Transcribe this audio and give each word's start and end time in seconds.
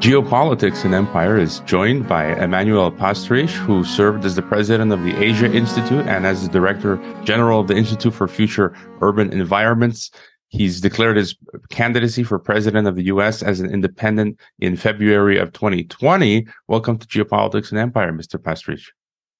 Geopolitics 0.00 0.86
and 0.86 0.94
Empire 0.94 1.36
is 1.36 1.60
joined 1.60 2.08
by 2.08 2.32
Emanuel 2.42 2.90
Pastreich, 2.90 3.50
who 3.50 3.84
served 3.84 4.24
as 4.24 4.34
the 4.34 4.40
president 4.40 4.94
of 4.94 5.02
the 5.02 5.14
Asia 5.22 5.52
Institute 5.52 6.06
and 6.06 6.26
as 6.26 6.42
the 6.42 6.48
director 6.48 6.96
general 7.22 7.60
of 7.60 7.68
the 7.68 7.76
Institute 7.76 8.14
for 8.14 8.26
Future 8.26 8.74
Urban 9.02 9.30
Environments. 9.30 10.10
He's 10.48 10.80
declared 10.80 11.18
his 11.18 11.36
candidacy 11.68 12.22
for 12.22 12.38
president 12.38 12.88
of 12.88 12.96
the 12.96 13.04
U.S. 13.04 13.42
as 13.42 13.60
an 13.60 13.70
independent 13.70 14.40
in 14.58 14.74
February 14.74 15.36
of 15.36 15.52
2020. 15.52 16.46
Welcome 16.66 16.96
to 16.96 17.06
Geopolitics 17.06 17.68
and 17.68 17.78
Empire, 17.78 18.10
Mr. 18.10 18.40
Pastreich. 18.40 18.86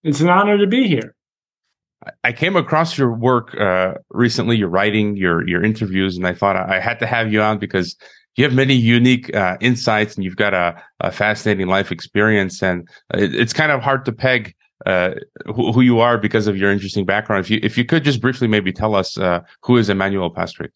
It's 0.05 0.21
an 0.21 0.29
honor 0.29 0.59
to 0.59 0.67
be 0.67 0.87
here. 0.87 1.15
I 2.23 2.33
came 2.33 2.57
across 2.57 2.99
your 2.99 3.15
work 3.15 3.59
uh, 3.59 3.95
recently, 4.11 4.59
your 4.59 4.69
writing, 4.69 5.17
your 5.17 5.47
your 5.49 5.65
interviews, 5.65 6.19
and 6.19 6.27
I 6.27 6.35
thought 6.35 6.57
I 6.57 6.81
had 6.81 6.99
to 7.01 7.07
have 7.07 7.33
you 7.33 7.41
on 7.41 7.59
because 7.59 7.97
you 8.37 8.45
have 8.45 8.55
many 8.55 8.75
unique 8.75 9.35
uh, 9.35 9.57
insights 9.61 10.15
and 10.15 10.25
you've 10.25 10.37
got 10.37 10.55
a, 10.55 10.83
a 11.01 11.11
fascinating 11.11 11.67
life 11.67 11.91
experience. 11.91 12.63
And 12.63 12.89
it, 13.15 13.35
it's 13.35 13.53
kind 13.53 13.73
of 13.73 13.83
hard 13.83 14.05
to 14.05 14.13
peg 14.13 14.55
uh, 14.87 15.11
who, 15.47 15.73
who, 15.73 15.81
you 15.83 16.01
are 16.01 16.17
because 16.17 16.47
of 16.47 16.57
your 16.57 16.71
interesting 16.71 17.05
background. 17.05 17.45
If 17.45 17.51
you 17.51 17.61
if 17.63 17.77
you 17.77 17.85
could 17.85 18.03
just 18.03 18.21
briefly 18.21 18.49
maybe 18.49 18.73
tell 18.73 18.95
us 18.95 19.19
uh, 19.19 19.41
who 19.63 19.77
is 19.77 19.91
Emanuel 19.91 20.33
Pastreich. 20.33 20.71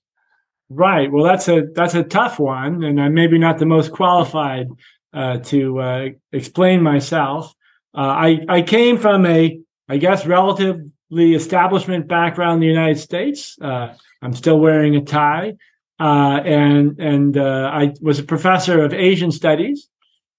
Right. 0.69 1.11
Well, 1.11 1.25
that's 1.25 1.49
a 1.49 1.63
that's 1.75 1.95
a 1.95 2.03
tough 2.03 2.39
one, 2.39 2.83
and 2.85 3.01
I'm 3.01 3.15
maybe 3.15 3.39
not 3.39 3.59
the 3.59 3.67
most 3.67 3.93
qualified 3.93 4.67
uh, 5.15 5.39
to 5.39 5.81
uh, 5.81 6.09
explain 6.33 6.83
myself. 6.83 7.55
Uh, 7.97 8.01
I 8.01 8.41
I 8.49 8.63
came 8.63 8.99
from 8.99 9.25
a 9.25 9.59
I 9.89 9.97
guess 9.97 10.27
relatively 10.27 11.35
establishment 11.35 12.07
background 12.07 12.57
in 12.57 12.61
the 12.61 12.75
United 12.75 12.99
States. 12.99 13.57
I'm 13.63 14.35
still 14.35 14.59
wearing 14.59 14.97
a 14.97 15.03
tie. 15.03 15.55
Uh, 16.01 16.41
and 16.45 16.99
and 16.99 17.37
uh, 17.37 17.71
I 17.73 17.93
was 18.01 18.19
a 18.19 18.25
professor 18.25 18.83
of 18.83 18.93
Asian 18.93 19.31
studies. 19.31 19.89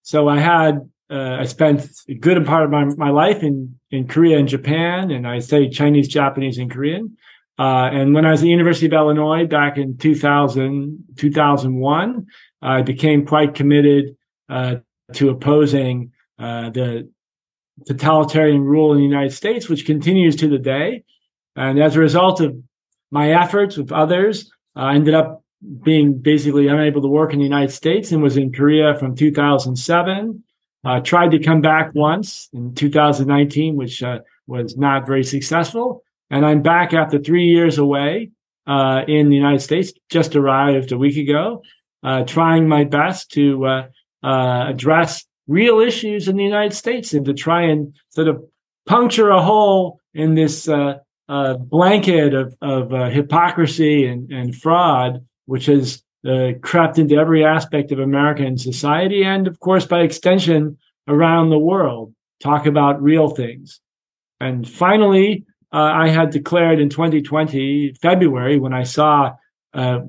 So 0.01 0.27
I 0.27 0.39
had 0.39 0.89
uh, 1.09 1.37
I 1.39 1.45
spent 1.45 1.87
a 2.09 2.15
good 2.15 2.45
part 2.45 2.65
of 2.65 2.71
my, 2.71 2.85
my 2.85 3.09
life 3.09 3.41
in 3.43 3.79
in 3.91 4.07
Korea 4.07 4.37
and 4.37 4.47
Japan, 4.47 5.11
and 5.11 5.27
I 5.27 5.39
studied 5.39 5.71
Chinese, 5.71 6.07
Japanese, 6.07 6.57
and 6.57 6.69
Korean. 6.69 7.17
Uh, 7.57 7.89
and 7.91 8.13
when 8.13 8.25
I 8.25 8.31
was 8.31 8.41
at 8.41 8.43
the 8.43 8.49
University 8.49 8.85
of 8.87 8.93
Illinois 8.93 9.45
back 9.45 9.77
in 9.77 9.97
2000, 9.97 11.05
2001, 11.15 12.27
I 12.61 12.81
became 12.81 13.25
quite 13.25 13.55
committed 13.55 14.17
uh, 14.49 14.77
to 15.13 15.29
opposing 15.29 16.11
uh, 16.37 16.69
the 16.71 17.09
totalitarian 17.87 18.61
rule 18.61 18.91
in 18.91 18.97
the 18.97 19.05
United 19.05 19.31
States, 19.31 19.69
which 19.69 19.85
continues 19.85 20.35
to 20.37 20.49
the 20.49 20.57
day. 20.57 21.05
And 21.55 21.81
as 21.81 21.95
a 21.95 21.99
result 21.99 22.41
of 22.41 22.57
my 23.09 23.31
efforts 23.31 23.77
with 23.77 23.93
others, 23.93 24.51
I 24.75 24.95
ended 24.95 25.13
up 25.13 25.44
being 25.83 26.17
basically 26.17 26.67
unable 26.67 27.01
to 27.01 27.07
work 27.07 27.33
in 27.33 27.39
the 27.39 27.45
United 27.45 27.71
States 27.71 28.11
and 28.11 28.21
was 28.21 28.37
in 28.37 28.51
Korea 28.51 28.95
from 28.95 29.15
2007. 29.15 30.43
Uh, 30.83 30.99
tried 30.99 31.31
to 31.31 31.39
come 31.39 31.61
back 31.61 31.89
once 31.95 32.47
in 32.53 32.75
2019, 32.75 33.75
which 33.75 34.03
uh, 34.03 34.19
was 34.45 34.77
not 34.77 35.07
very 35.07 35.23
successful. 35.23 36.03
And 36.29 36.45
I'm 36.45 36.61
back 36.61 36.93
after 36.93 37.17
three 37.17 37.45
years 37.45 37.79
away 37.79 38.31
uh, 38.67 39.01
in 39.07 39.29
the 39.29 39.35
United 39.35 39.61
States, 39.61 39.93
just 40.09 40.35
arrived 40.35 40.91
a 40.91 40.97
week 40.97 41.17
ago, 41.17 41.63
uh, 42.03 42.23
trying 42.23 42.67
my 42.67 42.83
best 42.83 43.31
to 43.31 43.65
uh, 43.65 43.87
uh, 44.23 44.65
address 44.69 45.25
real 45.47 45.79
issues 45.79 46.27
in 46.27 46.35
the 46.35 46.43
United 46.43 46.75
States 46.75 47.13
and 47.13 47.25
to 47.25 47.33
try 47.33 47.63
and 47.63 47.95
sort 48.09 48.27
of 48.27 48.43
puncture 48.85 49.29
a 49.29 49.41
hole 49.41 49.99
in 50.13 50.35
this 50.35 50.67
blanket 51.27 52.33
of, 52.33 52.55
of 52.61 53.11
hypocrisy 53.11 54.05
and, 54.05 54.31
and 54.31 54.55
fraud 54.55 55.25
which 55.45 55.67
has 55.67 56.03
uh, 56.27 56.51
crept 56.61 56.97
into 56.97 57.15
every 57.15 57.45
aspect 57.45 57.91
of 57.91 57.99
American 57.99 58.57
society 58.57 59.23
and, 59.23 59.47
of 59.47 59.59
course, 59.59 59.85
by 59.85 60.01
extension, 60.01 60.77
around 61.07 61.49
the 61.49 61.59
world. 61.59 62.13
Talk 62.39 62.65
about 62.65 63.01
real 63.01 63.29
things. 63.29 63.79
And 64.39 64.67
finally, 64.67 65.45
uh, 65.71 65.91
I 65.93 66.09
had 66.09 66.31
declared 66.31 66.79
in 66.79 66.89
2020, 66.89 67.93
February, 68.01 68.59
when 68.59 68.73
I 68.73 68.83
saw 68.83 69.33
uh, 69.73 69.99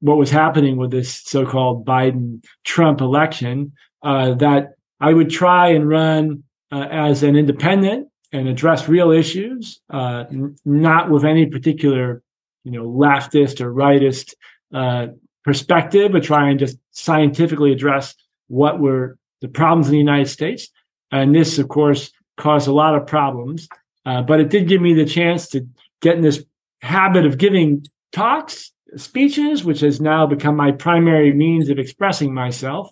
what 0.00 0.16
was 0.16 0.30
happening 0.30 0.76
with 0.76 0.90
this 0.90 1.22
so 1.22 1.44
called 1.44 1.84
Biden 1.84 2.42
Trump 2.64 3.00
election, 3.00 3.72
uh, 4.02 4.34
that 4.34 4.74
I 5.00 5.12
would 5.12 5.30
try 5.30 5.68
and 5.68 5.88
run 5.88 6.44
uh, 6.72 6.86
as 6.90 7.22
an 7.22 7.36
independent 7.36 8.08
and 8.32 8.48
address 8.48 8.88
real 8.88 9.10
issues, 9.10 9.80
uh, 9.90 10.24
n- 10.30 10.56
not 10.64 11.10
with 11.10 11.24
any 11.24 11.46
particular 11.46 12.22
you 12.64 12.72
know, 12.72 12.84
leftist 12.84 13.60
or 13.60 13.72
rightist 13.72 14.34
uh, 14.74 15.08
perspective, 15.44 16.12
but 16.12 16.24
try 16.24 16.50
and 16.50 16.58
just 16.58 16.76
scientifically 16.90 17.72
address 17.72 18.14
what 18.48 18.80
were 18.80 19.16
the 19.40 19.48
problems 19.48 19.86
in 19.86 19.92
the 19.92 19.98
United 19.98 20.28
States. 20.28 20.68
And 21.10 21.34
this, 21.34 21.58
of 21.58 21.68
course, 21.68 22.10
caused 22.36 22.68
a 22.68 22.72
lot 22.72 22.94
of 22.94 23.06
problems. 23.06 23.68
Uh, 24.04 24.22
but 24.22 24.40
it 24.40 24.50
did 24.50 24.68
give 24.68 24.80
me 24.80 24.94
the 24.94 25.04
chance 25.04 25.48
to 25.48 25.66
get 26.00 26.16
in 26.16 26.22
this 26.22 26.44
habit 26.80 27.26
of 27.26 27.38
giving 27.38 27.86
talks, 28.12 28.72
speeches, 28.96 29.64
which 29.64 29.80
has 29.80 30.00
now 30.00 30.26
become 30.26 30.56
my 30.56 30.72
primary 30.72 31.32
means 31.32 31.68
of 31.68 31.78
expressing 31.78 32.32
myself. 32.32 32.90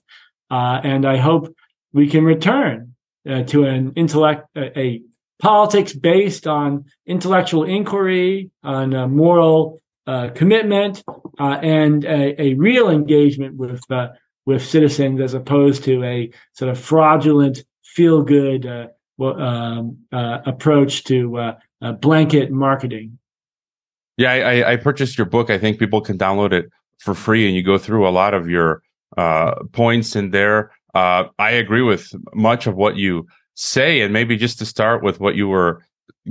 Uh, 0.51 0.81
and 0.83 1.07
I 1.07 1.17
hope 1.17 1.55
we 1.93 2.09
can 2.09 2.25
return 2.25 2.95
uh, 3.29 3.43
to 3.45 3.65
an 3.65 3.93
intellect, 3.97 4.49
a, 4.57 4.79
a 4.79 5.03
politics 5.41 5.93
based 5.93 6.47
on 6.47 6.85
intellectual 7.07 7.65
inquiry, 7.65 8.51
on 8.63 8.91
moral 9.11 9.81
uh, 10.07 10.29
commitment 10.35 11.03
uh, 11.39 11.59
and 11.63 12.05
a, 12.05 12.41
a, 12.41 12.55
real 12.55 12.91
engagement 12.91 13.57
with 13.57 13.83
uh, 13.91 14.09
with 14.45 14.63
citizens 14.63 15.19
as 15.19 15.33
opposed 15.33 15.83
to 15.85 16.05
a 16.05 16.31
sort 16.53 16.71
of 16.71 16.79
fraudulent 16.79 17.65
feel 17.83 18.23
good 18.23 18.67
uh, 18.67 18.89
um, 19.25 19.97
uh, 20.13 20.41
approach 20.45 21.05
to 21.05 21.55
blanket 22.01 22.51
marketing. 22.51 23.19
Yeah, 24.19 24.33
I, 24.33 24.73
I, 24.73 24.77
purchased 24.77 25.17
your 25.17 25.27
book. 25.27 25.49
I 25.49 25.59
think 25.59 25.79
people 25.79 26.01
can 26.01 26.19
download 26.19 26.53
it 26.53 26.71
for 26.99 27.15
free, 27.15 27.47
and 27.47 27.57
you 27.57 27.63
go 27.63 27.79
through 27.79 28.07
a 28.07 28.11
lot 28.11 28.35
of 28.35 28.49
your 28.49 28.83
points 29.73 30.15
in 30.17 30.31
there. 30.31 30.71
I 30.95 31.31
agree 31.39 31.83
with 31.83 32.13
much 32.35 32.67
of 32.67 32.77
what 32.77 32.97
you 32.97 33.27
say, 33.55 34.03
and 34.03 34.13
maybe 34.13 34.37
just 34.37 34.59
to 34.59 34.67
start 34.67 35.03
with 35.03 35.19
what 35.19 35.35
you 35.35 35.49
were 35.49 35.83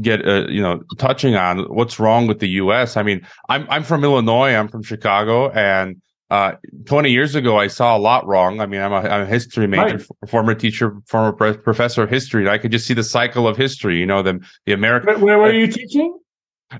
get 0.01 0.27
uh, 0.27 0.47
you 0.47 0.61
know 0.61 0.81
touching 0.97 1.35
on 1.35 1.59
what's 1.73 1.99
wrong 1.99 2.27
with 2.27 2.39
the 2.39 2.49
U.S. 2.49 2.97
I 2.97 3.03
mean, 3.03 3.25
I'm 3.49 3.67
I'm 3.69 3.83
from 3.83 4.03
Illinois. 4.03 4.55
I'm 4.55 4.67
from 4.67 4.83
Chicago, 4.83 5.49
and 5.51 6.01
uh, 6.33 6.53
20 6.85 7.11
years 7.11 7.35
ago, 7.35 7.59
I 7.59 7.67
saw 7.67 7.95
a 7.95 7.99
lot 7.99 8.25
wrong. 8.25 8.59
I 8.59 8.65
mean, 8.65 8.81
I'm 8.81 8.91
a, 8.91 9.07
I'm 9.07 9.21
a 9.21 9.25
history 9.27 9.67
major, 9.67 9.97
right. 9.97 10.29
former 10.29 10.55
teacher, 10.55 10.97
former 11.05 11.31
pre- 11.31 11.57
professor 11.57 12.01
of 12.01 12.09
history. 12.09 12.49
I 12.49 12.57
could 12.57 12.71
just 12.71 12.87
see 12.87 12.95
the 12.95 13.03
cycle 13.03 13.47
of 13.47 13.55
history. 13.55 13.99
You 13.99 14.07
know, 14.07 14.23
the 14.23 14.39
the 14.65 14.73
American. 14.73 15.21
Where, 15.21 15.37
were 15.37 15.53
you 15.53 15.67
teaching? 15.67 16.17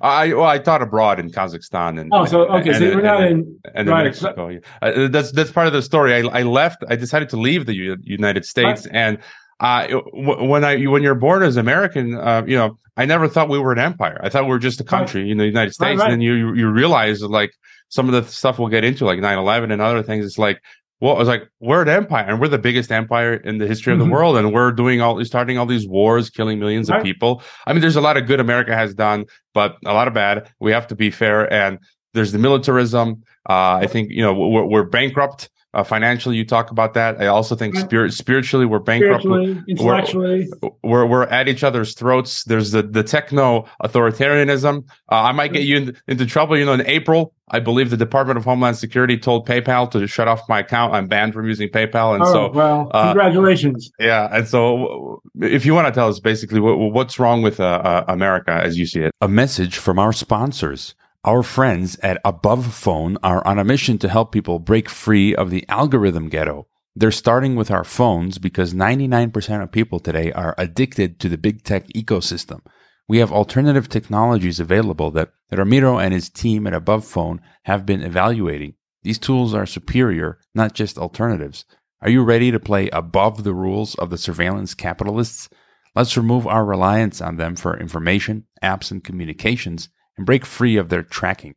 I 0.01 0.33
well, 0.33 0.45
I 0.45 0.57
taught 0.57 0.81
abroad 0.81 1.19
in 1.19 1.29
Kazakhstan 1.29 1.99
and 1.99 2.09
oh, 2.11 2.25
so 2.25 2.47
okay, 2.47 2.69
and, 2.69 2.77
so 2.79 2.83
you're 2.83 3.01
not 3.01 3.23
and, 3.23 3.43
in 3.43 3.59
and 3.75 3.89
right. 3.89 4.05
Mexico. 4.05 4.47
Yeah. 4.47 4.59
Uh, 4.81 5.07
that's 5.07 5.31
that's 5.31 5.51
part 5.51 5.67
of 5.67 5.73
the 5.73 5.83
story. 5.83 6.15
I 6.15 6.39
I 6.39 6.41
left. 6.41 6.83
I 6.89 6.95
decided 6.95 7.29
to 7.29 7.37
leave 7.37 7.67
the 7.67 7.75
U- 7.75 7.97
United 8.01 8.45
States, 8.45 8.87
right. 8.87 8.95
and 8.95 9.19
uh, 9.63 9.87
when 10.11 10.65
I 10.65 10.83
when 10.85 11.03
you're 11.03 11.15
born 11.15 11.41
as 11.41 11.55
American, 11.55 12.15
uh, 12.15 12.43
you 12.45 12.57
know, 12.57 12.77
I 12.97 13.05
never 13.05 13.29
thought 13.29 13.47
we 13.47 13.57
were 13.57 13.71
an 13.71 13.79
empire. 13.79 14.19
I 14.21 14.27
thought 14.27 14.43
we 14.43 14.49
were 14.49 14.59
just 14.59 14.81
a 14.81 14.83
country 14.83 15.21
right. 15.21 15.31
in 15.31 15.37
the 15.37 15.45
United 15.45 15.73
States. 15.73 15.99
Right, 15.99 15.99
right. 15.99 16.11
And 16.11 16.13
then 16.13 16.21
you 16.21 16.53
you 16.53 16.69
realize 16.69 17.21
like 17.21 17.51
some 17.87 18.09
of 18.09 18.13
the 18.13 18.29
stuff 18.29 18.59
we'll 18.59 18.67
get 18.67 18.83
into, 18.83 19.05
like 19.05 19.19
9-11 19.19 19.71
and 19.71 19.81
other 19.81 20.03
things. 20.03 20.25
It's 20.25 20.37
like, 20.37 20.59
well, 20.99 21.15
I 21.15 21.19
was 21.19 21.27
like, 21.29 21.43
we're 21.61 21.81
an 21.81 21.89
empire, 21.89 22.25
and 22.27 22.41
we're 22.41 22.49
the 22.49 22.57
biggest 22.57 22.91
empire 22.91 23.35
in 23.35 23.57
the 23.57 23.67
history 23.67 23.93
of 23.93 23.99
the 23.99 24.05
mm-hmm. 24.05 24.13
world, 24.13 24.35
and 24.35 24.53
we're 24.53 24.71
doing 24.73 24.99
all 24.99 25.23
starting 25.23 25.57
all 25.57 25.65
these 25.65 25.87
wars, 25.87 26.29
killing 26.29 26.59
millions 26.59 26.89
of 26.89 27.01
people. 27.01 27.41
I 27.65 27.71
mean, 27.71 27.81
there's 27.81 27.95
a 27.95 28.01
lot 28.01 28.17
of 28.17 28.27
good 28.27 28.41
America 28.41 28.75
has 28.75 28.93
done, 28.93 29.25
but 29.53 29.77
a 29.85 29.93
lot 29.93 30.09
of 30.09 30.13
bad. 30.13 30.51
We 30.59 30.73
have 30.73 30.87
to 30.87 30.95
be 30.95 31.09
fair, 31.09 31.51
and 31.51 31.79
there's 32.13 32.33
the 32.33 32.39
militarism. 32.39 33.23
Uh, 33.49 33.79
I 33.81 33.87
think 33.87 34.11
you 34.11 34.23
know 34.23 34.33
we're, 34.33 34.65
we're 34.65 34.83
bankrupt 34.83 35.49
uh, 35.73 35.83
financially, 35.83 36.35
you 36.35 36.45
talk 36.45 36.69
about 36.69 36.93
that. 36.93 37.19
I 37.19 37.27
also 37.27 37.55
think 37.55 37.75
spirit, 37.75 38.13
spiritually, 38.13 38.65
we're 38.65 38.79
bankrupt. 38.79 39.23
Spiritually, 39.23 39.63
intellectually, 39.67 40.49
we're, 40.61 40.71
we're, 40.83 41.05
we're, 41.07 41.23
at 41.23 41.47
each 41.47 41.63
other's 41.63 41.95
throats. 41.95 42.43
There's 42.43 42.71
the, 42.71 42.83
the 42.83 43.01
techno 43.01 43.65
authoritarianism. 43.83 44.85
Uh, 45.11 45.15
I 45.15 45.31
might 45.31 45.51
get 45.51 45.63
you 45.63 45.77
in, 45.77 45.97
into 46.07 46.27
trouble. 46.27 46.57
You 46.57 46.65
know, 46.65 46.73
in 46.73 46.85
April, 46.85 47.33
I 47.49 47.59
believe 47.59 47.89
the 47.89 47.97
Department 47.97 48.37
of 48.37 48.45
Homeland 48.45 48.77
Security 48.77 49.17
told 49.17 49.47
PayPal 49.47 49.89
to 49.91 50.05
shut 50.05 50.27
off 50.27 50.47
my 50.47 50.59
account. 50.59 50.93
I'm 50.93 51.07
banned 51.07 51.33
from 51.33 51.47
using 51.47 51.69
PayPal. 51.69 52.13
And 52.13 52.23
oh, 52.23 52.31
so, 52.31 52.51
well, 52.51 52.91
uh, 52.93 53.05
congratulations. 53.13 53.91
yeah. 53.99 54.29
And 54.31 54.47
so, 54.47 55.23
if 55.41 55.65
you 55.65 55.73
want 55.73 55.87
to 55.87 55.93
tell 55.93 56.07
us 56.07 56.19
basically 56.19 56.59
what, 56.59 56.77
what's 56.77 57.17
wrong 57.17 57.41
with 57.41 57.59
uh, 57.59 57.81
uh, 57.83 58.05
America 58.07 58.51
as 58.51 58.77
you 58.77 58.85
see 58.85 59.01
it, 59.01 59.11
a 59.21 59.27
message 59.27 59.77
from 59.77 59.97
our 59.97 60.13
sponsors. 60.13 60.93
Our 61.25 61.41
friends 61.41 61.97
at 62.03 62.19
Above 62.25 62.73
Phone 62.73 63.17
are 63.23 63.47
on 63.47 63.57
a 63.57 63.63
mission 63.63 63.97
to 63.99 64.09
help 64.09 64.33
people 64.33 64.59
break 64.59 64.89
free 64.89 65.33
of 65.33 65.51
the 65.51 65.63
algorithm 65.69 66.27
ghetto. 66.27 66.67
They're 66.97 67.11
starting 67.11 67.55
with 67.55 67.71
our 67.71 67.85
phones 67.85 68.39
because 68.39 68.73
99% 68.73 69.63
of 69.63 69.71
people 69.71 70.01
today 70.01 70.33
are 70.33 70.53
addicted 70.57 71.21
to 71.21 71.29
the 71.29 71.37
big 71.37 71.63
tech 71.63 71.87
ecosystem. 71.95 72.59
We 73.07 73.19
have 73.19 73.31
alternative 73.31 73.87
technologies 73.87 74.59
available 74.59 75.11
that, 75.11 75.31
that 75.49 75.59
Ramiro 75.59 75.97
and 75.97 76.13
his 76.13 76.29
team 76.29 76.67
at 76.67 76.73
Above 76.73 77.05
Phone 77.05 77.39
have 77.63 77.85
been 77.85 78.01
evaluating. 78.01 78.73
These 79.03 79.19
tools 79.19 79.53
are 79.53 79.65
superior, 79.65 80.39
not 80.53 80.73
just 80.73 80.97
alternatives. 80.97 81.63
Are 82.01 82.09
you 82.09 82.21
ready 82.21 82.51
to 82.51 82.59
play 82.59 82.89
above 82.89 83.45
the 83.45 83.53
rules 83.53 83.95
of 83.95 84.09
the 84.09 84.17
surveillance 84.17 84.73
capitalists? 84.73 85.47
Let's 85.95 86.17
remove 86.17 86.45
our 86.45 86.65
reliance 86.65 87.21
on 87.21 87.37
them 87.37 87.55
for 87.55 87.79
information, 87.79 88.45
apps, 88.61 88.91
and 88.91 89.01
communications 89.01 89.87
and 90.17 90.25
break 90.25 90.45
free 90.45 90.77
of 90.77 90.89
their 90.89 91.03
tracking. 91.03 91.55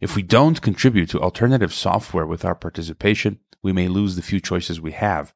If 0.00 0.14
we 0.14 0.22
don't 0.22 0.62
contribute 0.62 1.10
to 1.10 1.20
alternative 1.20 1.74
software 1.74 2.26
with 2.26 2.44
our 2.44 2.54
participation, 2.54 3.40
we 3.62 3.72
may 3.72 3.88
lose 3.88 4.16
the 4.16 4.22
few 4.22 4.40
choices 4.40 4.80
we 4.80 4.92
have. 4.92 5.34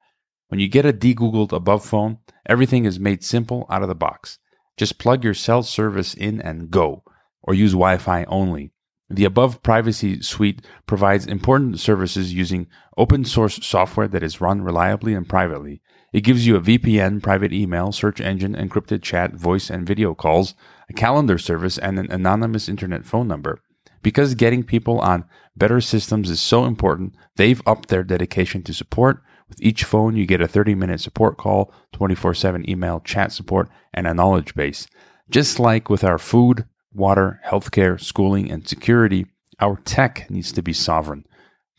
When 0.49 0.61
you 0.61 0.69
get 0.69 0.87
a 0.87 0.93
de-Googled 0.93 1.53
above 1.53 1.85
phone, 1.85 2.19
everything 2.47 2.85
is 2.85 3.01
made 3.01 3.25
simple 3.25 3.67
out 3.69 3.83
of 3.83 3.89
the 3.89 3.95
box. 3.95 4.39
Just 4.77 4.99
plug 4.99 5.25
your 5.25 5.35
cell 5.35 5.63
service 5.63 6.15
in 6.15 6.41
and 6.41 6.71
go, 6.71 7.03
or 7.43 7.55
use 7.55 7.73
Wi 7.73 7.97
Fi 7.97 8.25
only. 8.25 8.73
The 9.11 9.25
above 9.25 9.63
privacy 9.63 10.23
suite 10.23 10.65
provides 10.87 11.27
important 11.27 11.81
services 11.81 12.33
using 12.33 12.69
open 12.97 13.25
source 13.25 13.65
software 13.67 14.09
that 14.09 14.23
is 14.23 14.41
run 14.41 14.63
reliably 14.63 15.13
and 15.13 15.29
privately. 15.29 15.83
It 16.13 16.23
gives 16.23 16.47
you 16.47 16.57
a 16.57 16.61
VPN, 16.61 17.23
private 17.23 17.53
email, 17.53 17.93
search 17.93 18.21
engine, 18.21 18.55
encrypted 18.55 19.03
chat, 19.03 19.35
voice 19.35 19.69
and 19.69 19.87
video 19.87 20.15
calls, 20.15 20.55
calendar 20.93 21.39
service, 21.39 21.79
and 21.79 21.99
an 21.99 22.11
anonymous 22.11 22.69
internet 22.69 23.05
phone 23.05 23.29
number. 23.29 23.61
Because 24.03 24.35
getting 24.35 24.65
people 24.65 24.99
on 25.01 25.25
better 25.57 25.81
systems 25.81 26.29
is 26.31 26.41
so 26.41 26.65
important, 26.65 27.15
they've 27.37 27.63
upped 27.67 27.89
their 27.89 28.03
dedication 28.03 28.63
to 28.65 28.75
support. 28.75 29.23
With 29.49 29.63
each 29.63 29.85
phone, 29.85 30.17
you 30.17 30.27
get 30.27 30.41
a 30.41 30.49
30 30.49 30.75
minute 30.75 31.01
support 31.01 31.37
call, 31.37 31.73
24 31.93 32.35
7 32.35 32.69
email, 32.69 33.01
chat 33.01 33.33
support, 33.33 33.69
and 33.93 34.07
a 34.07 34.15
knowledge 34.15 34.55
base. 34.55 34.87
Just 35.31 35.61
like 35.61 35.89
with 35.89 36.05
our 36.05 36.19
food, 36.19 36.67
water, 36.93 37.41
healthcare, 37.47 38.01
schooling, 38.01 38.51
and 38.51 38.67
security, 38.67 39.27
our 39.61 39.77
tech 39.85 40.31
needs 40.31 40.53
to 40.53 40.63
be 40.63 40.73
sovereign. 40.73 41.25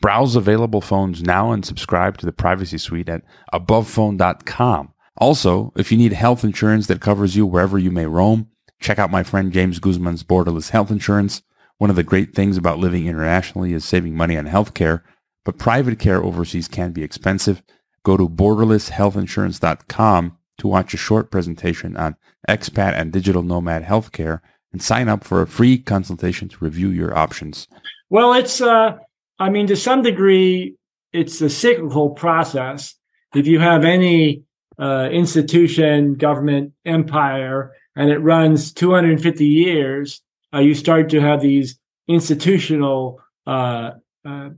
Browse 0.00 0.36
available 0.36 0.80
phones 0.80 1.22
now 1.22 1.52
and 1.52 1.64
subscribe 1.64 2.18
to 2.18 2.26
the 2.26 2.32
privacy 2.32 2.78
suite 2.78 3.08
at 3.08 3.22
abovephone.com. 3.52 4.92
Also, 5.16 5.72
if 5.76 5.92
you 5.92 5.98
need 5.98 6.12
health 6.12 6.44
insurance 6.44 6.86
that 6.88 7.00
covers 7.00 7.36
you 7.36 7.46
wherever 7.46 7.78
you 7.78 7.90
may 7.90 8.06
roam, 8.06 8.48
check 8.84 8.98
out 8.98 9.10
my 9.10 9.22
friend 9.22 9.50
James 9.50 9.80
Guzman's 9.80 10.22
Borderless 10.22 10.68
Health 10.68 10.90
Insurance. 10.90 11.40
One 11.78 11.88
of 11.88 11.96
the 11.96 12.02
great 12.02 12.34
things 12.34 12.58
about 12.58 12.78
living 12.78 13.06
internationally 13.06 13.72
is 13.72 13.82
saving 13.84 14.14
money 14.14 14.36
on 14.36 14.46
healthcare, 14.46 15.00
but 15.44 15.58
private 15.58 15.98
care 15.98 16.22
overseas 16.22 16.68
can 16.68 16.92
be 16.92 17.02
expensive. 17.02 17.62
Go 18.04 18.18
to 18.18 18.28
borderlesshealthinsurance.com 18.28 20.38
to 20.58 20.68
watch 20.68 20.92
a 20.92 20.98
short 20.98 21.30
presentation 21.30 21.96
on 21.96 22.16
expat 22.48 22.92
and 22.92 23.10
digital 23.10 23.42
nomad 23.42 23.84
healthcare 23.84 24.40
and 24.70 24.82
sign 24.82 25.08
up 25.08 25.24
for 25.24 25.40
a 25.40 25.46
free 25.46 25.78
consultation 25.78 26.50
to 26.50 26.62
review 26.62 26.90
your 26.90 27.16
options. 27.16 27.66
Well, 28.10 28.34
it's, 28.34 28.60
uh, 28.60 28.98
I 29.38 29.48
mean, 29.48 29.66
to 29.68 29.76
some 29.76 30.02
degree, 30.02 30.76
it's 31.12 31.40
a 31.40 31.48
cyclical 31.48 32.10
process. 32.10 32.96
If 33.34 33.46
you 33.46 33.60
have 33.60 33.84
any 33.84 34.42
uh, 34.78 35.08
institution, 35.10 36.16
government, 36.16 36.74
empire, 36.84 37.72
and 37.96 38.10
it 38.10 38.18
runs 38.18 38.72
250 38.72 39.46
years, 39.46 40.22
uh, 40.52 40.60
you 40.60 40.74
start 40.74 41.08
to 41.10 41.20
have 41.20 41.40
these 41.40 41.78
institutional 42.08 43.20
uh, 43.46 43.92
uh, 44.24 44.50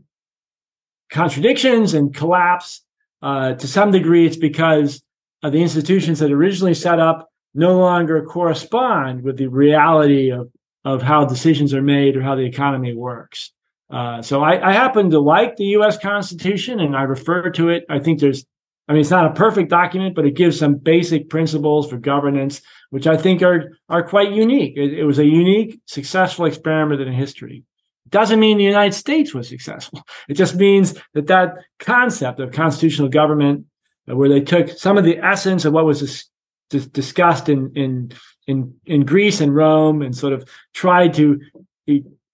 contradictions 1.11 1.95
and 1.95 2.15
collapse. 2.15 2.83
Uh, 3.23 3.55
to 3.55 3.67
some 3.67 3.91
degree, 3.91 4.27
it's 4.27 4.37
because 4.37 5.03
the 5.43 5.63
institutions 5.63 6.19
that 6.19 6.33
originally 6.33 6.75
set 6.75 6.99
up 6.99 7.31
no 7.55 7.79
longer 7.79 8.23
correspond 8.25 9.23
with 9.23 9.39
the 9.39 9.47
reality 9.47 10.31
of, 10.31 10.51
of 10.85 11.03
how 11.03 11.25
decisions 11.25 11.73
are 11.73 11.83
made 11.83 12.17
or 12.17 12.23
how 12.23 12.35
the 12.35 12.45
economy 12.45 12.95
works. 12.95 13.53
Uh, 13.89 14.21
so 14.21 14.43
I, 14.43 14.71
I, 14.71 14.73
happen 14.73 15.11
to 15.11 15.21
like 15.21 15.57
the 15.57 15.65
U.S. 15.79 15.97
Constitution, 15.97 16.81
and 16.81 16.97
I 16.97 17.03
refer 17.03 17.51
to 17.51 17.69
it. 17.69 17.85
I 17.89 18.01
think 18.01 18.19
there's, 18.19 18.45
I 18.89 18.93
mean, 18.93 19.01
it's 19.01 19.11
not 19.11 19.27
a 19.27 19.35
perfect 19.35 19.69
document, 19.69 20.15
but 20.15 20.27
it 20.27 20.37
gives 20.37 20.59
some 20.59 20.77
basic 20.77 21.29
principles 21.29 21.91
for 21.91 21.99
governance, 21.99 22.63
which 22.91 23.07
I 23.07 23.17
think 23.17 23.43
are 23.43 23.77
are 23.89 24.07
quite 24.07 24.33
unique. 24.33 24.77
It, 24.77 24.95
it 24.95 25.05
was 25.05 25.19
a 25.19 25.25
unique, 25.25 25.81
successful 25.87 26.47
experiment 26.47 27.01
in 27.01 27.13
history. 27.13 27.65
It 28.07 28.11
doesn't 28.13 28.39
mean 28.39 28.59
the 28.59 28.65
United 28.65 28.95
States 28.95 29.35
was 29.35 29.49
successful. 29.49 30.03
It 30.29 30.35
just 30.35 30.55
means 30.55 30.95
that 31.15 31.27
that 31.27 31.55
concept 31.79 32.39
of 32.41 32.53
constitutional 32.53 33.09
government, 33.09 33.67
uh, 34.09 34.17
where 34.17 34.29
they 34.29 34.41
took 34.41 34.69
some 34.71 34.99
of 34.99 35.05
the 35.05 35.19
essence 35.19 35.65
of 35.65 35.73
what 35.73 35.85
was 35.85 36.31
discussed 36.71 37.49
in 37.49 37.73
in 37.75 38.13
in 38.47 38.75
in 38.87 39.05
Greece 39.05 39.41
and 39.41 39.53
Rome, 39.55 40.01
and 40.03 40.17
sort 40.17 40.33
of 40.33 40.49
tried 40.75 41.15
to 41.15 41.41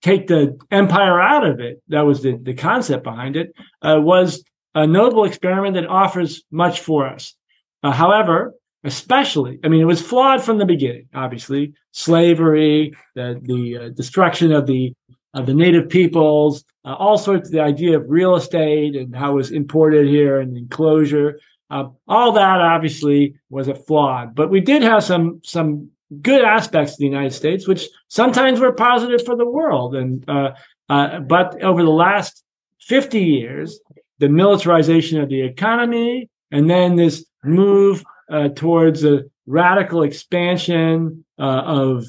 take 0.02 0.26
the 0.26 0.58
empire 0.70 1.18
out 1.20 1.46
of 1.46 1.60
it. 1.60 1.82
That 1.88 2.02
was 2.02 2.22
the 2.22 2.36
the 2.36 2.54
concept 2.54 3.04
behind 3.04 3.36
it. 3.36 3.54
Uh, 3.80 3.98
was 4.02 4.44
a 4.74 4.86
notable 4.86 5.24
experiment 5.24 5.74
that 5.74 5.86
offers 5.86 6.42
much 6.50 6.80
for 6.80 7.06
us. 7.06 7.34
Uh, 7.82 7.90
however, 7.90 8.54
especially, 8.84 9.58
I 9.64 9.68
mean, 9.68 9.80
it 9.80 9.86
was 9.86 10.00
flawed 10.00 10.42
from 10.42 10.58
the 10.58 10.66
beginning. 10.66 11.08
Obviously, 11.14 11.74
slavery, 11.92 12.94
the 13.14 13.40
the 13.42 13.78
uh, 13.78 13.88
destruction 13.90 14.52
of 14.52 14.66
the 14.66 14.94
of 15.34 15.46
the 15.46 15.54
native 15.54 15.88
peoples, 15.88 16.64
uh, 16.84 16.94
all 16.94 17.16
sorts 17.18 17.48
of 17.48 17.52
the 17.52 17.60
idea 17.60 17.96
of 17.96 18.04
real 18.08 18.34
estate 18.34 18.96
and 18.96 19.14
how 19.14 19.32
it 19.32 19.36
was 19.36 19.50
imported 19.50 20.06
here 20.06 20.40
and 20.40 20.56
enclosure. 20.56 21.38
Uh, 21.70 21.88
all 22.06 22.32
that 22.32 22.60
obviously 22.60 23.34
was 23.48 23.66
a 23.66 23.74
flaw, 23.74 24.26
but 24.26 24.50
we 24.50 24.60
did 24.60 24.82
have 24.82 25.02
some 25.02 25.40
some 25.42 25.88
good 26.20 26.44
aspects 26.44 26.92
of 26.92 26.98
the 26.98 27.06
United 27.06 27.32
States, 27.32 27.66
which 27.66 27.88
sometimes 28.08 28.60
were 28.60 28.72
positive 28.72 29.24
for 29.24 29.36
the 29.36 29.48
world. 29.48 29.94
And 29.94 30.28
uh, 30.28 30.50
uh, 30.88 31.20
but 31.20 31.62
over 31.62 31.82
the 31.82 31.90
last 31.90 32.44
fifty 32.78 33.22
years, 33.22 33.80
the 34.18 34.28
militarization 34.28 35.20
of 35.20 35.28
the 35.28 35.42
economy, 35.42 36.28
and 36.50 36.68
then 36.70 36.96
this 36.96 37.24
move 37.44 38.04
uh, 38.30 38.48
towards 38.48 39.04
a 39.04 39.24
radical 39.46 40.02
expansion 40.02 41.24
uh, 41.38 41.62
of 41.64 42.04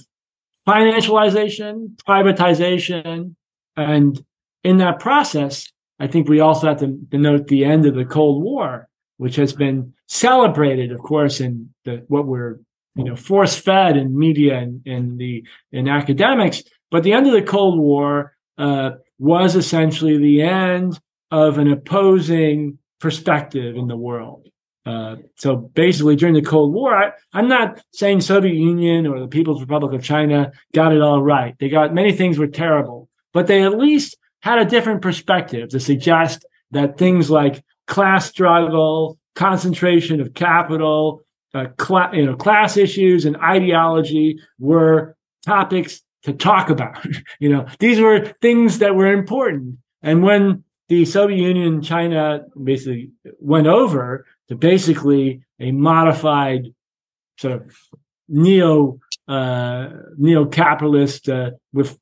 financialization, 0.67 1.95
privatization, 2.07 3.35
and 3.75 4.23
in 4.63 4.77
that 4.77 4.99
process, 4.99 5.67
I 5.99 6.07
think 6.07 6.29
we 6.29 6.39
also 6.39 6.67
have 6.67 6.79
to 6.79 6.87
denote 6.87 7.47
the 7.47 7.65
end 7.65 7.85
of 7.85 7.95
the 7.95 8.05
Cold 8.05 8.43
War 8.43 8.87
which 9.17 9.35
has 9.35 9.53
been 9.53 9.93
celebrated, 10.07 10.91
of 10.91 10.99
course, 10.99 11.39
in 11.39 11.73
the, 11.85 12.03
what 12.07 12.25
we're 12.27 12.59
you 12.95 13.03
know 13.03 13.15
force 13.15 13.55
fed 13.55 13.97
in 13.97 14.17
media 14.17 14.57
and 14.57 14.85
in 14.85 15.17
the 15.17 15.45
in 15.71 15.87
academics. 15.87 16.63
But 16.91 17.03
the 17.03 17.13
end 17.13 17.27
of 17.27 17.33
the 17.33 17.41
Cold 17.41 17.79
War 17.79 18.35
uh, 18.57 18.91
was 19.19 19.55
essentially 19.55 20.17
the 20.17 20.41
end 20.41 20.99
of 21.33 21.57
an 21.57 21.67
opposing 21.67 22.77
perspective 22.99 23.75
in 23.75 23.87
the 23.87 23.97
world. 23.97 24.47
Uh, 24.85 25.15
so 25.35 25.55
basically, 25.55 26.15
during 26.15 26.35
the 26.35 26.43
Cold 26.43 26.73
War, 26.73 26.95
I, 26.95 27.11
I'm 27.33 27.47
not 27.47 27.81
saying 27.91 28.21
Soviet 28.21 28.53
Union 28.53 29.07
or 29.07 29.19
the 29.19 29.27
People's 29.27 29.59
Republic 29.59 29.93
of 29.93 30.03
China 30.03 30.51
got 30.75 30.93
it 30.93 31.01
all 31.01 31.23
right. 31.23 31.55
They 31.59 31.69
got 31.69 31.91
many 31.91 32.11
things 32.11 32.37
were 32.37 32.45
terrible, 32.45 33.09
but 33.33 33.47
they 33.47 33.63
at 33.63 33.79
least 33.79 34.15
had 34.41 34.59
a 34.59 34.65
different 34.65 35.01
perspective 35.01 35.69
to 35.69 35.79
suggest 35.79 36.45
that 36.69 36.99
things 36.99 37.31
like 37.31 37.63
class 37.87 38.29
struggle, 38.29 39.17
concentration 39.33 40.21
of 40.21 40.35
capital, 40.35 41.23
uh, 41.55 41.65
cl- 41.81 42.13
you 42.13 42.27
know, 42.27 42.35
class 42.35 42.77
issues 42.77 43.25
and 43.25 43.37
ideology 43.37 44.37
were 44.59 45.15
topics 45.43 46.03
to 46.23 46.33
talk 46.33 46.69
about. 46.69 47.03
you 47.39 47.49
know, 47.49 47.65
these 47.79 47.99
were 47.99 48.33
things 48.39 48.77
that 48.79 48.93
were 48.93 49.11
important. 49.11 49.77
And 50.03 50.21
when 50.21 50.63
the 50.93 51.05
Soviet 51.05 51.37
Union, 51.37 51.81
China 51.81 52.45
basically 52.61 53.09
went 53.39 53.67
over 53.67 54.25
to 54.47 54.55
basically 54.55 55.41
a 55.59 55.71
modified 55.71 56.73
sort 57.37 57.53
of 57.53 57.75
neo 58.27 58.99
uh, 59.27 59.89
neo 60.17 60.45
capitalist 60.45 61.29
uh, 61.29 61.51
with 61.71 61.97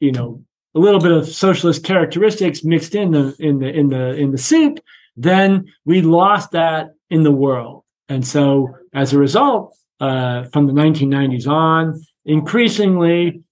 you 0.00 0.12
know 0.12 0.42
a 0.74 0.78
little 0.78 1.00
bit 1.00 1.12
of 1.12 1.26
socialist 1.26 1.84
characteristics 1.84 2.64
mixed 2.64 2.94
in 2.94 3.12
the 3.12 3.24
in 3.38 3.58
the 3.60 3.70
in 3.80 3.88
the 3.88 4.04
in 4.22 4.30
the 4.32 4.38
soup 4.38 4.80
then 5.18 5.66
we 5.84 6.00
lost 6.00 6.52
that 6.52 6.90
in 7.10 7.24
the 7.24 7.32
world. 7.32 7.82
And 8.08 8.24
so 8.26 8.76
as 8.94 9.12
a 9.12 9.18
result, 9.18 9.76
uh, 10.00 10.44
from 10.52 10.68
the 10.68 10.72
1990s 10.72 11.48
on, 11.48 12.00
increasingly 12.24 13.42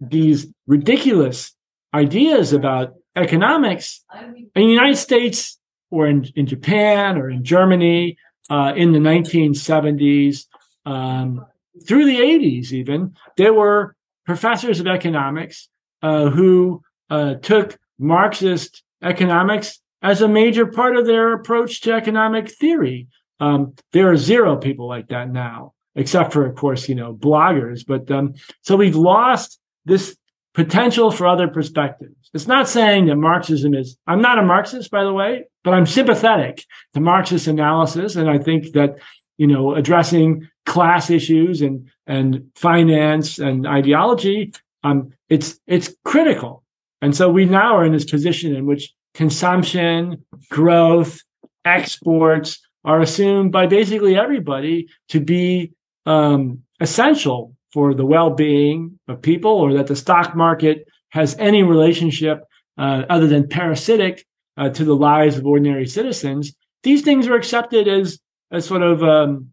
these 0.00 0.46
ridiculous 0.66 1.54
ideas 1.94 2.52
about 2.52 2.94
economics 3.16 4.04
in 4.20 4.48
the 4.54 4.64
United 4.64 4.96
States 4.96 5.58
or 5.90 6.06
in, 6.06 6.26
in 6.34 6.46
Japan 6.46 7.16
or 7.16 7.30
in 7.30 7.44
Germany 7.44 8.16
uh, 8.50 8.72
in 8.76 8.92
the 8.92 8.98
1970s, 8.98 10.46
um, 10.86 11.44
through 11.86 12.04
the 12.04 12.18
80s 12.18 12.72
even, 12.72 13.14
there 13.36 13.54
were 13.54 13.96
professors 14.26 14.80
of 14.80 14.86
economics 14.86 15.68
uh, 16.02 16.30
who 16.30 16.82
uh, 17.10 17.34
took 17.34 17.78
Marxist 17.98 18.82
economics 19.02 19.80
as 20.02 20.20
a 20.20 20.28
major 20.28 20.66
part 20.66 20.96
of 20.96 21.06
their 21.06 21.32
approach 21.32 21.80
to 21.82 21.92
economic 21.92 22.50
theory. 22.50 23.08
Um, 23.40 23.74
there 23.92 24.10
are 24.10 24.16
zero 24.16 24.56
people 24.56 24.88
like 24.88 25.08
that 25.08 25.30
now, 25.30 25.72
except 25.94 26.32
for, 26.32 26.46
of 26.46 26.54
course, 26.56 26.88
you 26.88 26.94
know, 26.94 27.14
bloggers. 27.14 27.84
But 27.86 28.10
um, 28.10 28.34
so 28.62 28.76
we've 28.76 28.96
lost 28.96 29.58
this 29.84 30.16
potential 30.54 31.10
for 31.10 31.26
other 31.26 31.48
perspectives. 31.48 32.30
It's 32.32 32.46
not 32.46 32.68
saying 32.68 33.06
that 33.06 33.16
Marxism 33.16 33.74
is, 33.74 33.96
I'm 34.06 34.22
not 34.22 34.38
a 34.38 34.42
Marxist, 34.42 34.90
by 34.90 35.04
the 35.04 35.12
way, 35.12 35.44
but 35.64 35.74
I'm 35.74 35.86
sympathetic 35.86 36.64
to 36.94 37.00
Marxist 37.00 37.46
analysis. 37.48 38.16
And 38.16 38.30
I 38.30 38.38
think 38.38 38.72
that, 38.72 38.96
you 39.36 39.46
know, 39.46 39.74
addressing 39.74 40.48
class 40.64 41.10
issues 41.10 41.60
and, 41.60 41.90
and 42.06 42.50
finance 42.54 43.38
and 43.38 43.66
ideology, 43.66 44.52
um, 44.84 45.12
it's, 45.28 45.58
it's 45.66 45.94
critical. 46.04 46.62
And 47.02 47.16
so 47.16 47.28
we 47.28 47.44
now 47.44 47.76
are 47.76 47.84
in 47.84 47.92
this 47.92 48.10
position 48.10 48.54
in 48.54 48.64
which 48.64 48.92
consumption, 49.12 50.24
growth, 50.50 51.20
exports 51.64 52.60
are 52.84 53.00
assumed 53.00 53.50
by 53.50 53.66
basically 53.66 54.16
everybody 54.16 54.88
to 55.08 55.20
be 55.20 55.72
um, 56.06 56.62
essential 56.80 57.54
for 57.74 57.92
the 57.92 58.06
well-being 58.06 59.00
of 59.08 59.20
people, 59.20 59.50
or 59.50 59.74
that 59.74 59.88
the 59.88 59.96
stock 59.96 60.36
market 60.36 60.86
has 61.08 61.36
any 61.38 61.64
relationship 61.64 62.44
uh, 62.78 63.02
other 63.10 63.26
than 63.26 63.48
parasitic 63.48 64.24
uh, 64.56 64.68
to 64.70 64.84
the 64.84 64.94
lives 64.94 65.36
of 65.36 65.44
ordinary 65.44 65.86
citizens. 65.86 66.54
These 66.84 67.02
things 67.02 67.26
are 67.26 67.34
accepted 67.34 67.88
as 67.88 68.20
as 68.52 68.64
sort 68.64 68.82
of 68.82 69.02
um, 69.02 69.50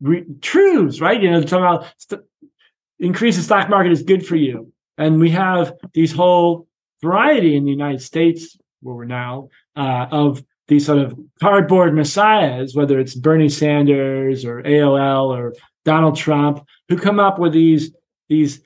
re- 0.00 0.24
truths, 0.40 1.00
right? 1.00 1.22
You 1.22 1.30
know, 1.30 1.46
somehow 1.46 1.86
st- 1.96 2.22
increase 2.98 3.36
the 3.36 3.42
stock 3.42 3.70
market 3.70 3.92
is 3.92 4.02
good 4.02 4.26
for 4.26 4.36
you, 4.36 4.72
and 4.98 5.20
we 5.20 5.30
have 5.30 5.74
these 5.94 6.12
whole 6.12 6.66
variety 7.00 7.56
in 7.56 7.64
the 7.64 7.70
United 7.70 8.02
States 8.02 8.56
where 8.80 8.96
we're 8.96 9.04
now 9.04 9.48
uh, 9.76 10.06
of 10.10 10.42
these 10.66 10.86
sort 10.86 10.98
of 10.98 11.16
cardboard 11.40 11.94
messiahs, 11.94 12.74
whether 12.74 12.98
it's 12.98 13.14
Bernie 13.14 13.48
Sanders 13.48 14.44
or 14.44 14.62
AOC 14.62 15.38
or 15.38 15.54
Donald 15.84 16.16
Trump, 16.16 16.64
who 16.88 16.96
come 16.96 17.20
up 17.20 17.38
with 17.38 17.52
these 17.52 17.92
these 18.28 18.60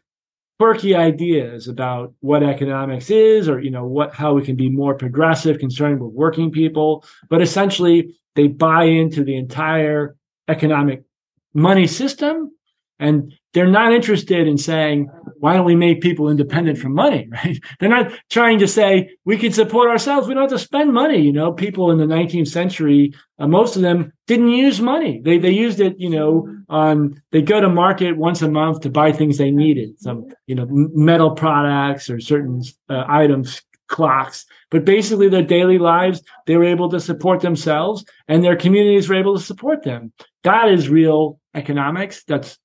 quirky 0.59 0.95
ideas 0.95 1.69
about 1.69 2.15
what 2.21 2.43
economics 2.43 3.11
is 3.11 3.49
or 3.49 3.61
you 3.61 3.71
know 3.71 3.85
what 3.85 4.15
how 4.15 4.33
we 4.33 4.43
can 4.43 4.57
be 4.57 4.71
more 4.71 4.95
progressive 4.95 5.59
concerned 5.59 6.01
with 6.01 6.13
working 6.15 6.51
people 6.51 7.05
but 7.29 7.43
essentially 7.43 8.17
they 8.37 8.49
buy 8.49 8.85
into 8.85 9.23
the 9.23 9.37
entire 9.37 10.17
economic 10.49 11.05
money 11.53 11.87
system 11.87 12.51
and 12.99 13.35
they're 13.53 13.67
not 13.67 13.93
interested 13.93 14.47
in 14.47 14.57
saying, 14.59 15.11
why 15.39 15.55
don't 15.55 15.65
we 15.65 15.77
make 15.77 16.01
people 16.01 16.31
independent 16.31 16.79
from 16.79 16.95
money, 16.95 17.29
right? 17.33 17.59
They're 17.79 17.89
not 17.89 18.13
trying 18.31 18.59
to 18.61 18.69
say 18.69 19.11
we 19.25 19.37
can 19.37 19.53
support 19.53 19.91
ourselves. 19.91 20.27
We 20.27 20.35
don't 20.35 20.45
have 20.45 20.51
to 20.51 20.59
spend 20.59 20.93
money. 20.93 21.21
You 21.21 21.33
know, 21.33 21.53
people 21.53 21.91
in 21.91 21.99
the 21.99 22.07
19th 22.07 22.49
century, 22.49 23.15
uh, 23.39 23.47
most 23.47 23.77
of 23.77 23.83
them 23.83 24.13
didn't 24.27 24.51
use 24.51 24.81
money. 24.81 25.21
They, 25.23 25.39
they 25.39 25.51
used 25.51 25.81
it, 25.81 25.95
you 25.99 26.11
know, 26.11 26.49
on, 26.69 27.23
they 27.33 27.43
go 27.43 27.61
to 27.61 27.69
market 27.69 28.17
once 28.17 28.43
a 28.43 28.51
month 28.51 28.81
to 28.81 28.91
buy 28.91 29.13
things 29.13 29.39
they 29.39 29.51
needed, 29.51 30.01
some, 30.01 30.27
you 30.47 30.55
know, 30.55 30.67
metal 30.69 31.31
products 31.31 32.11
or 32.11 32.21
certain 32.21 32.63
uh, 32.89 33.05
items, 33.09 33.63
clocks. 33.89 34.47
But 34.71 34.85
basically 34.85 35.29
their 35.29 35.43
daily 35.43 35.79
lives, 35.79 36.23
they 36.47 36.57
were 36.57 36.65
able 36.65 36.89
to 36.91 37.01
support 37.01 37.41
themselves 37.41 38.05
and 38.29 38.43
their 38.43 38.57
communities 38.57 39.09
were 39.09 39.15
able 39.17 39.37
to 39.37 39.43
support 39.45 39.85
them. 39.85 40.13
That 40.43 40.69
is 40.69 40.89
real 40.89 41.41
economics. 41.55 42.25
That's. 42.25 42.59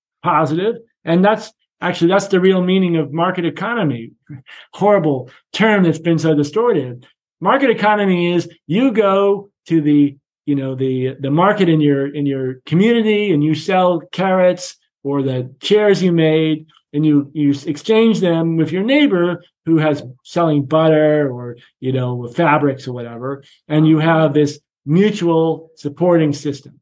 And 1.03 1.25
that's 1.25 1.51
actually, 1.81 2.09
that's 2.09 2.27
the 2.27 2.39
real 2.39 2.61
meaning 2.63 2.95
of 2.95 3.11
market 3.11 3.43
economy. 3.43 4.11
Horrible 4.73 5.31
term 5.51 5.83
that's 5.83 5.97
been 5.97 6.19
so 6.19 6.35
distorted. 6.35 7.07
Market 7.39 7.71
economy 7.71 8.31
is 8.31 8.47
you 8.67 8.91
go 8.91 9.49
to 9.67 9.81
the, 9.81 10.15
you 10.45 10.55
know, 10.55 10.75
the, 10.75 11.15
the 11.19 11.31
market 11.31 11.69
in 11.69 11.81
your, 11.81 12.13
in 12.13 12.25
your 12.25 12.55
community 12.65 13.31
and 13.31 13.43
you 13.43 13.55
sell 13.55 14.01
carrots 14.11 14.77
or 15.03 15.21
the 15.21 15.53
chairs 15.61 16.01
you 16.01 16.11
made 16.11 16.67
and 16.93 17.05
you, 17.05 17.31
you 17.33 17.53
exchange 17.65 18.19
them 18.19 18.57
with 18.57 18.71
your 18.71 18.83
neighbor 18.83 19.43
who 19.65 19.77
has 19.77 20.03
selling 20.23 20.65
butter 20.65 21.29
or, 21.31 21.57
you 21.79 21.91
know, 21.91 22.27
fabrics 22.27 22.87
or 22.87 22.93
whatever. 22.93 23.43
And 23.67 23.87
you 23.87 23.99
have 23.99 24.33
this 24.33 24.59
mutual 24.85 25.69
supporting 25.75 26.33
system. 26.33 26.79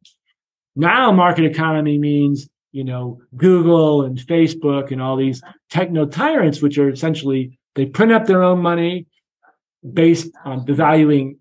Now 0.75 1.11
market 1.11 1.45
economy 1.45 1.97
means 1.99 2.49
you 2.71 2.83
know, 2.83 3.21
Google 3.35 4.03
and 4.03 4.17
Facebook 4.17 4.91
and 4.91 5.01
all 5.01 5.17
these 5.17 5.41
techno 5.69 6.05
tyrants, 6.05 6.61
which 6.61 6.77
are 6.77 6.89
essentially 6.89 7.57
they 7.75 7.85
print 7.85 8.11
up 8.11 8.25
their 8.25 8.43
own 8.43 8.59
money 8.59 9.07
based 9.93 10.29
on 10.45 10.65
devaluing 10.65 11.37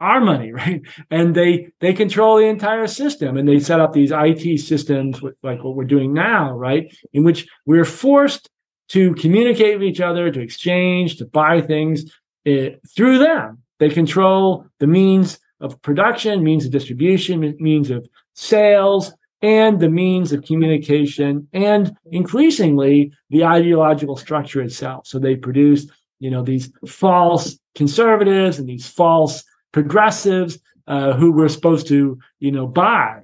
our 0.00 0.20
money, 0.20 0.52
right? 0.62 0.82
And 1.10 1.34
they 1.34 1.68
they 1.80 1.92
control 1.92 2.38
the 2.38 2.46
entire 2.46 2.86
system, 2.86 3.36
and 3.36 3.48
they 3.48 3.60
set 3.60 3.80
up 3.80 3.92
these 3.92 4.12
IT 4.14 4.58
systems, 4.60 5.20
like 5.42 5.62
what 5.62 5.76
we're 5.76 5.84
doing 5.84 6.12
now, 6.12 6.52
right? 6.52 6.94
In 7.12 7.24
which 7.24 7.46
we're 7.66 7.84
forced 7.84 8.48
to 8.88 9.14
communicate 9.14 9.78
with 9.78 9.88
each 9.88 10.00
other, 10.00 10.30
to 10.30 10.40
exchange, 10.40 11.16
to 11.16 11.26
buy 11.26 11.60
things 11.60 12.10
uh, 12.46 12.70
through 12.96 13.18
them. 13.18 13.58
They 13.78 13.90
control 13.90 14.64
the 14.78 14.86
means 14.86 15.38
of 15.60 15.80
production, 15.82 16.42
means 16.42 16.64
of 16.64 16.72
distribution, 16.72 17.56
means 17.58 17.90
of 17.90 18.08
sales, 18.34 19.12
and 19.42 19.78
the 19.78 19.88
means 19.88 20.32
of 20.32 20.44
communication 20.44 21.48
and 21.52 21.96
increasingly 22.10 23.12
the 23.30 23.44
ideological 23.44 24.16
structure 24.16 24.60
itself. 24.60 25.06
So 25.06 25.18
they 25.18 25.36
produce, 25.36 25.86
you 26.18 26.30
know, 26.30 26.42
these 26.42 26.72
false 26.86 27.58
conservatives 27.74 28.58
and 28.58 28.68
these 28.68 28.88
false 28.88 29.44
progressives 29.72 30.58
uh, 30.86 31.12
who 31.12 31.32
we're 31.32 31.48
supposed 31.48 31.86
to, 31.88 32.18
you 32.40 32.50
know, 32.50 32.66
buy. 32.66 33.20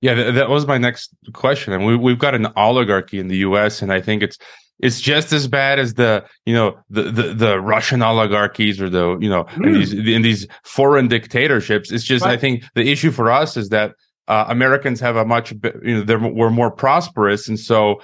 Yeah, 0.00 0.14
th- 0.14 0.34
that 0.34 0.48
was 0.48 0.66
my 0.66 0.78
next 0.78 1.10
question. 1.32 1.72
And 1.72 1.84
we, 1.84 1.96
we've 1.96 2.18
got 2.18 2.34
an 2.34 2.46
oligarchy 2.56 3.18
in 3.18 3.28
the 3.28 3.38
U.S., 3.38 3.82
and 3.82 3.92
I 3.92 4.00
think 4.00 4.22
it's 4.22 4.38
it's 4.82 5.00
just 5.00 5.32
as 5.32 5.46
bad 5.46 5.78
as 5.78 5.94
the 5.94 6.24
you 6.46 6.54
know 6.54 6.78
the 6.88 7.02
the, 7.02 7.34
the 7.34 7.60
Russian 7.60 8.02
oligarchies 8.02 8.80
or 8.80 8.88
the 8.88 9.18
you 9.20 9.28
know 9.28 9.44
mm. 9.44 9.66
in 9.66 9.72
these 9.74 9.92
in 9.92 10.22
these 10.22 10.46
foreign 10.64 11.08
dictatorships. 11.08 11.92
It's 11.92 12.04
just 12.04 12.24
right. 12.24 12.32
I 12.32 12.36
think 12.38 12.64
the 12.74 12.90
issue 12.90 13.10
for 13.10 13.30
us 13.30 13.56
is 13.58 13.68
that 13.68 13.94
uh, 14.28 14.46
Americans 14.48 15.00
have 15.00 15.16
a 15.16 15.24
much, 15.24 15.52
you 15.82 16.04
know, 16.04 16.28
we're 16.28 16.50
more 16.50 16.70
prosperous, 16.70 17.48
and 17.48 17.58
so 17.58 18.00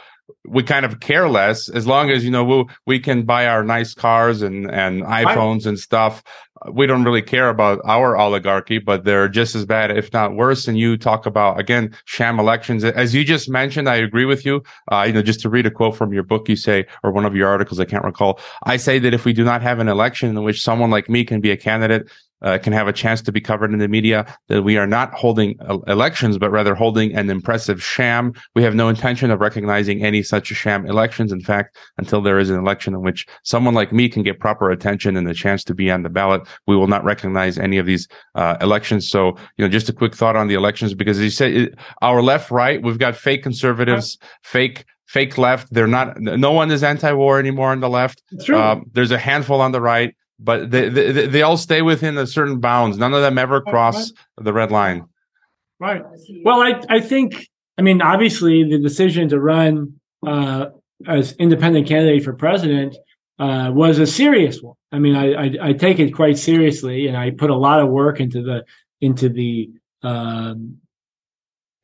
we 0.47 0.63
kind 0.63 0.85
of 0.85 1.01
care 1.01 1.29
less 1.29 1.69
as 1.69 1.87
long 1.87 2.11
as 2.11 2.25
you 2.25 2.31
know 2.31 2.45
we 2.45 2.65
we 2.87 3.01
can 3.01 3.25
buy 3.25 3.47
our 3.47 3.65
nice 3.65 3.95
cars 3.95 4.43
and 4.43 4.71
and 4.71 5.03
iPhones 5.03 5.67
and 5.67 5.79
stuff. 5.79 6.23
We 6.73 6.87
don't 6.87 7.05
really 7.05 7.23
care 7.23 7.51
about 7.51 7.81
our 7.85 8.17
oligarchy, 8.17 8.79
but 8.79 9.05
they're 9.05 9.29
just 9.29 9.55
as 9.55 9.67
bad, 9.67 9.91
if 9.91 10.11
not 10.13 10.35
worse. 10.35 10.67
And 10.67 10.79
you 10.79 10.97
talk 10.97 11.27
about 11.27 11.61
again 11.61 11.95
sham 12.07 12.41
elections, 12.41 12.83
as 12.83 13.15
you 13.15 13.25
just 13.25 13.49
mentioned. 13.49 13.89
I 13.89 13.97
agree 13.97 14.25
with 14.25 14.47
you. 14.47 14.63
Uh, 14.91 15.05
you 15.07 15.13
know, 15.13 15.23
just 15.23 15.41
to 15.41 15.51
read 15.51 15.67
a 15.67 15.71
quote 15.71 15.97
from 15.97 16.13
your 16.13 16.23
book, 16.23 16.49
you 16.49 16.57
say, 16.57 16.87
or 17.03 17.13
one 17.13 17.25
of 17.25 17.37
your 17.37 17.49
articles, 17.49 17.79
I 17.79 17.85
can't 17.85 18.05
recall. 18.05 18.41
I 18.65 18.79
say 18.79 18.99
that 19.01 19.15
if 19.15 19.25
we 19.25 19.33
do 19.33 19.45
not 19.45 19.63
have 19.63 19.81
an 19.81 19.89
election 19.89 20.31
in 20.31 20.43
which 20.43 20.63
someone 20.63 20.91
like 20.91 21.11
me 21.11 21.25
can 21.25 21.41
be 21.41 21.51
a 21.51 21.57
candidate, 21.57 22.09
uh, 22.43 22.59
can 22.59 22.73
have 22.73 22.89
a 22.89 22.93
chance 22.93 23.23
to 23.23 23.33
be 23.33 23.41
covered 23.41 23.73
in 23.73 23.79
the 23.79 23.89
media, 23.89 24.27
that 24.49 24.63
we 24.63 24.77
are 24.77 24.87
not 24.87 25.13
holding 25.15 25.57
uh, 25.61 25.79
elections, 25.87 26.39
but 26.39 26.51
rather 26.51 26.75
holding 26.75 27.15
an 27.15 27.31
impressive 27.31 27.83
sham. 27.83 28.33
We 28.55 28.63
have 28.63 28.75
no 28.75 28.89
intention 28.89 29.31
of 29.31 29.41
recognizing 29.41 30.05
any 30.05 30.23
such 30.23 30.49
sham 30.49 30.87
elections. 30.87 31.33
In 31.33 31.41
fact, 31.41 31.77
until 31.99 32.21
there 32.21 32.39
is 32.39 32.51
an 32.51 32.59
election 32.59 32.95
in 32.95 33.03
which 33.03 33.27
someone 33.43 33.75
like 33.75 33.93
me 33.93 34.09
can 34.09 34.23
get 34.23 34.41
proper 34.41 34.71
attention 34.71 35.17
and 35.17 35.27
the 35.27 35.35
chance 35.35 35.65
to 35.65 35.75
be 35.75 35.91
on 35.91 36.03
the 36.03 36.09
ballot, 36.09 36.43
we 36.67 36.77
will 36.77 36.89
not 36.89 37.05
recognize 37.05 37.59
any 37.59 37.79
of 37.79 37.87
these 37.87 38.09
uh, 38.35 38.57
elections. 38.61 39.09
So, 39.09 39.37
you 39.57 39.65
know, 39.65 39.69
just 39.69 39.89
a 39.89 39.93
quick 39.93 40.15
thought 40.15 40.37
on 40.37 40.49
the 40.49 40.55
elections, 40.55 40.95
because 40.95 41.19
as 41.19 41.25
you 41.25 41.31
said, 41.31 41.53
it, 41.53 41.79
our 42.03 42.23
left, 42.23 42.51
right, 42.51 42.83
we've 42.83 42.99
got 42.99 43.17
fake 43.17 43.43
conservatives, 43.43 44.19
fake 44.43 44.85
fake 45.07 45.39
left. 45.39 45.73
They're 45.73 45.87
not. 45.87 46.21
No 46.21 46.53
one 46.53 46.71
is 46.71 46.83
anti-war 46.83 47.39
anymore 47.39 47.71
on 47.71 47.81
the 47.81 47.89
left. 47.89 48.23
Uh, 48.59 48.81
there's 48.93 49.13
a 49.13 49.19
handful 49.19 49.61
on 49.61 49.73
the 49.73 49.81
right 49.81 50.15
but 50.39 50.71
they, 50.71 50.89
they, 50.89 51.27
they 51.27 51.43
all 51.43 51.57
stay 51.57 51.83
within 51.83 52.19
a 52.19 52.27
certain 52.27 52.61
bounds. 52.61 52.99
None 52.99 53.15
of 53.15 53.23
them 53.23 53.39
ever 53.39 53.61
cross 53.61 54.13
right. 54.13 54.45
the 54.45 54.53
red 54.53 54.71
line. 54.71 55.07
Right. 55.79 56.03
Well, 56.45 56.61
I 56.61 56.83
I 56.89 57.01
think 57.01 57.49
I 57.79 57.83
mean 57.83 58.01
obviously 58.01 58.65
the 58.65 58.79
decision 58.79 59.29
to 59.31 59.41
run 59.41 60.01
uh, 60.27 60.67
as 61.07 61.33
independent 61.33 61.87
candidate 61.87 62.25
for 62.25 62.33
president 62.33 62.97
uh, 63.39 63.71
was 63.73 63.99
a 63.99 64.07
serious 64.07 64.61
one. 64.63 64.77
I 64.93 64.99
mean, 64.99 65.15
I, 65.15 65.33
I, 65.33 65.51
I 65.69 65.73
take 65.73 65.99
it 65.99 66.15
quite 66.15 66.39
seriously, 66.39 67.07
and 67.07 67.17
I 67.17 67.31
put 67.31 67.51
a 67.51 67.57
lot 67.57 67.81
of 67.81 67.89
work 67.89 68.21
into 68.21 68.43
the 68.43 68.65
into 69.01 69.29
the 69.29 69.71
um, 70.03 70.79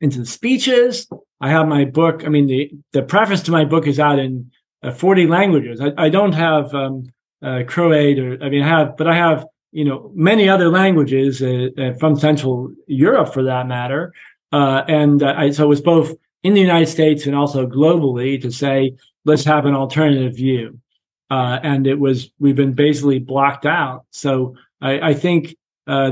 into 0.01 0.19
the 0.19 0.25
speeches. 0.25 1.07
I 1.39 1.49
have 1.49 1.67
my 1.67 1.85
book. 1.85 2.23
I 2.25 2.29
mean, 2.29 2.47
the 2.47 2.71
the 2.91 3.03
preface 3.03 3.41
to 3.43 3.51
my 3.51 3.65
book 3.65 3.85
is 3.85 3.99
out 3.99 4.19
in 4.19 4.51
uh, 4.81 4.91
40 4.91 5.27
languages. 5.27 5.79
I, 5.79 5.91
I 6.05 6.09
don't 6.09 6.33
have 6.33 6.73
um, 6.73 7.05
uh, 7.43 7.63
Croat, 7.67 8.17
or 8.19 8.43
I 8.43 8.49
mean, 8.49 8.63
I 8.63 8.67
have, 8.67 8.97
but 8.97 9.07
I 9.07 9.15
have, 9.15 9.45
you 9.71 9.83
know, 9.83 10.11
many 10.15 10.47
other 10.47 10.69
languages 10.69 11.41
uh, 11.41 11.69
uh 11.77 11.93
from 11.99 12.15
Central 12.15 12.73
Europe, 12.87 13.33
for 13.33 13.43
that 13.43 13.67
matter. 13.67 14.13
Uh, 14.51 14.83
and 14.87 15.21
uh, 15.21 15.33
I, 15.35 15.51
so 15.51 15.65
it 15.65 15.67
was 15.67 15.81
both 15.81 16.15
in 16.43 16.53
the 16.53 16.61
United 16.61 16.87
States 16.87 17.25
and 17.25 17.35
also 17.35 17.67
globally 17.67 18.41
to 18.41 18.51
say, 18.51 18.95
let's 19.25 19.43
have 19.43 19.65
an 19.65 19.75
alternative 19.75 20.35
view. 20.35 20.79
Uh, 21.29 21.59
and 21.63 21.87
it 21.87 21.99
was, 21.99 22.29
we've 22.39 22.55
been 22.55 22.73
basically 22.73 23.17
blocked 23.17 23.65
out. 23.65 24.05
So 24.11 24.55
I, 24.79 25.09
I 25.09 25.13
think 25.15 25.55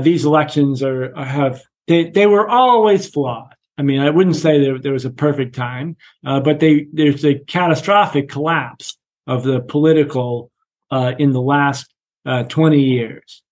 these 0.02 0.24
elections 0.24 0.82
are 0.82 1.14
have 1.14 1.62
they, 1.86 2.10
they 2.10 2.26
were 2.26 2.48
always 2.48 3.08
flawed. 3.08 3.54
I 3.78 3.82
mean, 3.82 4.00
I 4.00 4.10
wouldn't 4.10 4.36
say 4.36 4.60
there, 4.60 4.78
there 4.78 4.92
was 4.92 5.04
a 5.04 5.10
perfect 5.10 5.54
time, 5.54 5.96
but 6.22 6.60
they 6.60 6.86
there's 6.92 7.24
a 7.24 7.38
catastrophic 7.38 8.28
collapse 8.28 8.96
of 9.26 9.44
the 9.44 9.60
political 9.60 10.51
uh, 10.92 11.14
in 11.18 11.32
the 11.32 11.40
last 11.40 11.92
uh, 12.26 12.44
20 12.44 12.80
years. 12.80 13.42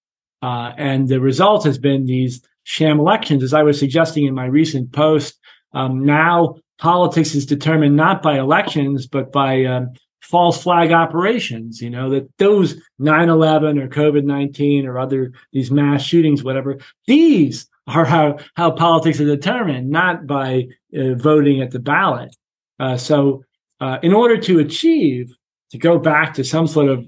Uh, 0.43 0.73
and 0.79 1.09
the 1.09 1.21
result 1.21 1.65
has 1.65 1.79
been 1.79 2.07
these 2.07 2.41
sham 2.63 3.01
elections. 3.01 3.43
As 3.43 3.53
I 3.53 3.63
was 3.63 3.79
suggesting 3.79 4.27
in 4.27 4.35
my 4.35 4.47
recent 4.47 4.93
post, 4.93 5.39
um, 5.73 6.05
now 6.05 6.57
politics 6.79 7.35
is 7.35 7.47
determined 7.47 7.97
not 7.97 8.23
by 8.23 8.39
elections, 8.39 9.07
but 9.07 9.33
by 9.33 9.65
um, 9.65 9.93
false 10.23 10.63
flag 10.63 10.93
operations, 10.93 11.81
you 11.81 11.91
know, 11.91 12.11
that 12.11 12.31
those 12.39 12.75
9-11 13.01 13.83
or 13.83 13.89
COVID-19 13.89 14.87
or 14.87 14.99
other, 14.99 15.33
these 15.53 15.71
mass 15.71 16.03
shootings, 16.03 16.45
whatever, 16.45 16.79
these 17.07 17.69
are 17.87 18.05
how, 18.05 18.39
how 18.55 18.71
politics 18.71 19.21
are 19.21 19.25
determined, 19.27 19.91
not 19.91 20.27
by 20.27 20.69
uh, 20.97 21.15
voting 21.15 21.61
at 21.61 21.71
the 21.71 21.79
ballot. 21.79 22.35
Uh, 22.79 22.97
so 22.97 23.43
uh, 23.81 23.99
in 24.03 24.13
order 24.13 24.39
to 24.39 24.59
achieve, 24.59 25.35
to 25.71 25.79
go 25.79 25.99
back 25.99 26.35
to 26.35 26.45
some 26.45 26.67
sort 26.67 26.89
of 26.89 27.07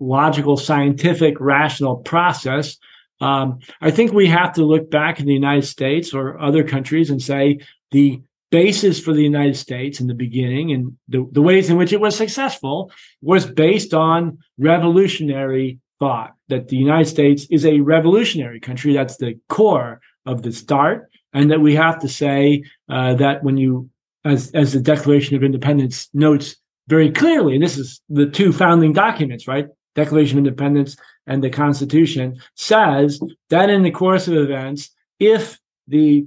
logical, 0.00 0.56
scientific, 0.56 1.38
rational 1.40 1.96
process, 1.96 2.76
um, 3.20 3.58
I 3.80 3.90
think 3.90 4.12
we 4.12 4.26
have 4.28 4.52
to 4.54 4.64
look 4.64 4.90
back 4.90 5.18
in 5.20 5.26
the 5.26 5.34
United 5.34 5.66
States 5.66 6.14
or 6.14 6.38
other 6.40 6.62
countries 6.62 7.10
and 7.10 7.20
say 7.20 7.60
the 7.90 8.20
basis 8.50 9.00
for 9.00 9.12
the 9.12 9.22
United 9.22 9.56
States 9.56 10.00
in 10.00 10.06
the 10.06 10.14
beginning 10.14 10.72
and 10.72 10.96
the, 11.08 11.28
the 11.32 11.42
ways 11.42 11.68
in 11.68 11.76
which 11.76 11.92
it 11.92 12.00
was 12.00 12.16
successful 12.16 12.90
was 13.20 13.44
based 13.46 13.92
on 13.92 14.38
revolutionary 14.58 15.78
thought 15.98 16.34
that 16.48 16.68
the 16.68 16.76
United 16.76 17.06
States 17.06 17.46
is 17.50 17.66
a 17.66 17.80
revolutionary 17.80 18.60
country. 18.60 18.92
That's 18.92 19.16
the 19.16 19.38
core 19.48 20.00
of 20.24 20.42
the 20.42 20.52
start. 20.52 21.10
And 21.34 21.50
that 21.50 21.60
we 21.60 21.74
have 21.74 21.98
to 22.00 22.08
say 22.08 22.62
uh, 22.88 23.14
that 23.14 23.44
when 23.44 23.58
you, 23.58 23.90
as, 24.24 24.50
as 24.52 24.72
the 24.72 24.80
Declaration 24.80 25.36
of 25.36 25.42
Independence 25.42 26.08
notes 26.14 26.56
very 26.86 27.10
clearly, 27.10 27.54
and 27.54 27.62
this 27.62 27.76
is 27.76 28.00
the 28.08 28.26
two 28.26 28.50
founding 28.52 28.94
documents, 28.94 29.46
right? 29.46 29.66
Declaration 29.94 30.38
of 30.38 30.46
Independence 30.46 30.96
and 31.26 31.42
the 31.42 31.50
Constitution 31.50 32.40
says 32.54 33.20
that 33.50 33.70
in 33.70 33.82
the 33.82 33.90
course 33.90 34.28
of 34.28 34.34
events, 34.34 34.90
if 35.18 35.58
the 35.86 36.26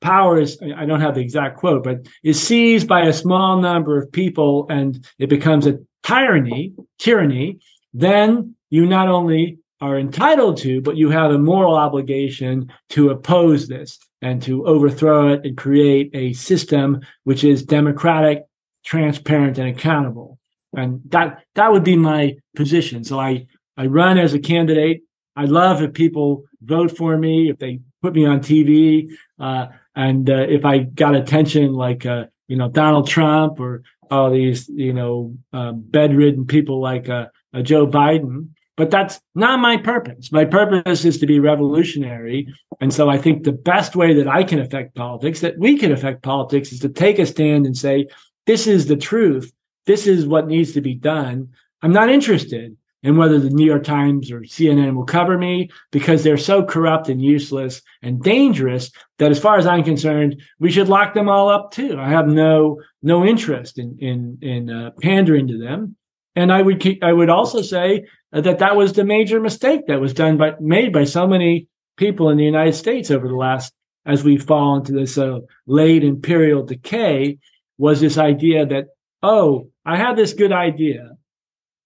power 0.00 0.40
is 0.40 0.58
i 0.76 0.86
don't 0.86 1.00
have 1.00 1.14
the 1.14 1.20
exact 1.20 1.58
quote 1.58 1.84
but 1.84 2.06
is 2.22 2.40
seized 2.40 2.88
by 2.88 3.02
a 3.02 3.12
small 3.12 3.60
number 3.60 3.98
of 3.98 4.10
people 4.10 4.66
and 4.70 5.06
it 5.18 5.28
becomes 5.28 5.66
a 5.66 5.78
tyranny 6.02 6.72
tyranny 6.98 7.58
then 7.92 8.54
you 8.70 8.86
not 8.86 9.08
only 9.08 9.58
are 9.80 9.98
entitled 9.98 10.56
to 10.56 10.80
but 10.80 10.96
you 10.96 11.10
have 11.10 11.30
a 11.30 11.38
moral 11.38 11.74
obligation 11.74 12.72
to 12.88 13.10
oppose 13.10 13.68
this 13.68 13.98
and 14.22 14.42
to 14.42 14.64
overthrow 14.66 15.32
it 15.32 15.44
and 15.44 15.56
create 15.56 16.10
a 16.14 16.32
system 16.32 17.00
which 17.24 17.44
is 17.44 17.62
democratic 17.62 18.44
transparent 18.84 19.58
and 19.58 19.68
accountable 19.68 20.38
and 20.74 21.00
that 21.06 21.42
that 21.54 21.72
would 21.72 21.84
be 21.84 21.96
my 21.96 22.34
position 22.54 23.04
so 23.04 23.18
i 23.18 23.46
i 23.76 23.86
run 23.86 24.18
as 24.18 24.34
a 24.34 24.38
candidate 24.38 25.02
i 25.36 25.44
love 25.44 25.82
if 25.82 25.92
people 25.92 26.44
vote 26.62 26.96
for 26.96 27.16
me 27.16 27.50
if 27.50 27.58
they 27.58 27.80
put 28.02 28.14
me 28.14 28.24
on 28.24 28.40
tv 28.40 29.08
uh, 29.38 29.66
and 29.94 30.30
uh, 30.30 30.46
if 30.48 30.64
I 30.64 30.78
got 30.78 31.14
attention 31.14 31.74
like 31.74 32.06
uh, 32.06 32.26
you 32.48 32.56
know 32.56 32.68
Donald 32.68 33.08
Trump 33.08 33.60
or 33.60 33.82
all 34.10 34.30
these 34.30 34.68
you 34.68 34.92
know 34.92 35.34
uh, 35.52 35.72
bedridden 35.72 36.46
people 36.46 36.80
like 36.80 37.08
uh, 37.08 37.26
uh, 37.52 37.62
Joe 37.62 37.86
Biden, 37.86 38.50
but 38.76 38.90
that's 38.90 39.20
not 39.34 39.60
my 39.60 39.76
purpose. 39.76 40.32
My 40.32 40.44
purpose 40.44 41.04
is 41.04 41.18
to 41.18 41.26
be 41.26 41.40
revolutionary, 41.40 42.48
and 42.80 42.92
so 42.92 43.08
I 43.08 43.18
think 43.18 43.44
the 43.44 43.52
best 43.52 43.96
way 43.96 44.14
that 44.14 44.28
I 44.28 44.44
can 44.44 44.60
affect 44.60 44.94
politics, 44.94 45.40
that 45.40 45.58
we 45.58 45.76
can 45.76 45.92
affect 45.92 46.22
politics, 46.22 46.72
is 46.72 46.80
to 46.80 46.88
take 46.88 47.18
a 47.18 47.26
stand 47.26 47.66
and 47.66 47.76
say 47.76 48.06
this 48.46 48.66
is 48.66 48.86
the 48.86 48.96
truth. 48.96 49.52
This 49.86 50.06
is 50.06 50.26
what 50.26 50.46
needs 50.46 50.72
to 50.72 50.80
be 50.80 50.94
done. 50.94 51.50
I'm 51.82 51.92
not 51.92 52.10
interested 52.10 52.76
in 53.02 53.16
whether 53.16 53.38
the 53.38 53.50
New 53.50 53.64
York 53.64 53.84
Times 53.84 54.30
or 54.30 54.40
CNN 54.40 54.94
will 54.94 55.04
cover 55.04 55.38
me 55.38 55.70
because 55.90 56.22
they're 56.22 56.36
so 56.36 56.62
corrupt 56.64 57.08
and 57.08 57.22
useless 57.22 57.80
and 58.02 58.22
dangerous 58.22 58.90
that 59.18 59.30
as 59.30 59.38
far 59.38 59.56
as 59.56 59.66
I'm 59.66 59.84
concerned, 59.84 60.42
we 60.58 60.70
should 60.70 60.88
lock 60.88 61.14
them 61.14 61.28
all 61.28 61.48
up 61.48 61.72
too. 61.72 61.98
I 61.98 62.08
have 62.08 62.28
no 62.28 62.80
no 63.02 63.24
interest 63.24 63.78
in 63.78 63.96
in 63.98 64.38
in 64.42 64.70
uh, 64.70 64.90
pandering 65.00 65.48
to 65.48 65.58
them. 65.58 65.96
And 66.36 66.52
I 66.52 66.60
would 66.62 66.86
I 67.02 67.12
would 67.12 67.30
also 67.30 67.62
say 67.62 68.04
that 68.32 68.58
that 68.58 68.76
was 68.76 68.92
the 68.92 69.04
major 69.04 69.40
mistake 69.40 69.86
that 69.86 70.00
was 70.00 70.12
done 70.12 70.36
by 70.36 70.54
made 70.60 70.92
by 70.92 71.04
so 71.04 71.26
many 71.26 71.68
people 71.96 72.28
in 72.28 72.36
the 72.36 72.44
United 72.44 72.74
States 72.74 73.10
over 73.10 73.26
the 73.26 73.34
last 73.34 73.72
as 74.06 74.24
we 74.24 74.36
fall 74.36 74.76
into 74.76 74.92
this 74.92 75.18
uh, 75.18 75.40
late 75.66 76.04
imperial 76.04 76.62
decay 76.62 77.38
was 77.78 78.00
this 78.00 78.18
idea 78.18 78.66
that 78.66 78.86
oh 79.22 79.68
I 79.84 79.96
have 79.96 80.16
this 80.16 80.34
good 80.34 80.52
idea 80.52 81.16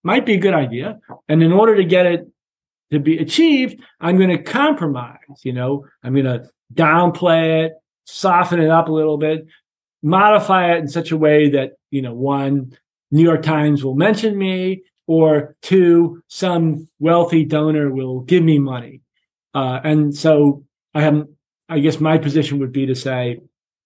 might 0.05 0.27
be 0.27 0.35
a 0.35 0.39
good 0.39 0.55
idea. 0.55 1.01
And 1.29 1.43
in 1.43 1.51
order 1.51 1.75
to 1.77 1.85
get 1.85 2.07
it 2.07 2.29
to 2.93 3.01
be 3.01 3.19
achieved, 3.19 3.81
I'm 4.01 4.19
going 4.19 4.31
to 4.31 4.43
compromise. 4.43 5.19
You 5.43 5.55
know, 5.55 5.87
I'm 6.05 6.13
going 6.13 6.27
to 6.27 6.49
downplay 6.73 7.65
it, 7.65 7.73
soften 8.05 8.61
it 8.61 8.71
up 8.71 8.89
a 8.89 8.93
little 8.93 9.17
bit, 9.17 9.47
modify 10.03 10.75
it 10.75 10.79
in 10.79 10.89
such 10.89 11.11
a 11.11 11.17
way 11.17 11.49
that, 11.51 11.73
you 11.91 12.03
know, 12.03 12.15
one, 12.15 12.77
New 13.11 13.23
York 13.23 13.43
Times 13.43 13.83
will 13.83 13.95
mention 13.95 14.37
me, 14.37 14.83
or 15.07 15.57
two, 15.63 16.23
some 16.29 16.89
wealthy 16.99 17.45
donor 17.45 17.91
will 17.91 18.21
give 18.21 18.43
me 18.43 18.59
money. 18.59 19.01
Uh, 19.55 19.81
and 19.85 20.15
so 20.15 20.65
I 20.95 21.03
have, 21.03 21.27
I 21.69 21.79
guess 21.79 22.01
my 22.01 22.19
position 22.19 22.59
would 22.61 22.73
be 22.73 22.87
to 22.87 22.95
say, 22.95 23.41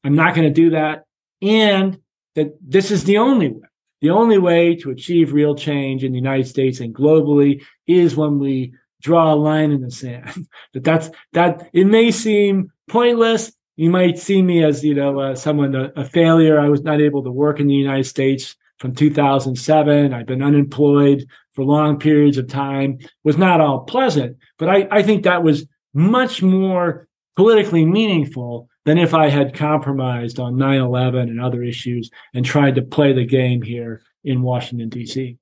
I'm 0.04 0.14
not 0.14 0.34
going 0.34 0.46
to 0.46 0.54
do 0.54 0.70
that. 0.70 1.04
And 1.42 1.98
that 2.38 2.56
this 2.62 2.92
is 2.92 3.02
the 3.02 3.18
only 3.18 3.48
way. 3.48 3.68
The 4.00 4.10
only 4.10 4.38
way 4.38 4.76
to 4.76 4.90
achieve 4.90 5.32
real 5.32 5.56
change 5.56 6.04
in 6.04 6.12
the 6.12 6.18
United 6.18 6.46
States 6.46 6.78
and 6.78 6.94
globally 6.94 7.64
is 7.88 8.14
when 8.14 8.38
we 8.38 8.72
draw 9.02 9.32
a 9.32 9.34
line 9.34 9.72
in 9.72 9.80
the 9.80 9.90
sand. 9.90 10.46
that 10.72 10.84
that's 10.84 11.10
that 11.32 11.68
it 11.72 11.84
may 11.84 12.12
seem 12.12 12.70
pointless. 12.88 13.50
You 13.74 13.90
might 13.90 14.16
see 14.16 14.40
me 14.40 14.62
as 14.62 14.84
you 14.84 14.94
know 14.94 15.18
uh, 15.18 15.34
someone 15.34 15.74
a, 15.74 15.92
a 15.96 16.04
failure. 16.04 16.60
I 16.60 16.68
was 16.68 16.82
not 16.82 17.00
able 17.00 17.24
to 17.24 17.32
work 17.32 17.58
in 17.58 17.66
the 17.66 17.74
United 17.74 18.04
States 18.04 18.54
from 18.78 18.94
2007. 18.94 20.14
I've 20.14 20.26
been 20.26 20.42
unemployed 20.42 21.26
for 21.54 21.64
long 21.64 21.98
periods 21.98 22.38
of 22.38 22.46
time. 22.46 22.98
Was 23.24 23.36
not 23.36 23.60
all 23.60 23.80
pleasant, 23.80 24.36
but 24.58 24.68
I, 24.68 24.86
I 24.92 25.02
think 25.02 25.24
that 25.24 25.42
was 25.42 25.66
much 25.92 26.40
more 26.40 27.08
politically 27.36 27.84
meaningful 27.84 28.67
than 28.88 28.96
if 28.96 29.12
I 29.12 29.28
had 29.28 29.52
compromised 29.52 30.40
on 30.40 30.56
9 30.56 30.80
11 30.80 31.28
and 31.28 31.38
other 31.42 31.62
issues 31.62 32.10
and 32.32 32.42
tried 32.42 32.74
to 32.76 32.82
play 32.82 33.12
the 33.12 33.26
game 33.26 33.60
here 33.60 34.00
in 34.24 34.40
Washington, 34.40 34.88
D.C. 34.88 35.36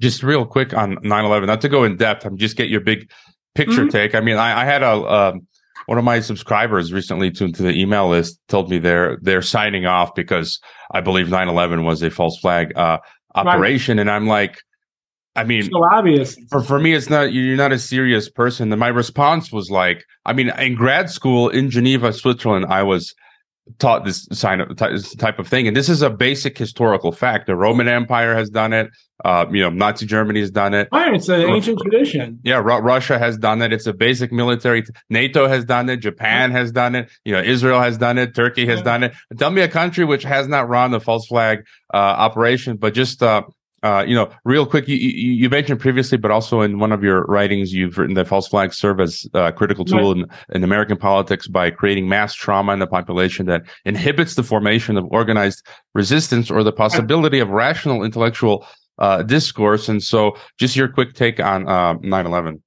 Just 0.00 0.22
real 0.22 0.46
quick 0.46 0.72
on 0.72 0.96
9 1.02 1.24
11, 1.26 1.46
not 1.46 1.60
to 1.60 1.68
go 1.68 1.84
in 1.84 1.98
depth, 1.98 2.24
I'm 2.24 2.38
just 2.38 2.56
get 2.56 2.70
your 2.70 2.80
big 2.80 3.10
picture 3.54 3.82
mm-hmm. 3.82 3.90
take. 3.90 4.14
I 4.14 4.20
mean, 4.20 4.38
I, 4.38 4.62
I 4.62 4.64
had 4.64 4.82
a. 4.82 4.92
Um, 4.92 5.46
one 5.86 5.98
of 5.98 6.04
my 6.04 6.20
subscribers 6.20 6.94
recently 6.94 7.30
to, 7.32 7.52
to 7.52 7.62
the 7.62 7.78
email 7.78 8.08
list 8.08 8.40
told 8.48 8.70
me 8.70 8.78
they're 8.78 9.18
they're 9.20 9.42
signing 9.42 9.84
off 9.84 10.14
because 10.14 10.58
I 10.90 11.02
believe 11.02 11.26
9/11 11.26 11.84
was 11.84 12.02
a 12.02 12.10
false 12.10 12.38
flag 12.38 12.72
uh, 12.74 12.98
operation, 13.34 13.98
right. 13.98 14.02
and 14.02 14.10
I'm 14.10 14.26
like, 14.26 14.62
I 15.36 15.44
mean, 15.44 15.62
so 15.70 15.84
obvious. 15.84 16.36
For 16.50 16.62
for 16.62 16.78
me, 16.78 16.94
it's 16.94 17.10
not 17.10 17.32
you're 17.32 17.56
not 17.56 17.72
a 17.72 17.78
serious 17.78 18.28
person. 18.28 18.72
And 18.72 18.78
my 18.78 18.88
response 18.88 19.50
was 19.50 19.70
like, 19.70 20.04
I 20.24 20.32
mean, 20.32 20.50
in 20.50 20.74
grad 20.74 21.10
school 21.10 21.48
in 21.48 21.70
Geneva, 21.70 22.12
Switzerland, 22.12 22.66
I 22.68 22.82
was 22.84 23.14
taught 23.78 24.04
this 24.04 24.28
sign 24.30 24.60
of 24.60 24.76
this 24.76 25.14
type 25.14 25.38
of 25.38 25.48
thing, 25.48 25.66
and 25.66 25.76
this 25.76 25.88
is 25.88 26.02
a 26.02 26.10
basic 26.10 26.56
historical 26.56 27.12
fact. 27.12 27.46
The 27.46 27.56
Roman 27.56 27.88
Empire 27.88 28.34
has 28.34 28.50
done 28.50 28.72
it. 28.72 28.90
Uh, 29.24 29.46
you 29.50 29.62
know, 29.62 29.70
Nazi 29.70 30.06
Germany 30.06 30.40
has 30.40 30.50
done 30.50 30.74
it. 30.74 30.88
Right, 30.92 31.14
it's 31.14 31.28
an 31.28 31.40
ancient 31.40 31.80
tradition. 31.80 32.38
Yeah, 32.44 32.56
Russia 32.58 33.18
has 33.18 33.38
done 33.38 33.62
it. 33.62 33.72
It's 33.72 33.86
a 33.86 33.94
basic 33.94 34.32
military. 34.32 34.82
T- 34.82 34.92
NATO 35.08 35.48
has 35.48 35.64
done 35.64 35.88
it. 35.88 35.98
Japan 35.98 36.50
has 36.50 36.72
done 36.72 36.94
it. 36.94 37.10
You 37.24 37.32
know, 37.32 37.40
Israel 37.40 37.80
has 37.80 37.96
done 37.96 38.18
it. 38.18 38.34
Turkey 38.34 38.66
has 38.66 38.80
yeah. 38.80 38.84
done 38.84 39.02
it. 39.04 39.14
Tell 39.38 39.50
me 39.50 39.62
a 39.62 39.68
country 39.68 40.04
which 40.04 40.24
has 40.24 40.46
not 40.46 40.68
run 40.68 40.90
the 40.90 41.00
false 41.00 41.26
flag 41.26 41.64
uh, 41.92 41.96
operation, 41.96 42.76
but 42.76 42.92
just 42.92 43.22
uh, 43.22 43.42
uh, 43.84 44.02
you 44.02 44.14
know, 44.14 44.30
real 44.44 44.64
quick, 44.64 44.88
you, 44.88 44.96
you, 44.96 45.50
mentioned 45.50 45.78
previously, 45.78 46.16
but 46.16 46.30
also 46.30 46.62
in 46.62 46.78
one 46.78 46.90
of 46.90 47.04
your 47.04 47.24
writings, 47.24 47.74
you've 47.74 47.98
written 47.98 48.14
that 48.14 48.26
false 48.26 48.48
flags 48.48 48.78
serve 48.78 48.98
as 48.98 49.26
a 49.34 49.52
critical 49.52 49.84
tool 49.84 50.10
in, 50.10 50.24
in 50.54 50.64
American 50.64 50.96
politics 50.96 51.46
by 51.46 51.70
creating 51.70 52.08
mass 52.08 52.34
trauma 52.34 52.72
in 52.72 52.78
the 52.78 52.86
population 52.86 53.44
that 53.44 53.62
inhibits 53.84 54.36
the 54.36 54.42
formation 54.42 54.96
of 54.96 55.04
organized 55.10 55.66
resistance 55.92 56.50
or 56.50 56.62
the 56.62 56.72
possibility 56.72 57.38
of 57.38 57.50
rational 57.50 58.02
intellectual 58.02 58.66
uh, 58.98 59.22
discourse. 59.22 59.86
And 59.86 60.02
so, 60.02 60.34
just 60.58 60.76
your 60.76 60.88
quick 60.88 61.12
take 61.12 61.38
on 61.38 61.68
uh, 61.68 61.92
9 62.00 62.26
11. 62.26 62.62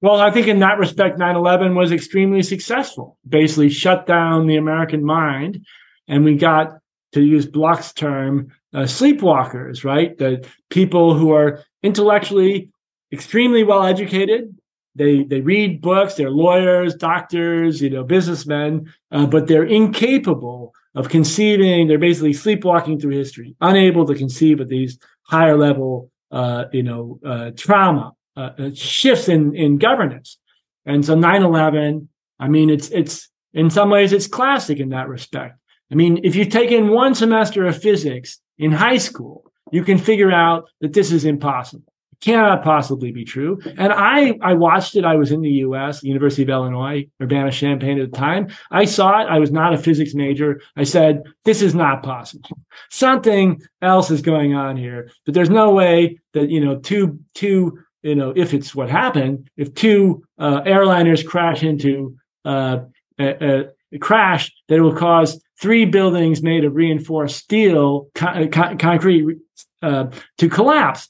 Well, 0.00 0.20
I 0.20 0.30
think 0.30 0.48
in 0.48 0.60
that 0.60 0.78
respect, 0.78 1.18
9 1.18 1.36
11 1.36 1.74
was 1.74 1.92
extremely 1.92 2.42
successful, 2.42 3.18
basically 3.28 3.68
shut 3.68 4.06
down 4.06 4.46
the 4.46 4.56
American 4.56 5.04
mind. 5.04 5.66
And 6.08 6.24
we 6.24 6.34
got, 6.34 6.78
to 7.12 7.22
use 7.22 7.46
Broch's 7.46 7.92
term, 7.92 8.52
uh, 8.74 8.80
sleepwalkers, 8.80 9.84
right? 9.84 10.16
The 10.16 10.46
people 10.70 11.14
who 11.14 11.32
are 11.32 11.62
intellectually 11.82 12.70
extremely 13.12 13.62
well 13.62 13.84
educated, 13.84 14.56
they 14.94 15.24
they 15.24 15.40
read 15.40 15.80
books. 15.80 16.14
They're 16.14 16.30
lawyers, 16.30 16.94
doctors, 16.94 17.80
you 17.80 17.90
know, 17.90 18.04
businessmen, 18.04 18.92
uh, 19.10 19.26
but 19.26 19.46
they're 19.46 19.64
incapable 19.64 20.74
of 20.94 21.08
conceiving. 21.08 21.88
They're 21.88 21.98
basically 21.98 22.32
sleepwalking 22.32 23.00
through 23.00 23.16
history, 23.16 23.54
unable 23.60 24.06
to 24.06 24.14
conceive 24.14 24.60
of 24.60 24.68
these 24.68 24.98
higher 25.22 25.56
level, 25.56 26.10
uh, 26.30 26.64
you 26.72 26.82
know, 26.82 27.20
uh, 27.24 27.50
trauma 27.56 28.12
uh, 28.36 28.50
uh, 28.58 28.70
shifts 28.74 29.28
in 29.28 29.54
in 29.54 29.78
governance. 29.78 30.38
And 30.84 31.04
so 31.04 31.14
9/11. 31.14 32.08
I 32.38 32.48
mean, 32.48 32.70
it's 32.70 32.90
it's 32.90 33.28
in 33.54 33.70
some 33.70 33.90
ways 33.90 34.12
it's 34.12 34.26
classic 34.26 34.78
in 34.78 34.90
that 34.90 35.08
respect. 35.08 35.58
I 35.92 35.94
mean, 35.94 36.20
if 36.24 36.34
you 36.34 36.46
take 36.46 36.70
in 36.70 36.88
one 36.88 37.14
semester 37.14 37.66
of 37.66 37.80
physics 37.80 38.40
in 38.58 38.72
high 38.72 38.96
school, 38.96 39.52
you 39.70 39.84
can 39.84 39.98
figure 39.98 40.32
out 40.32 40.68
that 40.80 40.94
this 40.94 41.12
is 41.12 41.26
impossible 41.26 41.92
It 42.12 42.20
cannot 42.20 42.64
possibly 42.64 43.12
be 43.12 43.24
true. 43.26 43.60
And 43.76 43.92
I, 43.92 44.38
I 44.40 44.54
watched 44.54 44.96
it. 44.96 45.04
I 45.04 45.16
was 45.16 45.30
in 45.30 45.42
the 45.42 45.50
U.S., 45.66 46.02
University 46.02 46.44
of 46.44 46.48
Illinois, 46.48 47.06
Urbana-Champaign 47.20 48.00
at 48.00 48.10
the 48.10 48.16
time. 48.16 48.48
I 48.70 48.86
saw 48.86 49.20
it. 49.20 49.26
I 49.28 49.38
was 49.38 49.52
not 49.52 49.74
a 49.74 49.78
physics 49.78 50.14
major. 50.14 50.62
I 50.76 50.84
said, 50.84 51.24
this 51.44 51.60
is 51.60 51.74
not 51.74 52.02
possible. 52.02 52.50
Something 52.90 53.60
else 53.82 54.10
is 54.10 54.22
going 54.22 54.54
on 54.54 54.78
here. 54.78 55.10
But 55.26 55.34
there's 55.34 55.50
no 55.50 55.72
way 55.72 56.20
that 56.32 56.48
you 56.48 56.64
know 56.64 56.78
two 56.78 57.18
two 57.34 57.78
you 58.02 58.14
know 58.14 58.32
if 58.34 58.54
it's 58.54 58.74
what 58.74 58.88
happened, 58.88 59.50
if 59.58 59.74
two 59.74 60.24
uh, 60.38 60.62
airliners 60.62 61.26
crash 61.26 61.62
into 61.62 62.16
uh, 62.46 62.78
a, 63.18 63.26
a 63.50 63.64
crash, 63.98 64.52
that 64.68 64.80
will 64.80 64.94
cause 64.94 65.42
three 65.60 65.84
buildings 65.84 66.42
made 66.42 66.64
of 66.64 66.74
reinforced 66.74 67.36
steel, 67.36 68.08
con- 68.14 68.50
con- 68.50 68.78
concrete, 68.78 69.38
uh, 69.82 70.06
to 70.38 70.48
collapse 70.48 71.08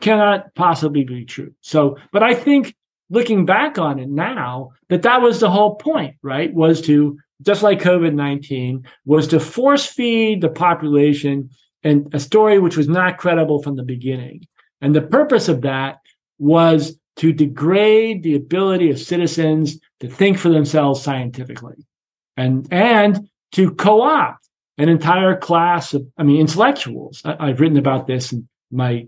cannot 0.00 0.54
possibly 0.54 1.04
be 1.04 1.24
true. 1.24 1.54
So, 1.60 1.96
but 2.12 2.22
I 2.22 2.34
think 2.34 2.74
looking 3.08 3.46
back 3.46 3.78
on 3.78 3.98
it 3.98 4.08
now, 4.08 4.70
that 4.88 5.02
that 5.02 5.22
was 5.22 5.40
the 5.40 5.50
whole 5.50 5.76
point, 5.76 6.16
right? 6.22 6.52
Was 6.52 6.80
to 6.82 7.18
just 7.42 7.62
like 7.62 7.80
COVID 7.80 8.14
nineteen 8.14 8.84
was 9.04 9.28
to 9.28 9.40
force 9.40 9.86
feed 9.86 10.40
the 10.40 10.50
population 10.50 11.50
and 11.82 12.12
a 12.12 12.20
story 12.20 12.58
which 12.58 12.76
was 12.76 12.88
not 12.88 13.16
credible 13.18 13.62
from 13.62 13.76
the 13.76 13.84
beginning. 13.84 14.46
And 14.80 14.94
the 14.94 15.02
purpose 15.02 15.48
of 15.48 15.62
that 15.62 15.98
was 16.38 16.98
to 17.16 17.32
degrade 17.32 18.22
the 18.22 18.36
ability 18.36 18.90
of 18.90 18.98
citizens 18.98 19.78
to 20.00 20.08
think 20.08 20.38
for 20.38 20.50
themselves 20.50 21.02
scientifically 21.02 21.86
and 22.38 22.66
and 22.72 23.28
to 23.52 23.70
co-opt 23.74 24.48
an 24.78 24.88
entire 24.88 25.36
class 25.36 25.92
of 25.92 26.06
i 26.16 26.22
mean 26.22 26.40
intellectuals 26.40 27.20
I, 27.24 27.48
have 27.48 27.60
written 27.60 27.76
about 27.76 28.06
this 28.06 28.32
in 28.32 28.48
my 28.70 29.06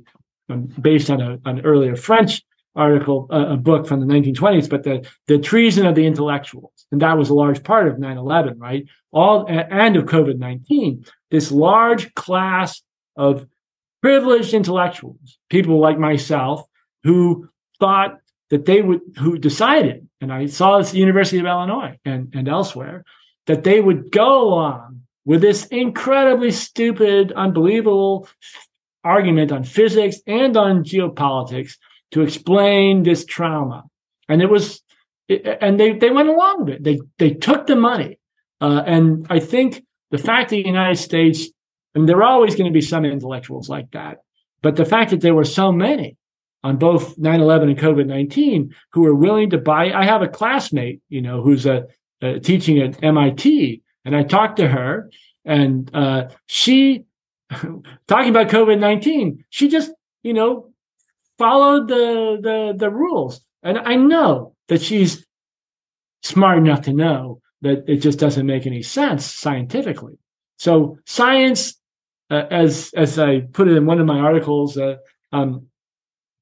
based 0.80 1.10
on 1.10 1.20
a, 1.20 1.38
an 1.44 1.60
earlier 1.60 1.96
French 1.96 2.42
article, 2.76 3.28
uh, 3.32 3.48
a 3.50 3.56
book 3.56 3.86
from 3.86 4.00
the 4.00 4.06
1920s, 4.06 4.68
but 4.68 4.84
the, 4.84 5.06
the 5.26 5.38
treason 5.38 5.86
of 5.86 5.94
the 5.94 6.06
intellectuals. 6.06 6.86
And 6.92 7.00
that 7.02 7.18
was 7.18 7.28
a 7.28 7.34
large 7.34 7.62
part 7.64 7.88
of 7.88 7.96
9-11, 7.96 8.54
right? 8.58 8.84
All, 9.12 9.46
and 9.48 9.96
of 9.96 10.04
COVID-19, 10.04 11.08
this 11.30 11.50
large 11.50 12.14
class 12.14 12.82
of 13.16 13.46
privileged 14.02 14.54
intellectuals, 14.54 15.38
people 15.48 15.78
like 15.78 15.98
myself, 15.98 16.64
who 17.02 17.48
thought 17.78 18.18
that 18.50 18.66
they 18.66 18.82
would, 18.82 19.00
who 19.18 19.38
decided, 19.38 20.08
and 20.20 20.32
I 20.32 20.46
saw 20.46 20.78
this 20.78 20.88
at 20.88 20.92
the 20.92 20.98
University 20.98 21.38
of 21.38 21.46
Illinois 21.46 21.98
and, 22.04 22.32
and 22.34 22.48
elsewhere, 22.48 23.04
that 23.50 23.64
they 23.64 23.80
would 23.80 24.12
go 24.12 24.44
along 24.44 25.02
with 25.24 25.40
this 25.40 25.66
incredibly 25.66 26.52
stupid, 26.52 27.32
unbelievable 27.32 28.28
argument 29.02 29.50
on 29.50 29.64
physics 29.64 30.18
and 30.24 30.56
on 30.56 30.84
geopolitics 30.84 31.72
to 32.12 32.22
explain 32.22 33.02
this 33.02 33.24
trauma. 33.24 33.82
And 34.28 34.40
it 34.40 34.48
was, 34.48 34.82
and 35.28 35.80
they, 35.80 35.94
they 35.94 36.10
went 36.10 36.28
along 36.28 36.64
with 36.64 36.74
it. 36.74 36.84
They, 36.84 37.00
they 37.18 37.30
took 37.34 37.66
the 37.66 37.74
money. 37.74 38.20
Uh, 38.60 38.84
and 38.86 39.26
I 39.28 39.40
think 39.40 39.84
the 40.12 40.18
fact 40.18 40.50
that 40.50 40.56
the 40.56 40.68
United 40.68 41.00
States, 41.00 41.48
and 41.96 42.08
there 42.08 42.18
are 42.18 42.22
always 42.22 42.54
going 42.54 42.70
to 42.70 42.72
be 42.72 42.80
some 42.80 43.04
intellectuals 43.04 43.68
like 43.68 43.90
that, 43.90 44.18
but 44.62 44.76
the 44.76 44.84
fact 44.84 45.10
that 45.10 45.22
there 45.22 45.34
were 45.34 45.44
so 45.44 45.72
many 45.72 46.16
on 46.62 46.76
both 46.76 47.18
9-11 47.18 47.62
and 47.62 47.78
COVID-19 47.78 48.70
who 48.92 49.00
were 49.00 49.14
willing 49.14 49.50
to 49.50 49.58
buy, 49.58 49.90
I 49.92 50.04
have 50.04 50.22
a 50.22 50.28
classmate, 50.28 51.00
you 51.08 51.20
know, 51.20 51.42
who's 51.42 51.66
a, 51.66 51.86
a 52.22 52.40
teaching 52.40 52.78
at 52.80 53.02
MIT 53.02 53.82
and 54.04 54.16
I 54.16 54.22
talked 54.22 54.56
to 54.56 54.68
her 54.68 55.10
and, 55.44 55.90
uh, 55.94 56.28
she 56.46 57.04
talking 58.08 58.30
about 58.30 58.48
COVID 58.48 58.78
nineteen, 58.78 59.44
she 59.50 59.68
just 59.68 59.92
you 60.22 60.32
know 60.32 60.70
followed 61.38 61.88
the 61.88 62.38
the 62.40 62.74
the 62.76 62.90
rules, 62.90 63.40
and 63.62 63.78
I 63.78 63.96
know 63.96 64.54
that 64.68 64.82
she's 64.82 65.26
smart 66.22 66.58
enough 66.58 66.82
to 66.82 66.92
know 66.92 67.40
that 67.62 67.84
it 67.88 67.96
just 67.96 68.18
doesn't 68.18 68.46
make 68.46 68.66
any 68.66 68.82
sense 68.82 69.24
scientifically. 69.26 70.18
So 70.58 70.98
science, 71.06 71.74
uh, 72.30 72.44
as 72.50 72.92
as 72.96 73.18
I 73.18 73.40
put 73.40 73.68
it 73.68 73.76
in 73.76 73.86
one 73.86 74.00
of 74.00 74.06
my 74.06 74.20
articles, 74.20 74.76
uh, 74.78 74.96
um, 75.32 75.66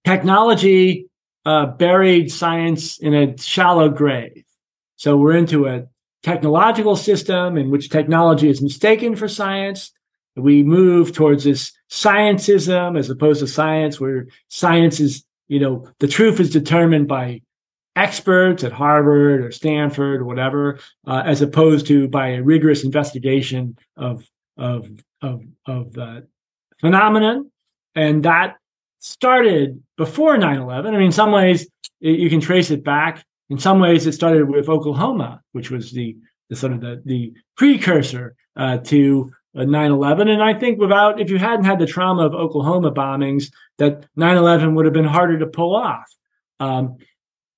technology 0.04 1.08
uh, 1.46 1.66
buried 1.66 2.30
science 2.30 2.98
in 2.98 3.14
a 3.14 3.38
shallow 3.38 3.88
grave. 3.88 4.44
So 4.98 5.16
we're 5.16 5.36
into 5.36 5.66
a 5.66 5.84
technological 6.24 6.96
system 6.96 7.56
in 7.56 7.70
which 7.70 7.88
technology 7.88 8.50
is 8.50 8.60
mistaken 8.60 9.14
for 9.14 9.28
science. 9.28 9.92
We 10.34 10.64
move 10.64 11.12
towards 11.12 11.44
this 11.44 11.72
scientism 11.88 12.98
as 12.98 13.08
opposed 13.08 13.40
to 13.40 13.46
science 13.46 13.98
where 13.98 14.26
science 14.48 15.00
is 15.00 15.24
you 15.46 15.60
know 15.60 15.88
the 16.00 16.08
truth 16.08 16.38
is 16.38 16.50
determined 16.50 17.08
by 17.08 17.40
experts 17.96 18.62
at 18.62 18.72
harvard 18.72 19.42
or 19.42 19.50
stanford 19.50 20.20
or 20.20 20.24
whatever 20.24 20.78
uh, 21.06 21.22
as 21.24 21.40
opposed 21.40 21.86
to 21.86 22.06
by 22.08 22.28
a 22.28 22.42
rigorous 22.42 22.84
investigation 22.84 23.78
of 23.96 24.28
of 24.58 24.90
of 25.22 25.42
of 25.64 25.92
the 25.94 26.26
phenomenon. 26.80 27.50
And 27.94 28.24
that 28.24 28.56
started 28.98 29.82
before 29.96 30.36
9-11 30.36 30.88
i 30.88 30.90
mean 30.90 31.02
in 31.02 31.12
some 31.12 31.30
ways 31.30 31.68
it, 32.00 32.18
you 32.18 32.28
can 32.28 32.40
trace 32.40 32.70
it 32.70 32.82
back 32.82 33.24
in 33.50 33.58
some 33.58 33.80
ways 33.80 34.06
it 34.06 34.12
started 34.12 34.48
with 34.48 34.68
oklahoma 34.68 35.42
which 35.52 35.70
was 35.70 35.92
the 35.92 36.16
the 36.50 36.56
sort 36.56 36.72
of 36.72 36.80
the, 36.80 37.02
the 37.04 37.32
precursor 37.56 38.34
uh, 38.56 38.78
to 38.78 39.30
9-11 39.56 40.28
and 40.28 40.42
i 40.42 40.54
think 40.54 40.78
without 40.78 41.20
if 41.20 41.30
you 41.30 41.38
hadn't 41.38 41.64
had 41.64 41.78
the 41.78 41.86
trauma 41.86 42.26
of 42.26 42.34
oklahoma 42.34 42.92
bombings 42.92 43.50
that 43.78 44.06
9-11 44.16 44.74
would 44.74 44.84
have 44.84 44.94
been 44.94 45.04
harder 45.04 45.38
to 45.38 45.46
pull 45.46 45.76
off. 45.76 46.06
Um, 46.60 46.96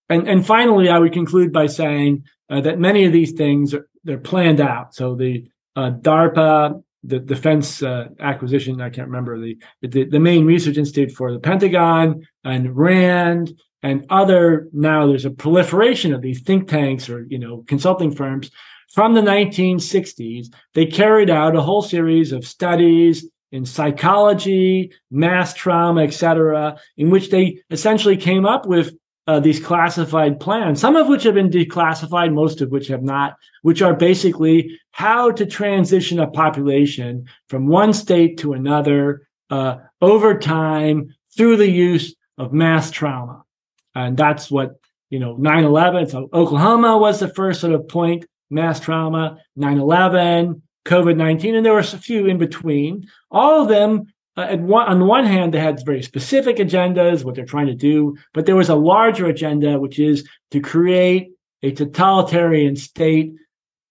and, 0.08 0.28
and 0.28 0.46
finally 0.46 0.88
i 0.88 0.98
would 0.98 1.12
conclude 1.12 1.52
by 1.52 1.66
saying 1.66 2.24
uh, 2.50 2.60
that 2.60 2.78
many 2.78 3.04
of 3.04 3.12
these 3.12 3.32
things 3.32 3.74
are 3.74 3.86
they're 4.04 4.18
planned 4.18 4.60
out. 4.60 4.94
So 4.94 5.14
the 5.14 5.46
uh, 5.76 5.92
darpa 5.92 6.82
the 7.02 7.18
defense 7.18 7.82
uh, 7.82 8.08
acquisition 8.18 8.80
i 8.80 8.90
can't 8.90 9.08
remember 9.08 9.40
the, 9.40 9.56
the 9.80 10.04
the 10.04 10.20
main 10.20 10.44
research 10.44 10.76
institute 10.76 11.12
for 11.12 11.32
the 11.32 11.38
pentagon 11.38 12.26
and 12.44 12.76
rand 12.76 13.58
and 13.82 14.04
other 14.10 14.68
now 14.72 15.06
there's 15.06 15.24
a 15.24 15.30
proliferation 15.30 16.12
of 16.12 16.22
these 16.22 16.42
think 16.42 16.68
tanks 16.68 17.08
or 17.08 17.26
you 17.28 17.38
know 17.38 17.64
consulting 17.66 18.14
firms 18.14 18.50
from 18.92 19.14
the 19.14 19.20
1960s, 19.20 20.52
they 20.74 20.84
carried 20.84 21.30
out 21.30 21.54
a 21.54 21.60
whole 21.60 21.82
series 21.82 22.32
of 22.32 22.44
studies 22.44 23.24
in 23.52 23.64
psychology, 23.64 24.92
mass 25.10 25.54
trauma, 25.54 26.02
etc., 26.02 26.76
in 26.96 27.10
which 27.10 27.30
they 27.30 27.60
essentially 27.70 28.16
came 28.16 28.44
up 28.44 28.66
with 28.66 28.94
uh, 29.26 29.38
these 29.38 29.60
classified 29.60 30.40
plans, 30.40 30.80
some 30.80 30.96
of 30.96 31.06
which 31.06 31.22
have 31.22 31.34
been 31.34 31.50
declassified, 31.50 32.32
most 32.32 32.60
of 32.60 32.70
which 32.70 32.88
have 32.88 33.02
not, 33.02 33.36
which 33.62 33.80
are 33.80 33.94
basically 33.94 34.76
how 34.90 35.30
to 35.30 35.46
transition 35.46 36.18
a 36.18 36.26
population 36.26 37.26
from 37.48 37.68
one 37.68 37.92
state 37.92 38.38
to 38.38 38.54
another 38.54 39.28
uh, 39.50 39.76
over 40.00 40.36
time 40.36 41.14
through 41.36 41.56
the 41.56 41.70
use 41.70 42.16
of 42.38 42.52
mass 42.52 42.90
trauma. 42.90 43.44
And 43.94 44.16
that's 44.16 44.50
what, 44.50 44.76
you 45.08 45.18
know, 45.18 45.36
9 45.36 45.64
11. 45.64 46.08
So 46.08 46.28
Oklahoma 46.32 46.98
was 46.98 47.20
the 47.20 47.28
first 47.28 47.60
sort 47.60 47.72
of 47.72 47.88
point 47.88 48.24
mass 48.50 48.80
trauma, 48.80 49.38
9 49.56 49.78
11, 49.78 50.62
COVID 50.86 51.16
19, 51.16 51.54
and 51.54 51.64
there 51.64 51.72
were 51.72 51.80
a 51.80 51.84
few 51.84 52.26
in 52.26 52.38
between. 52.38 53.08
All 53.30 53.62
of 53.62 53.68
them, 53.68 54.12
uh, 54.36 54.56
one, 54.56 54.88
on 54.88 54.98
the 54.98 55.04
one 55.04 55.24
hand, 55.24 55.54
they 55.54 55.60
had 55.60 55.84
very 55.84 56.02
specific 56.02 56.56
agendas, 56.56 57.24
what 57.24 57.34
they're 57.34 57.44
trying 57.44 57.66
to 57.66 57.74
do, 57.74 58.16
but 58.32 58.46
there 58.46 58.56
was 58.56 58.68
a 58.68 58.74
larger 58.74 59.26
agenda, 59.26 59.78
which 59.78 59.98
is 59.98 60.28
to 60.50 60.60
create 60.60 61.30
a 61.62 61.72
totalitarian 61.72 62.76
state, 62.76 63.34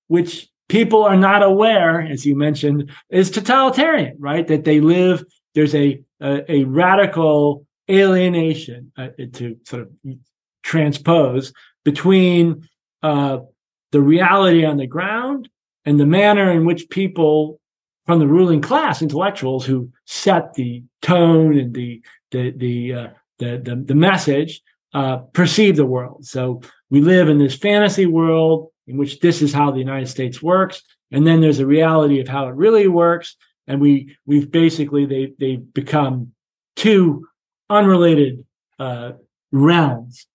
which 0.08 0.50
people 0.68 1.04
are 1.04 1.18
not 1.18 1.44
aware, 1.44 2.02
as 2.02 2.26
you 2.26 2.36
mentioned, 2.36 2.90
is 3.10 3.30
totalitarian, 3.30 4.16
right? 4.20 4.48
That 4.48 4.64
they 4.64 4.80
live, 4.80 5.24
there's 5.54 5.76
a, 5.76 6.02
a, 6.22 6.52
a 6.52 6.64
radical 6.64 7.66
alienation 7.90 8.92
uh, 8.98 9.10
to 9.34 9.58
sort 9.66 9.84
of 9.84 9.90
transpose 10.64 11.54
between 11.84 12.68
uh, 13.02 13.40
the 13.92 14.02
reality 14.02 14.66
on 14.66 14.78
the 14.78 14.88
ground 14.88 15.50
and 15.86 16.00
the 16.00 16.06
manner 16.06 16.52
in 16.52 16.66
which 16.66 16.90
people 16.90 17.60
from 18.06 18.20
the 18.20 18.28
ruling 18.28 18.62
class, 18.62 19.02
intellectuals 19.02 19.66
who 19.66 19.92
set 20.06 20.54
the 20.56 20.84
tone 21.02 21.58
and 21.58 21.74
the 21.74 22.02
the 22.32 22.52
the 22.52 22.94
uh, 22.94 23.08
the, 23.38 23.62
the, 23.64 23.76
the 23.86 23.96
message, 23.96 24.62
uh, 24.94 25.18
perceive 25.34 25.76
the 25.76 25.86
world. 25.86 26.26
So 26.26 26.62
we 26.90 27.02
live 27.02 27.30
in 27.30 27.38
this 27.38 27.56
fantasy 27.56 28.06
world 28.06 28.72
in 28.88 28.98
which 28.98 29.20
this 29.20 29.42
is 29.42 29.54
how 29.54 29.72
the 29.72 29.80
United 29.80 30.08
States 30.08 30.42
works, 30.42 30.82
and 31.12 31.26
then 31.26 31.40
there's 31.40 31.60
a 31.60 31.66
reality 31.66 32.20
of 32.20 32.28
how 32.28 32.48
it 32.48 32.56
really 32.56 32.88
works, 32.88 33.36
and 33.68 33.80
we 33.80 34.16
we've 34.26 34.52
basically 34.52 35.06
they 35.06 35.34
they 35.40 35.58
become 35.58 36.34
two 36.76 37.28
unrelated 37.70 38.46
uh, 38.80 39.12
realms. 39.52 40.26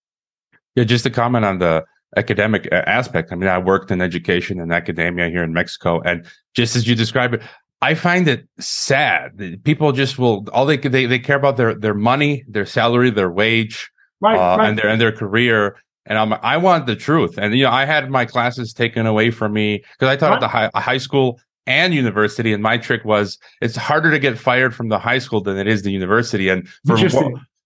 Yeah, 0.75 0.85
just 0.85 1.05
to 1.05 1.11
comment 1.11 1.45
on 1.45 1.59
the 1.59 1.85
academic 2.17 2.69
uh, 2.73 2.83
aspect. 2.87 3.33
I 3.33 3.37
mean, 3.37 3.49
I 3.49 3.59
worked 3.59 3.91
in 3.91 4.01
education 4.01 4.61
and 4.61 4.73
academia 4.73 5.29
here 5.29 5.43
in 5.43 5.53
Mexico, 5.53 6.01
and 6.03 6.27
just 6.55 6.77
as 6.77 6.87
you 6.87 6.95
describe 6.95 7.35
it, 7.35 7.43
I 7.83 7.95
find 7.95 8.27
it 8.29 8.49
sad. 8.59 9.63
People 9.65 9.93
just 9.93 10.19
will 10.19 10.47
all 10.53 10.67
they 10.67 10.77
they 10.77 11.07
they 11.07 11.19
care 11.19 11.37
about 11.37 11.57
their 11.57 11.75
their 11.75 11.95
money, 11.95 12.45
their 12.49 12.67
salary, 12.67 13.11
their 13.11 13.31
wage, 13.31 13.91
right, 14.21 14.37
uh, 14.37 14.57
right. 14.57 14.69
and 14.69 14.79
their 14.79 14.89
and 14.89 15.01
their 15.01 15.13
career. 15.13 15.77
And 16.07 16.19
I'm 16.19 16.33
I 16.35 16.57
want 16.57 16.87
the 16.87 16.97
truth. 16.97 17.39
And 17.39 17.55
you 17.55 17.65
know, 17.65 17.71
I 17.71 17.85
had 17.85 18.11
my 18.11 18.25
classes 18.25 18.73
taken 18.73 19.07
away 19.07 19.31
from 19.31 19.53
me 19.53 19.85
because 19.99 20.09
I 20.09 20.17
taught 20.17 20.29
right. 20.29 20.37
at 20.37 20.41
the 20.41 20.49
high, 20.49 20.71
high 20.75 20.99
school 20.99 21.39
and 21.67 21.95
university. 21.95 22.53
And 22.53 22.63
my 22.63 22.79
trick 22.79 23.05
was 23.05 23.39
it's 23.61 23.77
harder 23.77 24.11
to 24.11 24.19
get 24.19 24.39
fired 24.39 24.75
from 24.75 24.89
the 24.89 24.99
high 24.99 25.19
school 25.19 25.41
than 25.41 25.57
it 25.57 25.67
is 25.67 25.83
the 25.83 25.93
university. 25.93 26.49
And 26.49 26.69
for 26.87 26.97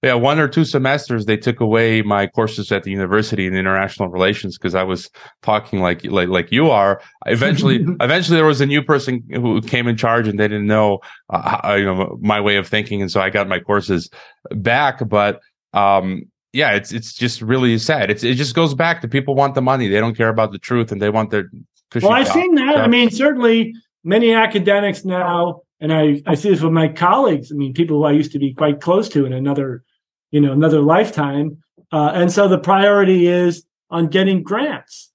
yeah, 0.02 0.14
one 0.14 0.38
or 0.38 0.46
two 0.46 0.64
semesters 0.64 1.26
they 1.26 1.37
took 1.37 1.58
away 1.58 2.02
my 2.02 2.28
courses 2.28 2.70
at 2.70 2.84
the 2.84 2.90
university 2.92 3.46
in 3.48 3.56
international 3.56 4.08
relations 4.08 4.56
because 4.56 4.76
I 4.76 4.84
was 4.84 5.11
talking 5.42 5.80
like 5.80 6.04
like 6.04 6.28
like 6.28 6.52
you 6.52 6.70
are. 6.70 7.00
Eventually, 7.26 7.84
eventually 8.00 8.37
there 8.37 8.46
was 8.46 8.61
a 8.61 8.66
new 8.66 8.82
person 8.82 9.24
who 9.32 9.61
came 9.61 9.88
in 9.88 9.96
charge 9.96 10.28
and 10.28 10.38
they 10.38 10.46
didn't 10.46 10.68
know 10.68 11.00
uh, 11.30 11.74
you 11.76 11.84
know 11.84 12.16
my 12.20 12.40
way 12.40 12.56
of 12.56 12.68
thinking, 12.68 13.02
and 13.02 13.11
so 13.11 13.20
I 13.20 13.30
got 13.30 13.48
my 13.48 13.58
courses 13.58 14.08
back. 14.52 15.06
But 15.08 15.40
um, 15.72 16.22
yeah, 16.52 16.74
it's 16.74 16.92
it's 16.92 17.12
just 17.12 17.42
really 17.42 17.76
sad. 17.78 18.08
It's 18.08 18.22
it 18.22 18.34
just 18.34 18.54
goes 18.54 18.74
back 18.74 19.00
to 19.00 19.08
people 19.08 19.34
want 19.34 19.56
the 19.56 19.62
money, 19.62 19.88
they 19.88 19.98
don't 19.98 20.16
care 20.16 20.28
about 20.28 20.52
the 20.52 20.58
truth, 20.58 20.92
and 20.92 21.02
they 21.02 21.11
want 21.11 21.30
their. 21.30 21.50
Well, 21.94 22.12
I've 22.12 22.28
seen 22.28 22.54
that. 22.54 22.76
I 22.76 22.87
mean, 22.87 23.11
certainly 23.11 23.74
many 24.04 24.32
academics 24.32 25.04
now 25.04 25.62
and 25.80 25.92
I, 25.92 26.20
I 26.26 26.34
see 26.34 26.50
this 26.50 26.61
with 26.61 26.72
my 26.72 26.88
colleagues. 26.88 27.52
I 27.52 27.54
mean, 27.54 27.72
people 27.72 27.98
who 27.98 28.04
I 28.04 28.11
used 28.11 28.32
to 28.32 28.40
be 28.40 28.52
quite 28.52 28.80
close 28.80 29.08
to 29.11 29.24
in 29.24 29.32
another 29.32 29.84
you 30.30 30.40
know 30.40 30.52
another 30.52 30.80
lifetime 30.80 31.62
uh, 31.92 32.12
and 32.14 32.30
so 32.30 32.48
the 32.48 32.58
priority 32.58 33.26
is 33.26 33.64
on 33.90 34.08
getting 34.08 34.42
grants 34.42 35.11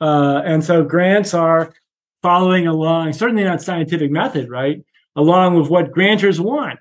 uh, 0.00 0.42
and 0.44 0.64
so 0.64 0.84
grants 0.84 1.34
are 1.34 1.72
following 2.22 2.66
along 2.66 3.12
certainly 3.12 3.44
not 3.44 3.62
scientific 3.62 4.10
method 4.10 4.48
right 4.48 4.84
along 5.16 5.54
with 5.54 5.68
what 5.68 5.92
grantors 5.92 6.38
want 6.38 6.78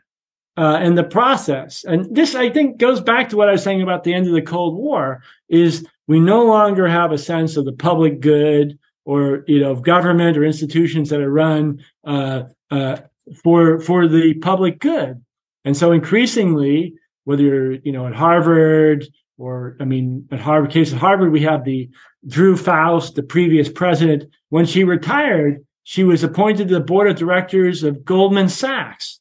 uh, 0.58 0.78
and 0.82 0.98
the 0.98 1.04
process 1.04 1.84
and 1.84 2.14
this 2.16 2.36
i 2.36 2.50
think 2.50 2.78
goes 2.78 3.00
back 3.00 3.30
to 3.30 3.38
what 3.38 3.50
i 3.50 3.52
was 3.52 3.64
saying 3.64 3.82
about 3.82 4.04
the 4.04 4.14
end 4.14 4.28
of 4.28 4.34
the 4.34 4.42
cold 4.42 4.76
war 4.76 5.22
is 5.50 5.86
we 6.08 6.20
no 6.20 6.46
longer 6.46 6.88
have 6.88 7.12
a 7.12 7.18
sense 7.18 7.58
of 7.58 7.66
the 7.66 7.74
public 7.74 8.20
good 8.20 8.78
or 9.08 9.44
you 9.48 9.60
know 9.60 9.74
government 9.76 10.38
or 10.38 10.44
institutions 10.44 11.10
that 11.10 11.22
are 11.22 11.32
run 11.32 11.84
uh, 12.06 12.44
uh, 12.70 12.98
for 13.44 13.80
for 13.80 14.08
the 14.08 14.34
public 14.36 14.80
good 14.80 15.24
and 15.66 15.76
so 15.76 15.92
increasingly 15.92 16.94
whether 17.28 17.44
you're, 17.44 17.74
you 17.74 17.92
know, 17.92 18.08
at 18.08 18.16
Harvard 18.16 19.06
or, 19.38 19.76
I 19.82 19.84
mean, 19.84 20.30
at 20.32 20.40
Harvard, 20.40 20.72
case 20.72 20.94
at 20.94 20.98
Harvard, 20.98 21.34
we 21.34 21.42
have 21.42 21.66
the 21.66 21.90
Drew 22.26 22.56
Faust, 22.56 23.16
the 23.16 23.22
previous 23.22 23.68
president. 23.68 24.32
When 24.48 24.66
she 24.66 24.86
retired, 24.86 25.66
she 25.84 26.06
was 26.06 26.24
appointed 26.24 26.70
to 26.70 26.76
the 26.76 26.80
board 26.80 27.10
of 27.10 27.18
directors 27.18 27.84
of 27.84 28.06
Goldman 28.06 28.48
Sachs. 28.48 29.20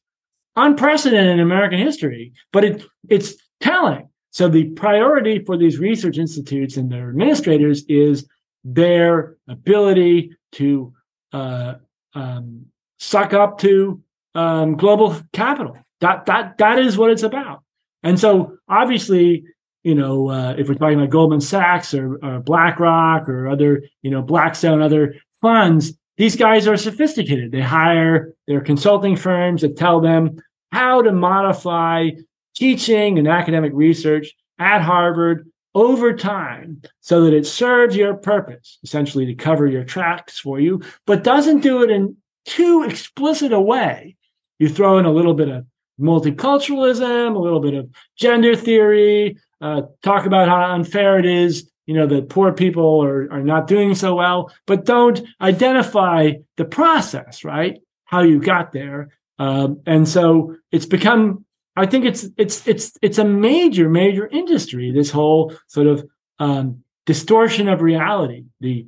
Unprecedented 0.55 1.33
in 1.33 1.41
American 1.41 1.79
history, 1.79 2.31
but 2.53 2.63
it, 2.63 2.85
it's 3.09 3.35
telling. 3.59 4.07
So 4.31 4.47
the 4.47 4.69
priority 4.69 5.43
for 5.43 5.57
these 5.57 5.77
research 5.77 6.17
institutes 6.17 6.77
and 6.77 6.89
their 6.89 7.09
administrators 7.09 7.83
is 7.89 8.25
their 8.73 9.37
ability 9.47 10.35
to 10.53 10.93
uh, 11.31 11.75
um, 12.13 12.65
suck 12.99 13.33
up 13.33 13.59
to 13.59 14.01
um, 14.35 14.75
global 14.75 15.15
capital. 15.33 15.77
That 16.01 16.25
that 16.25 16.57
that 16.59 16.79
is 16.79 16.97
what 16.97 17.11
it's 17.11 17.23
about. 17.23 17.63
And 18.03 18.19
so 18.19 18.57
obviously, 18.69 19.45
you 19.83 19.95
know, 19.95 20.29
uh, 20.29 20.55
if 20.57 20.67
we're 20.67 20.75
talking 20.75 20.99
about 20.99 21.09
Goldman 21.09 21.41
Sachs 21.41 21.93
or, 21.93 22.19
or 22.23 22.39
BlackRock 22.39 23.27
or 23.27 23.47
other, 23.47 23.83
you 24.01 24.11
know, 24.11 24.21
Blackstone, 24.21 24.81
other 24.81 25.15
funds, 25.41 25.93
these 26.17 26.35
guys 26.35 26.67
are 26.67 26.77
sophisticated. 26.77 27.51
They 27.51 27.61
hire 27.61 28.33
their 28.47 28.61
consulting 28.61 29.15
firms 29.15 29.61
that 29.61 29.77
tell 29.77 30.01
them 30.01 30.39
how 30.71 31.01
to 31.01 31.11
modify 31.11 32.09
teaching 32.55 33.17
and 33.17 33.27
academic 33.27 33.71
research 33.73 34.33
at 34.59 34.81
Harvard 34.81 35.49
over 35.77 36.11
time 36.11 36.81
so 37.01 37.23
that 37.23 37.35
it 37.35 37.45
serves 37.45 37.95
your 37.95 38.15
purpose, 38.15 38.79
essentially 38.83 39.27
to 39.27 39.35
cover 39.35 39.67
your 39.67 39.83
tracks 39.83 40.39
for 40.39 40.59
you, 40.59 40.81
but 41.05 41.23
doesn't 41.23 41.59
do 41.59 41.83
it 41.83 41.91
in 41.91 42.17
too 42.45 42.83
explicit 42.83 43.53
a 43.53 43.61
way. 43.61 44.15
You 44.57 44.69
throw 44.69 44.97
in 44.97 45.05
a 45.05 45.11
little 45.11 45.35
bit 45.35 45.49
of 45.49 45.67
multiculturalism, 46.01 47.35
a 47.35 47.39
little 47.39 47.59
bit 47.59 47.75
of 47.75 47.91
gender 48.15 48.55
theory, 48.55 49.37
uh, 49.61 49.83
talk 50.01 50.25
about 50.25 50.47
how 50.47 50.73
unfair 50.73 51.19
it 51.19 51.27
is, 51.27 51.71
you 51.85 51.93
know, 51.93 52.07
that 52.07 52.29
poor 52.29 52.51
people 52.53 53.03
are, 53.03 53.31
are 53.31 53.43
not 53.43 53.67
doing 53.67 53.93
so 53.93 54.15
well, 54.15 54.51
but 54.65 54.83
don't 54.83 55.21
identify 55.39 56.31
the 56.55 56.65
process, 56.65 57.43
right? 57.43 57.77
How 58.05 58.21
you 58.21 58.39
got 58.39 58.71
there. 58.71 59.09
Um, 59.37 59.81
and 59.85 60.09
so 60.09 60.55
it's 60.71 60.87
become, 60.87 61.45
I 61.77 61.85
think 61.85 62.05
it's, 62.05 62.27
it's, 62.37 62.67
it's, 62.67 62.93
it's 63.01 63.17
a 63.17 63.25
major, 63.25 63.89
major 63.89 64.27
industry, 64.27 64.91
this 64.91 65.11
whole 65.11 65.53
sort 65.67 65.87
of, 65.87 66.05
um, 66.39 66.83
distortion 67.05 67.69
of 67.69 67.81
reality, 67.81 68.43
the 68.59 68.85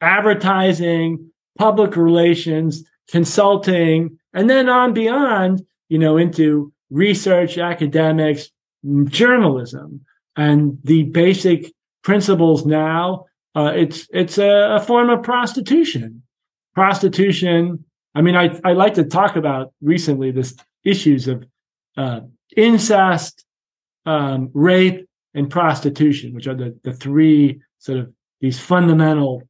advertising, 0.00 1.30
public 1.58 1.96
relations, 1.96 2.82
consulting, 3.08 4.18
and 4.32 4.48
then 4.48 4.68
on 4.68 4.94
beyond 4.94 5.66
you 5.88 5.98
know, 5.98 6.16
into 6.16 6.72
research, 6.90 7.58
academics, 7.58 8.50
journalism, 9.04 10.04
and 10.36 10.78
the 10.84 11.04
basic 11.04 11.72
principles 12.02 12.64
now. 12.64 13.24
Uh, 13.54 13.72
it's 13.74 14.06
it's 14.12 14.38
a, 14.38 14.76
a, 14.76 14.80
form 14.80 15.10
of 15.10 15.22
prostitution. 15.22 16.22
Prostitution. 16.74 17.84
I 18.14 18.22
mean, 18.22 18.36
I 18.36 18.58
I 18.64 18.74
like 18.74 18.94
to 18.94 19.04
talk 19.04 19.36
about 19.36 19.72
recently 19.80 20.30
this 20.30 20.54
issues 20.84 21.26
of 21.26 21.44
uh, 21.98 22.20
incest, 22.56 23.44
um, 24.06 24.50
rape, 24.54 25.06
and 25.34 25.50
prostitution, 25.50 26.32
which 26.34 26.46
are 26.46 26.54
the 26.54 26.78
the 26.82 26.94
three 26.94 27.60
sort 27.78 27.98
of 27.98 28.12
these 28.40 28.58
fundamental 28.58 29.42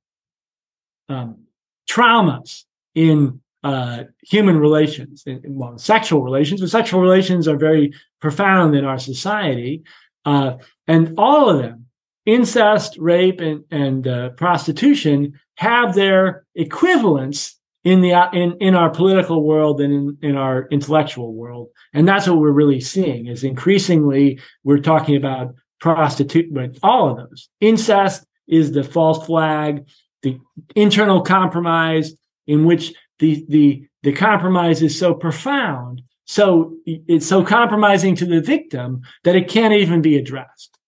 um, 1.08 1.44
traumas 1.88 2.64
in 2.94 3.40
uh, 3.64 4.04
human 4.22 4.58
relations, 4.58 5.24
well, 5.44 5.78
sexual 5.78 6.22
relations, 6.22 6.60
but 6.60 6.70
sexual 6.70 7.00
relations 7.00 7.48
are 7.48 7.56
very 7.56 7.92
profound 8.20 8.74
in 8.74 8.84
our 8.84 8.98
society. 8.98 9.82
Uh, 10.24 10.54
and 10.86 11.14
all 11.18 11.48
of 11.50 11.58
them, 11.58 11.86
incest, 12.26 12.96
rape, 12.98 13.40
and, 13.40 13.64
and 13.70 14.06
uh, 14.06 14.30
prostitution, 14.30 15.38
have 15.56 15.94
their 15.94 16.44
equivalents 16.54 17.57
in 17.88 18.02
the 18.02 18.12
in, 18.34 18.54
in 18.60 18.74
our 18.74 18.90
political 18.90 19.42
world 19.42 19.80
and 19.80 19.92
in, 19.94 20.30
in 20.30 20.36
our 20.36 20.68
intellectual 20.70 21.32
world. 21.32 21.68
And 21.94 22.06
that's 22.06 22.28
what 22.28 22.38
we're 22.38 22.50
really 22.50 22.80
seeing 22.80 23.28
is 23.28 23.42
increasingly 23.42 24.40
we're 24.62 24.80
talking 24.92 25.16
about 25.16 25.54
prostitute, 25.80 26.52
but 26.52 26.76
all 26.82 27.08
of 27.08 27.16
those. 27.16 27.48
Incest 27.62 28.26
is 28.46 28.72
the 28.72 28.84
false 28.84 29.24
flag, 29.24 29.86
the 30.22 30.38
internal 30.76 31.22
compromise 31.22 32.12
in 32.46 32.66
which 32.66 32.92
the 33.20 33.46
the 33.48 33.86
the 34.02 34.12
compromise 34.12 34.82
is 34.82 34.98
so 34.98 35.14
profound 35.14 36.02
so 36.26 36.74
it's 36.84 37.26
so 37.26 37.42
compromising 37.42 38.14
to 38.14 38.26
the 38.26 38.42
victim 38.42 39.00
that 39.24 39.34
it 39.34 39.48
can't 39.48 39.72
even 39.72 40.02
be 40.02 40.16
addressed 40.16 40.78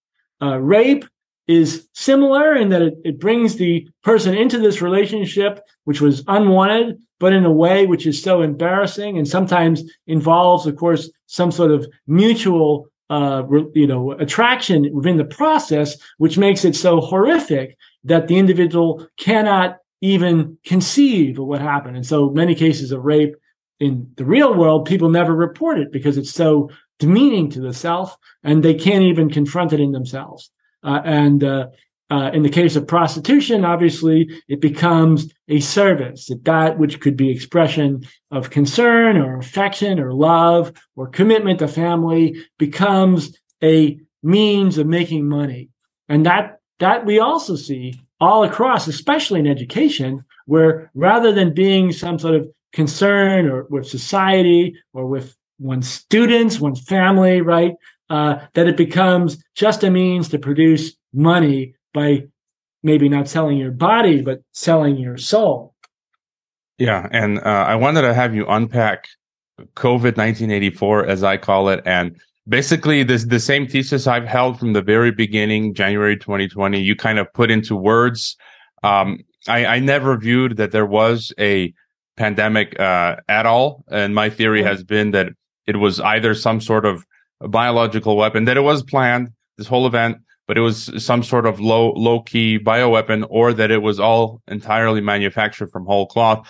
uh, 0.42 0.58
rape 0.58 1.04
is 1.50 1.88
similar 1.94 2.54
in 2.54 2.68
that 2.68 2.82
it, 2.82 2.94
it 3.04 3.20
brings 3.20 3.56
the 3.56 3.86
person 4.02 4.34
into 4.34 4.58
this 4.58 4.80
relationship 4.82 5.60
which 5.84 6.00
was 6.00 6.22
unwanted 6.28 6.98
but 7.18 7.32
in 7.32 7.44
a 7.44 7.52
way 7.52 7.86
which 7.86 8.06
is 8.06 8.22
so 8.22 8.42
embarrassing 8.42 9.18
and 9.18 9.26
sometimes 9.26 9.82
involves 10.06 10.66
of 10.66 10.76
course 10.76 11.10
some 11.26 11.50
sort 11.50 11.70
of 11.70 11.86
mutual 12.06 12.86
uh, 13.10 13.42
you 13.74 13.86
know 13.86 14.12
attraction 14.12 14.88
within 14.92 15.16
the 15.16 15.24
process 15.24 15.96
which 16.18 16.38
makes 16.38 16.64
it 16.64 16.76
so 16.76 17.00
horrific 17.00 17.76
that 18.04 18.28
the 18.28 18.38
individual 18.38 19.06
cannot 19.18 19.78
even 20.00 20.58
conceive 20.64 21.38
of 21.38 21.46
what 21.46 21.60
happened. 21.60 21.96
And 21.96 22.06
so 22.06 22.30
many 22.30 22.54
cases 22.54 22.92
of 22.92 23.04
rape 23.04 23.34
in 23.78 24.10
the 24.16 24.24
real 24.24 24.54
world, 24.54 24.86
people 24.86 25.08
never 25.08 25.34
report 25.34 25.78
it 25.78 25.92
because 25.92 26.16
it's 26.16 26.32
so 26.32 26.70
demeaning 26.98 27.50
to 27.50 27.60
the 27.60 27.72
self 27.72 28.16
and 28.42 28.62
they 28.62 28.74
can't 28.74 29.04
even 29.04 29.30
confront 29.30 29.72
it 29.72 29.80
in 29.80 29.92
themselves. 29.92 30.50
Uh, 30.82 31.00
and 31.04 31.44
uh, 31.44 31.66
uh, 32.10 32.30
in 32.34 32.42
the 32.42 32.48
case 32.48 32.74
of 32.74 32.86
prostitution, 32.86 33.64
obviously, 33.64 34.28
it 34.48 34.60
becomes 34.60 35.32
a 35.48 35.60
service 35.60 36.28
that, 36.42 36.78
which 36.78 37.00
could 37.00 37.16
be 37.16 37.30
expression 37.30 38.04
of 38.30 38.50
concern 38.50 39.16
or 39.16 39.38
affection 39.38 40.00
or 40.00 40.12
love 40.12 40.72
or 40.96 41.06
commitment 41.06 41.60
to 41.60 41.68
family 41.68 42.36
becomes 42.58 43.38
a 43.62 43.98
means 44.22 44.76
of 44.76 44.86
making 44.86 45.28
money. 45.28 45.70
And 46.08 46.26
that 46.26 46.58
that 46.80 47.06
we 47.06 47.20
also 47.20 47.56
see 47.56 48.00
all 48.20 48.42
across, 48.42 48.88
especially 48.88 49.40
in 49.40 49.46
education, 49.46 50.24
where 50.46 50.90
rather 50.94 51.30
than 51.32 51.54
being 51.54 51.92
some 51.92 52.18
sort 52.18 52.34
of 52.34 52.48
concern 52.72 53.48
or 53.48 53.66
with 53.70 53.86
society 53.86 54.74
or 54.92 55.06
with 55.06 55.36
one's 55.58 55.88
students, 55.88 56.58
one's 56.58 56.80
family, 56.80 57.40
right, 57.40 57.74
uh, 58.10 58.38
that 58.54 58.66
it 58.66 58.76
becomes 58.76 59.42
just 59.54 59.82
a 59.84 59.90
means 59.90 60.28
to 60.28 60.38
produce 60.38 60.96
money 61.12 61.74
by 61.94 62.24
maybe 62.82 63.08
not 63.08 63.28
selling 63.28 63.56
your 63.56 63.70
body, 63.70 64.20
but 64.20 64.42
selling 64.52 64.96
your 64.96 65.16
soul. 65.16 65.74
Yeah. 66.78 67.08
And 67.12 67.38
uh, 67.38 67.64
I 67.68 67.76
wanted 67.76 68.02
to 68.02 68.14
have 68.14 68.34
you 68.34 68.46
unpack 68.46 69.06
COVID 69.74 70.16
1984, 70.16 71.06
as 71.06 71.22
I 71.22 71.36
call 71.36 71.68
it. 71.68 71.82
And 71.84 72.18
basically, 72.48 73.02
this 73.02 73.24
the 73.24 73.40
same 73.40 73.66
thesis 73.66 74.06
I've 74.06 74.26
held 74.26 74.58
from 74.58 74.72
the 74.72 74.82
very 74.82 75.10
beginning, 75.10 75.74
January 75.74 76.16
2020, 76.16 76.80
you 76.80 76.96
kind 76.96 77.18
of 77.18 77.32
put 77.34 77.50
into 77.50 77.76
words. 77.76 78.36
Um, 78.82 79.20
I, 79.46 79.66
I 79.66 79.78
never 79.78 80.16
viewed 80.16 80.56
that 80.56 80.72
there 80.72 80.86
was 80.86 81.32
a 81.38 81.72
pandemic 82.16 82.78
uh, 82.80 83.16
at 83.28 83.46
all. 83.46 83.84
And 83.90 84.14
my 84.14 84.30
theory 84.30 84.62
has 84.62 84.82
been 84.82 85.10
that 85.12 85.28
it 85.66 85.76
was 85.76 86.00
either 86.00 86.34
some 86.34 86.60
sort 86.60 86.86
of 86.86 87.04
biological 87.48 88.16
weapon, 88.16 88.44
that 88.44 88.56
it 88.56 88.62
was 88.62 88.82
planned, 88.82 89.30
this 89.56 89.66
whole 89.66 89.86
event, 89.86 90.18
but 90.46 90.58
it 90.58 90.62
was 90.62 90.90
some 91.02 91.22
sort 91.22 91.46
of 91.46 91.60
low 91.60 91.92
low 91.92 92.20
key 92.20 92.58
bioweapon, 92.58 93.26
or 93.30 93.52
that 93.52 93.70
it 93.70 93.82
was 93.82 94.00
all 94.00 94.42
entirely 94.48 95.00
manufactured 95.00 95.70
from 95.70 95.84
whole 95.86 96.06
cloth. 96.06 96.48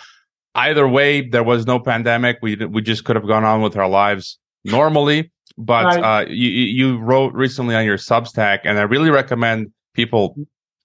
Either 0.55 0.87
way, 0.87 1.21
there 1.21 1.43
was 1.43 1.65
no 1.65 1.79
pandemic. 1.79 2.37
We 2.41 2.55
we 2.55 2.81
just 2.81 3.05
could 3.05 3.15
have 3.15 3.27
gone 3.27 3.43
on 3.43 3.61
with 3.61 3.77
our 3.77 3.87
lives 3.87 4.39
normally. 4.63 5.31
But 5.57 5.85
right. 5.85 6.23
uh, 6.23 6.29
you 6.29 6.49
you 6.49 6.97
wrote 6.97 7.33
recently 7.33 7.75
on 7.75 7.85
your 7.85 7.97
Substack, 7.97 8.59
and 8.63 8.79
I 8.79 8.83
really 8.83 9.09
recommend 9.09 9.71
people 9.93 10.35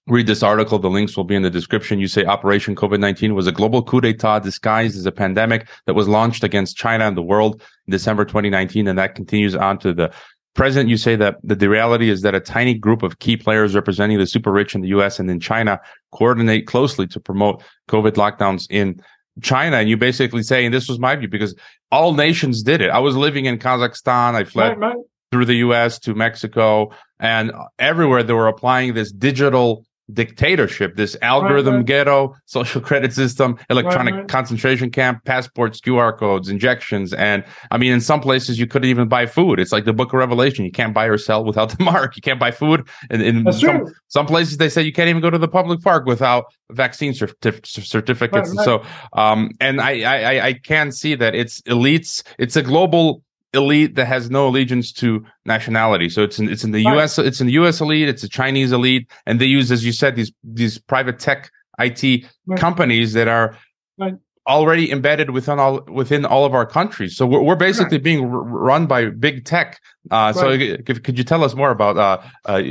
read 0.07 0.27
this 0.27 0.43
article. 0.43 0.79
The 0.79 0.89
links 0.89 1.15
will 1.15 1.23
be 1.23 1.35
in 1.35 1.43
the 1.43 1.49
description. 1.49 1.99
You 1.99 2.07
say 2.07 2.25
Operation 2.25 2.75
COVID 2.75 2.99
19 2.99 3.35
was 3.35 3.47
a 3.47 3.51
global 3.51 3.83
coup 3.83 4.01
d'etat 4.01 4.39
disguised 4.39 4.97
as 4.97 5.05
a 5.05 5.11
pandemic 5.11 5.67
that 5.85 5.93
was 5.93 6.07
launched 6.07 6.43
against 6.43 6.77
China 6.77 7.05
and 7.05 7.17
the 7.17 7.21
world 7.21 7.61
in 7.85 7.91
December 7.91 8.25
2019. 8.25 8.87
And 8.87 8.97
that 8.97 9.15
continues 9.15 9.55
on 9.55 9.77
to 9.79 9.93
the 9.93 10.11
President, 10.57 10.89
you 10.89 10.97
say 10.97 11.15
that 11.15 11.37
the, 11.43 11.53
the 11.53 11.69
reality 11.69 12.09
is 12.09 12.23
that 12.23 12.33
a 12.33 12.39
tiny 12.39 12.73
group 12.73 13.03
of 13.03 13.19
key 13.19 13.37
players 13.37 13.75
representing 13.75 14.17
the 14.17 14.25
super 14.25 14.51
rich 14.51 14.73
in 14.73 14.81
the 14.81 14.87
US 14.87 15.19
and 15.19 15.29
in 15.29 15.39
China 15.39 15.79
coordinate 16.11 16.65
closely 16.65 17.05
to 17.05 17.19
promote 17.19 17.61
COVID 17.89 18.13
lockdowns 18.13 18.65
in 18.71 18.99
China. 19.43 19.77
And 19.77 19.87
you 19.87 19.97
basically 19.97 20.41
say, 20.41 20.65
and 20.65 20.73
this 20.73 20.89
was 20.89 20.97
my 20.97 21.15
view, 21.15 21.27
because 21.27 21.53
all 21.91 22.15
nations 22.15 22.63
did 22.63 22.81
it. 22.81 22.89
I 22.89 22.97
was 22.97 23.15
living 23.15 23.45
in 23.45 23.59
Kazakhstan. 23.59 24.33
I 24.33 24.45
fled 24.45 24.79
right, 24.79 24.95
right. 24.95 25.05
through 25.31 25.45
the 25.45 25.57
US 25.57 25.99
to 25.99 26.15
Mexico 26.15 26.89
and 27.19 27.51
everywhere 27.77 28.23
they 28.23 28.33
were 28.33 28.47
applying 28.47 28.95
this 28.95 29.11
digital 29.11 29.85
dictatorship, 30.13 30.95
this 30.95 31.17
algorithm 31.21 31.73
right, 31.73 31.77
right. 31.79 31.85
ghetto, 31.85 32.35
social 32.45 32.81
credit 32.81 33.13
system, 33.13 33.57
electronic 33.69 34.13
right, 34.13 34.27
concentration 34.27 34.89
camp, 34.89 35.23
passports, 35.25 35.81
QR 35.81 36.17
codes, 36.17 36.49
injections. 36.49 37.13
And 37.13 37.43
I 37.71 37.77
mean, 37.77 37.91
in 37.91 38.01
some 38.01 38.21
places 38.21 38.59
you 38.59 38.67
couldn't 38.67 38.89
even 38.89 39.07
buy 39.07 39.25
food. 39.25 39.59
It's 39.59 39.71
like 39.71 39.85
the 39.85 39.93
book 39.93 40.13
of 40.13 40.19
Revelation. 40.19 40.65
You 40.65 40.71
can't 40.71 40.93
buy 40.93 41.05
or 41.05 41.17
sell 41.17 41.43
without 41.43 41.69
the 41.77 41.83
mark. 41.83 42.15
You 42.15 42.21
can't 42.21 42.39
buy 42.39 42.51
food. 42.51 42.87
And 43.09 43.21
in 43.21 43.51
some, 43.51 43.85
some, 44.07 44.25
places 44.25 44.57
they 44.57 44.69
say 44.69 44.81
you 44.81 44.93
can't 44.93 45.09
even 45.09 45.21
go 45.21 45.29
to 45.29 45.37
the 45.37 45.47
public 45.47 45.81
park 45.81 46.05
without 46.05 46.45
vaccine 46.71 47.13
certif- 47.13 47.65
certificates. 47.65 48.49
And 48.49 48.59
so, 48.59 48.83
um, 49.13 49.51
and 49.59 49.81
I, 49.81 50.01
I, 50.01 50.45
I 50.47 50.53
can 50.53 50.91
see 50.91 51.15
that 51.15 51.35
it's 51.35 51.61
elites. 51.61 52.23
It's 52.37 52.55
a 52.55 52.61
global 52.61 53.23
elite 53.53 53.95
that 53.95 54.05
has 54.05 54.29
no 54.29 54.47
allegiance 54.47 54.91
to 54.93 55.25
nationality. 55.45 56.09
So 56.09 56.23
it's 56.23 56.39
in, 56.39 56.49
it's 56.49 56.63
in 56.63 56.71
the 56.71 56.83
right. 56.85 56.95
U.S. 56.95 57.17
It's 57.17 57.41
in 57.41 57.47
the 57.47 57.53
U.S. 57.53 57.81
elite. 57.81 58.09
It's 58.09 58.23
a 58.23 58.29
Chinese 58.29 58.71
elite, 58.71 59.09
and 59.25 59.39
they 59.39 59.45
use, 59.45 59.71
as 59.71 59.85
you 59.85 59.91
said, 59.91 60.15
these 60.15 60.31
these 60.43 60.77
private 60.77 61.19
tech 61.19 61.51
IT 61.79 62.25
right. 62.45 62.59
companies 62.59 63.13
that 63.13 63.27
are 63.27 63.57
right. 63.97 64.15
already 64.47 64.91
embedded 64.91 65.31
within 65.31 65.59
all 65.59 65.81
within 65.87 66.25
all 66.25 66.45
of 66.45 66.53
our 66.53 66.65
countries. 66.65 67.15
So 67.15 67.25
we're, 67.25 67.41
we're 67.41 67.55
basically 67.55 67.97
being 67.97 68.25
r- 68.25 68.29
run 68.29 68.85
by 68.87 69.05
big 69.09 69.45
tech. 69.45 69.79
Uh, 70.11 70.33
so 70.33 70.57
could, 70.57 71.03
could 71.03 71.17
you 71.17 71.23
tell 71.23 71.43
us 71.43 71.55
more 71.55 71.71
about 71.71 71.97
uh, 71.97 72.21
uh, 72.45 72.61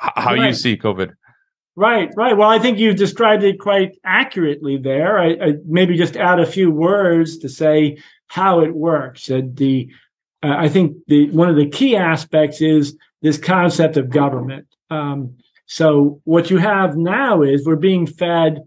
how 0.00 0.34
you 0.34 0.52
see 0.52 0.76
COVID? 0.76 1.12
Right, 1.74 2.10
right. 2.16 2.36
Well, 2.36 2.50
I 2.50 2.58
think 2.58 2.78
you 2.78 2.92
described 2.92 3.44
it 3.44 3.58
quite 3.58 3.96
accurately 4.04 4.76
there. 4.76 5.18
I, 5.18 5.30
I, 5.30 5.52
maybe 5.64 5.96
just 5.96 6.18
add 6.18 6.38
a 6.38 6.44
few 6.44 6.70
words 6.70 7.38
to 7.38 7.48
say 7.48 7.96
how 8.26 8.60
it 8.60 8.74
works. 8.74 9.30
Uh, 9.30 9.40
the 9.54 9.90
uh, 10.42 10.54
I 10.58 10.68
think 10.68 10.96
the 11.06 11.30
one 11.30 11.48
of 11.48 11.56
the 11.56 11.68
key 11.68 11.96
aspects 11.96 12.60
is 12.60 12.96
this 13.22 13.38
concept 13.38 13.96
of 13.96 14.10
government. 14.10 14.66
Um, 14.90 15.36
so 15.66 16.20
what 16.24 16.50
you 16.50 16.58
have 16.58 16.96
now 16.96 17.42
is 17.42 17.64
we're 17.64 17.76
being 17.76 18.06
fed 18.06 18.62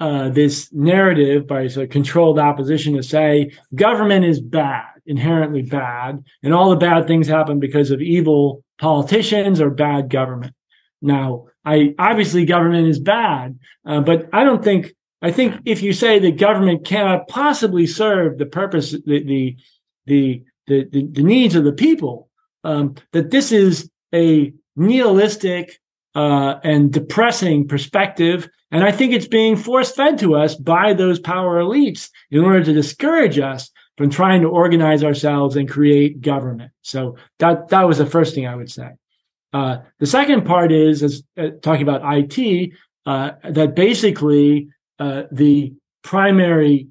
uh, 0.00 0.30
this 0.30 0.72
narrative 0.72 1.46
by 1.46 1.62
a 1.62 1.86
controlled 1.86 2.38
opposition 2.38 2.96
to 2.96 3.02
say 3.02 3.52
government 3.74 4.24
is 4.24 4.40
bad, 4.40 4.88
inherently 5.06 5.62
bad, 5.62 6.24
and 6.42 6.54
all 6.54 6.70
the 6.70 6.76
bad 6.76 7.06
things 7.06 7.28
happen 7.28 7.60
because 7.60 7.90
of 7.90 8.00
evil 8.00 8.64
politicians 8.78 9.60
or 9.60 9.70
bad 9.70 10.08
government. 10.08 10.54
Now, 11.02 11.46
I 11.64 11.94
obviously 11.98 12.46
government 12.46 12.88
is 12.88 12.98
bad, 12.98 13.58
uh, 13.86 14.00
but 14.00 14.28
I 14.32 14.44
don't 14.44 14.64
think 14.64 14.92
I 15.22 15.30
think 15.30 15.56
if 15.66 15.82
you 15.82 15.92
say 15.92 16.18
that 16.18 16.38
government 16.38 16.86
cannot 16.86 17.28
possibly 17.28 17.86
serve 17.86 18.38
the 18.38 18.46
purpose, 18.46 18.92
the 18.92 19.22
the 19.22 19.56
the 20.06 20.44
the, 20.70 20.84
the, 20.90 21.06
the 21.06 21.22
needs 21.22 21.54
of 21.54 21.64
the 21.64 21.72
people, 21.72 22.30
um, 22.64 22.94
that 23.12 23.30
this 23.30 23.52
is 23.52 23.90
a 24.14 24.52
nihilistic 24.76 25.78
uh, 26.14 26.54
and 26.64 26.92
depressing 26.92 27.68
perspective. 27.68 28.48
And 28.70 28.84
I 28.84 28.92
think 28.92 29.12
it's 29.12 29.26
being 29.26 29.56
force 29.56 29.92
fed 29.92 30.18
to 30.18 30.36
us 30.36 30.54
by 30.54 30.94
those 30.94 31.18
power 31.18 31.60
elites 31.60 32.08
in 32.30 32.40
order 32.40 32.64
to 32.64 32.72
discourage 32.72 33.38
us 33.38 33.70
from 33.96 34.10
trying 34.10 34.40
to 34.42 34.48
organize 34.48 35.04
ourselves 35.04 35.56
and 35.56 35.68
create 35.68 36.20
government. 36.20 36.70
So 36.82 37.16
that 37.38 37.68
that 37.68 37.86
was 37.86 37.98
the 37.98 38.06
first 38.06 38.34
thing 38.34 38.46
I 38.46 38.54
would 38.54 38.70
say. 38.70 38.90
Uh, 39.52 39.78
the 39.98 40.06
second 40.06 40.46
part 40.46 40.70
is, 40.70 41.02
is 41.02 41.24
uh, 41.36 41.48
talking 41.62 41.82
about 41.82 42.02
IT, 42.04 42.70
uh, 43.06 43.32
that 43.50 43.74
basically 43.74 44.68
uh, 44.98 45.24
the 45.32 45.74
primary 46.02 46.88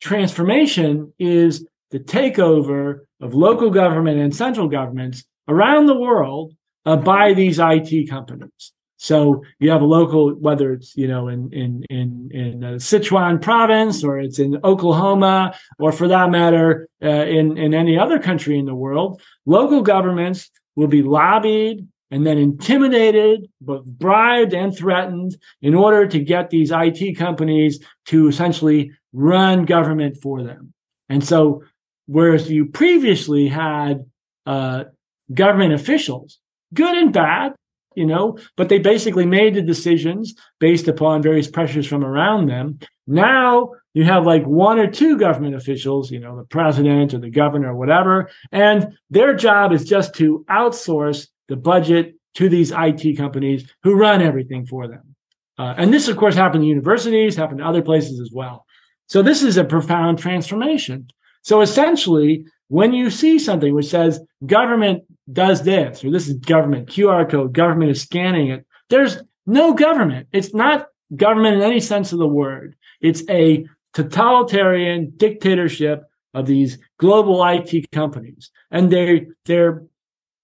transformation 0.00 1.12
is 1.18 1.66
the 1.96 2.04
takeover 2.04 3.00
of 3.22 3.32
local 3.32 3.70
government 3.70 4.18
and 4.18 4.34
central 4.34 4.68
governments 4.68 5.24
around 5.48 5.86
the 5.86 5.98
world 5.98 6.52
uh, 6.84 6.96
by 6.96 7.32
these 7.32 7.58
IT 7.58 8.10
companies. 8.10 8.72
So 8.98 9.42
you 9.58 9.70
have 9.70 9.80
a 9.80 9.86
local, 9.86 10.34
whether 10.34 10.72
it's 10.72 10.96
you 10.96 11.08
know 11.08 11.28
in 11.28 11.50
in 11.52 11.84
in 11.88 12.30
in 12.32 12.64
uh, 12.64 12.68
Sichuan 12.72 13.40
province 13.40 14.04
or 14.04 14.18
it's 14.18 14.38
in 14.38 14.58
Oklahoma 14.64 15.54
or 15.78 15.92
for 15.92 16.08
that 16.08 16.30
matter 16.30 16.88
uh, 17.02 17.08
in 17.38 17.56
in 17.56 17.72
any 17.72 17.98
other 17.98 18.18
country 18.18 18.58
in 18.58 18.66
the 18.66 18.74
world, 18.74 19.20
local 19.46 19.82
governments 19.82 20.50
will 20.76 20.88
be 20.88 21.02
lobbied 21.02 21.86
and 22.10 22.26
then 22.26 22.38
intimidated, 22.38 23.48
both 23.60 23.84
bribed 23.84 24.54
and 24.54 24.76
threatened 24.76 25.36
in 25.60 25.74
order 25.74 26.06
to 26.06 26.20
get 26.20 26.50
these 26.50 26.70
IT 26.72 27.16
companies 27.16 27.80
to 28.06 28.28
essentially 28.28 28.92
run 29.12 29.64
government 29.64 30.16
for 30.22 30.42
them. 30.42 30.72
And 31.08 31.24
so 31.24 31.62
Whereas 32.06 32.50
you 32.50 32.66
previously 32.66 33.48
had 33.48 34.06
uh, 34.46 34.84
government 35.32 35.72
officials, 35.72 36.38
good 36.72 36.96
and 36.96 37.12
bad, 37.12 37.54
you 37.94 38.06
know, 38.06 38.38
but 38.56 38.68
they 38.68 38.78
basically 38.78 39.26
made 39.26 39.54
the 39.54 39.62
decisions 39.62 40.34
based 40.60 40.86
upon 40.86 41.22
various 41.22 41.48
pressures 41.48 41.86
from 41.86 42.04
around 42.04 42.46
them. 42.46 42.78
Now 43.06 43.70
you 43.94 44.04
have 44.04 44.26
like 44.26 44.44
one 44.44 44.78
or 44.78 44.90
two 44.90 45.16
government 45.16 45.54
officials, 45.54 46.10
you 46.10 46.20
know, 46.20 46.36
the 46.36 46.44
president 46.44 47.14
or 47.14 47.18
the 47.18 47.30
governor 47.30 47.70
or 47.70 47.76
whatever, 47.76 48.30
and 48.52 48.96
their 49.10 49.34
job 49.34 49.72
is 49.72 49.84
just 49.84 50.14
to 50.16 50.44
outsource 50.50 51.28
the 51.48 51.56
budget 51.56 52.14
to 52.34 52.50
these 52.50 52.72
IT 52.76 53.16
companies 53.16 53.68
who 53.82 53.94
run 53.94 54.20
everything 54.20 54.66
for 54.66 54.86
them. 54.86 55.16
Uh, 55.58 55.74
and 55.78 55.92
this, 55.92 56.06
of 56.06 56.18
course, 56.18 56.34
happened 56.34 56.62
in 56.62 56.68
universities, 56.68 57.34
happened 57.34 57.60
in 57.60 57.66
other 57.66 57.80
places 57.80 58.20
as 58.20 58.30
well. 58.30 58.66
So 59.06 59.22
this 59.22 59.42
is 59.42 59.56
a 59.56 59.64
profound 59.64 60.18
transformation. 60.18 61.08
So 61.46 61.60
essentially, 61.60 62.44
when 62.66 62.92
you 62.92 63.08
see 63.08 63.38
something 63.38 63.72
which 63.72 63.86
says 63.86 64.20
government 64.44 65.04
does 65.32 65.62
this, 65.62 66.02
or 66.02 66.10
this 66.10 66.26
is 66.26 66.34
government, 66.34 66.88
QR 66.88 67.30
code, 67.30 67.52
government 67.52 67.92
is 67.92 68.02
scanning 68.02 68.48
it, 68.48 68.66
there's 68.90 69.18
no 69.46 69.72
government. 69.72 70.26
It's 70.32 70.52
not 70.52 70.88
government 71.14 71.54
in 71.54 71.62
any 71.62 71.78
sense 71.78 72.12
of 72.12 72.18
the 72.18 72.26
word. 72.26 72.74
It's 73.00 73.22
a 73.30 73.64
totalitarian 73.94 75.12
dictatorship 75.16 76.02
of 76.34 76.46
these 76.46 76.78
global 76.98 77.46
IT 77.46 77.92
companies. 77.92 78.50
And 78.72 78.90
they 78.90 79.28
they're 79.44 79.84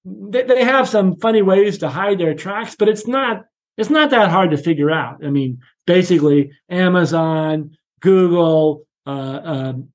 they 0.05 0.64
have 0.64 0.88
some 0.88 1.16
funny 1.16 1.42
ways 1.42 1.78
to 1.78 1.88
hide 1.88 2.18
their 2.18 2.34
tracks, 2.34 2.76
but 2.76 2.88
it's 2.88 3.09
not 3.09 3.46
it's 3.76 3.90
not 3.90 4.11
that 4.11 4.30
hard 4.30 4.53
to 4.53 4.57
figure 4.57 4.92
out. 4.92 5.26
I 5.26 5.30
mean, 5.30 5.59
basically, 5.84 6.53
Amazon, 6.68 7.76
Google, 7.98 8.86
uh, 9.05 9.40
um, 9.42 9.88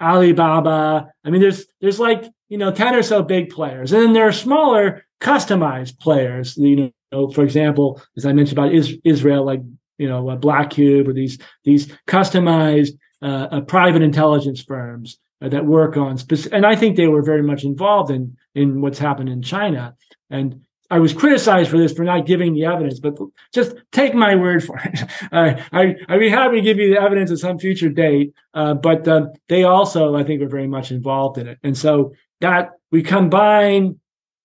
Alibaba. 0.00 1.10
I 1.24 1.30
mean, 1.30 1.40
there's 1.40 1.66
there's 1.80 2.00
like 2.00 2.24
you 2.48 2.58
know 2.58 2.70
ten 2.70 2.94
or 2.94 3.02
so 3.02 3.22
big 3.22 3.50
players, 3.50 3.92
and 3.92 4.02
then 4.02 4.12
there 4.12 4.28
are 4.28 4.32
smaller 4.32 5.04
customized 5.20 5.98
players. 5.98 6.56
You 6.56 6.92
know, 7.12 7.30
for 7.30 7.42
example, 7.42 8.00
as 8.16 8.26
I 8.26 8.32
mentioned 8.32 8.58
about 8.58 8.74
is, 8.74 8.96
Israel, 9.04 9.44
like 9.44 9.60
you 9.98 10.08
know, 10.08 10.28
uh, 10.28 10.36
Black 10.36 10.70
Cube 10.70 11.08
or 11.08 11.12
these 11.12 11.38
these 11.64 11.86
customized 12.06 12.92
uh, 13.22 13.48
uh, 13.50 13.60
private 13.62 14.02
intelligence 14.02 14.62
firms 14.62 15.18
uh, 15.40 15.48
that 15.48 15.66
work 15.66 15.96
on 15.96 16.18
specific. 16.18 16.52
And 16.52 16.66
I 16.66 16.76
think 16.76 16.96
they 16.96 17.08
were 17.08 17.22
very 17.22 17.42
much 17.42 17.64
involved 17.64 18.10
in 18.10 18.36
in 18.54 18.80
what's 18.80 18.98
happened 18.98 19.28
in 19.28 19.42
China. 19.42 19.94
And 20.30 20.65
I 20.90 20.98
was 20.98 21.12
criticized 21.12 21.70
for 21.70 21.78
this 21.78 21.92
for 21.92 22.04
not 22.04 22.26
giving 22.26 22.54
the 22.54 22.64
evidence, 22.64 23.00
but 23.00 23.18
just 23.52 23.74
take 23.92 24.14
my 24.14 24.34
word 24.34 24.64
for 24.64 24.78
it. 24.78 25.02
Uh, 25.32 25.60
I 25.72 25.96
I'd 26.08 26.20
be 26.20 26.28
happy 26.28 26.56
to 26.56 26.62
give 26.62 26.78
you 26.78 26.94
the 26.94 27.00
evidence 27.00 27.30
at 27.30 27.38
some 27.38 27.58
future 27.58 27.88
date. 27.88 28.32
Uh, 28.54 28.74
but 28.74 29.06
uh, 29.08 29.26
they 29.48 29.64
also, 29.64 30.14
I 30.14 30.22
think, 30.22 30.40
were 30.40 30.48
very 30.48 30.68
much 30.68 30.90
involved 30.90 31.36
in 31.38 31.48
it, 31.48 31.58
and 31.62 31.76
so 31.76 32.12
that 32.40 32.70
we 32.92 33.02
combine 33.02 33.98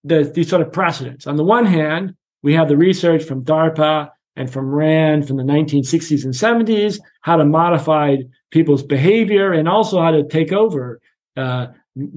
the 0.03 0.23
these 0.23 0.49
sort 0.49 0.61
of 0.61 0.71
precedents. 0.71 1.27
On 1.27 1.35
the 1.35 1.43
one 1.43 1.65
hand, 1.65 2.15
we 2.41 2.53
have 2.53 2.67
the 2.67 2.77
research 2.77 3.23
from 3.23 3.43
DARPA 3.43 4.09
and 4.35 4.51
from 4.51 4.73
RAND 4.73 5.27
from 5.27 5.37
the 5.37 5.43
1960s 5.43 6.23
and 6.23 6.33
70s, 6.33 6.99
how 7.21 7.35
to 7.35 7.45
modify 7.45 8.17
people's 8.49 8.83
behavior 8.83 9.51
and 9.51 9.67
also 9.67 10.01
how 10.01 10.11
to 10.11 10.23
take 10.27 10.51
over 10.51 10.99
uh, 11.37 11.67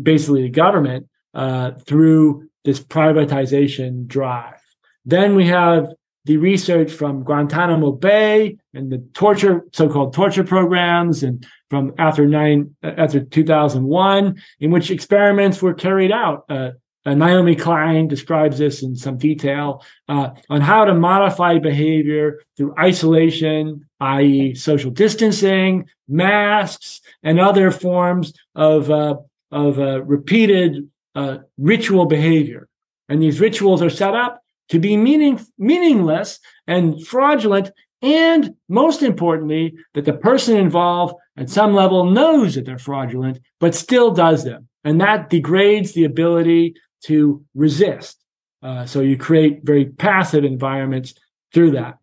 basically 0.02 0.42
the 0.42 0.48
government 0.48 1.08
uh, 1.34 1.72
through 1.86 2.48
this 2.64 2.80
privatization 2.80 4.06
drive. 4.06 4.60
Then 5.04 5.34
we 5.34 5.46
have 5.46 5.88
the 6.24 6.38
research 6.38 6.90
from 6.90 7.22
Guantanamo 7.22 7.92
Bay 7.92 8.56
and 8.72 8.90
the 8.90 8.98
torture, 9.12 9.66
so-called 9.72 10.14
torture 10.14 10.44
programs, 10.44 11.22
and 11.22 11.46
from 11.68 11.92
after 11.98 12.26
nine, 12.26 12.74
after 12.82 13.22
2001, 13.22 14.42
in 14.60 14.70
which 14.70 14.90
experiments 14.90 15.60
were 15.60 15.74
carried 15.74 16.12
out. 16.12 16.44
Uh, 16.48 16.70
uh, 17.06 17.12
Naomi 17.12 17.54
Klein 17.54 18.08
describes 18.08 18.56
this 18.56 18.82
in 18.82 18.96
some 18.96 19.18
detail 19.18 19.84
uh, 20.08 20.30
on 20.48 20.62
how 20.62 20.86
to 20.86 20.94
modify 20.94 21.58
behavior 21.58 22.40
through 22.56 22.74
isolation, 22.78 23.86
i.e., 24.00 24.54
social 24.54 24.90
distancing, 24.90 25.86
masks, 26.08 27.02
and 27.22 27.38
other 27.38 27.70
forms 27.70 28.32
of 28.54 28.90
uh, 28.90 29.16
of 29.50 29.78
uh, 29.78 30.02
repeated 30.02 30.88
uh, 31.14 31.38
ritual 31.58 32.06
behavior. 32.06 32.68
And 33.08 33.22
these 33.22 33.40
rituals 33.40 33.82
are 33.82 33.90
set 33.90 34.14
up 34.14 34.40
to 34.70 34.78
be 34.78 34.96
meaning, 34.96 35.40
meaningless 35.58 36.40
and 36.66 37.04
fraudulent. 37.06 37.70
And 38.02 38.54
most 38.68 39.02
importantly, 39.02 39.76
that 39.94 40.04
the 40.04 40.12
person 40.12 40.56
involved 40.56 41.14
at 41.36 41.50
some 41.50 41.74
level 41.74 42.04
knows 42.10 42.54
that 42.54 42.64
they're 42.64 42.78
fraudulent, 42.78 43.40
but 43.60 43.74
still 43.74 44.10
does 44.10 44.44
them. 44.44 44.68
And 44.84 45.00
that 45.00 45.30
degrades 45.30 45.92
the 45.92 46.04
ability 46.04 46.74
to 47.04 47.44
resist. 47.54 48.22
Uh, 48.62 48.86
so 48.86 49.00
you 49.00 49.16
create 49.16 49.60
very 49.62 49.86
passive 49.86 50.44
environments 50.44 51.14
through 51.52 51.72
that. 51.72 51.98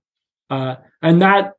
Uh, 0.50 0.76
and 1.02 1.22
that 1.22 1.54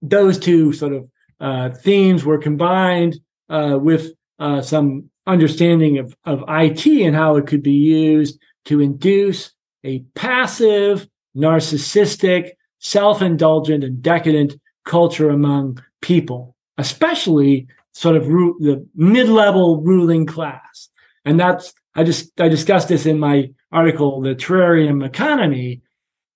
those 0.00 0.38
two 0.38 0.72
sort 0.72 0.92
of 0.92 1.08
uh, 1.40 1.70
themes 1.70 2.24
were 2.24 2.38
combined 2.38 3.18
uh, 3.48 3.78
with 3.80 4.12
uh, 4.38 4.60
some 4.60 5.10
understanding 5.26 5.98
of, 5.98 6.14
of 6.24 6.44
IT 6.48 6.86
and 6.86 7.14
how 7.14 7.36
it 7.36 7.46
could 7.46 7.62
be 7.62 7.72
used 7.72 8.38
to 8.66 8.80
induce 8.80 9.52
a 9.84 10.00
passive, 10.14 11.06
narcissistic, 11.36 12.50
self 12.78 13.22
indulgent, 13.22 13.84
and 13.84 14.02
decadent 14.02 14.54
culture 14.84 15.30
among 15.30 15.82
people, 16.00 16.56
especially 16.78 17.66
sort 17.92 18.16
of 18.16 18.26
ru- 18.26 18.58
the 18.60 18.86
mid 18.94 19.28
level 19.28 19.80
ruling 19.82 20.26
class. 20.26 20.88
And 21.24 21.38
that's, 21.38 21.72
I 21.94 22.04
just, 22.04 22.38
I 22.40 22.48
discussed 22.48 22.88
this 22.88 23.06
in 23.06 23.18
my 23.18 23.50
article, 23.70 24.20
The 24.20 24.34
Terrarium 24.34 25.04
Economy, 25.04 25.82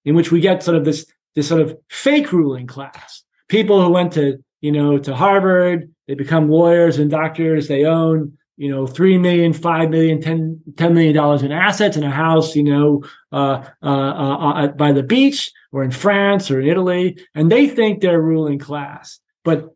in 0.04 0.14
which 0.14 0.30
we 0.30 0.40
get 0.40 0.62
sort 0.62 0.76
of 0.76 0.84
this, 0.84 1.06
this 1.34 1.48
sort 1.48 1.60
of 1.60 1.76
fake 1.90 2.32
ruling 2.32 2.66
class. 2.66 3.24
People 3.48 3.82
who 3.82 3.90
went 3.90 4.12
to, 4.12 4.38
you 4.60 4.70
know, 4.70 4.98
to 4.98 5.14
Harvard, 5.14 5.92
they 6.06 6.14
become 6.14 6.48
lawyers 6.48 6.98
and 6.98 7.10
doctors, 7.10 7.68
they 7.68 7.84
own 7.84 8.36
you 8.56 8.70
know, 8.70 8.86
three 8.86 9.18
million, 9.18 9.52
five 9.52 9.90
million, 9.90 10.20
ten, 10.20 10.60
ten 10.76 10.94
million 10.94 11.14
dollars 11.14 11.42
in 11.42 11.52
assets 11.52 11.96
in 11.96 12.02
a 12.02 12.10
house, 12.10 12.56
you 12.56 12.62
know, 12.62 13.04
uh, 13.32 13.62
uh, 13.82 13.86
uh, 13.86 14.52
uh, 14.52 14.66
by 14.68 14.92
the 14.92 15.02
beach 15.02 15.52
or 15.72 15.84
in 15.84 15.90
France 15.90 16.50
or 16.50 16.60
in 16.60 16.68
Italy, 16.68 17.18
and 17.34 17.52
they 17.52 17.68
think 17.68 18.00
they're 18.00 18.22
ruling 18.22 18.58
class, 18.58 19.20
but 19.44 19.74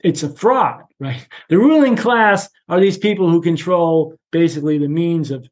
it's 0.00 0.22
a 0.22 0.28
fraud, 0.28 0.82
right? 0.98 1.26
The 1.48 1.58
ruling 1.58 1.96
class 1.96 2.48
are 2.68 2.80
these 2.80 2.98
people 2.98 3.30
who 3.30 3.42
control 3.42 4.14
basically 4.30 4.78
the 4.78 4.88
means 4.88 5.30
of 5.30 5.46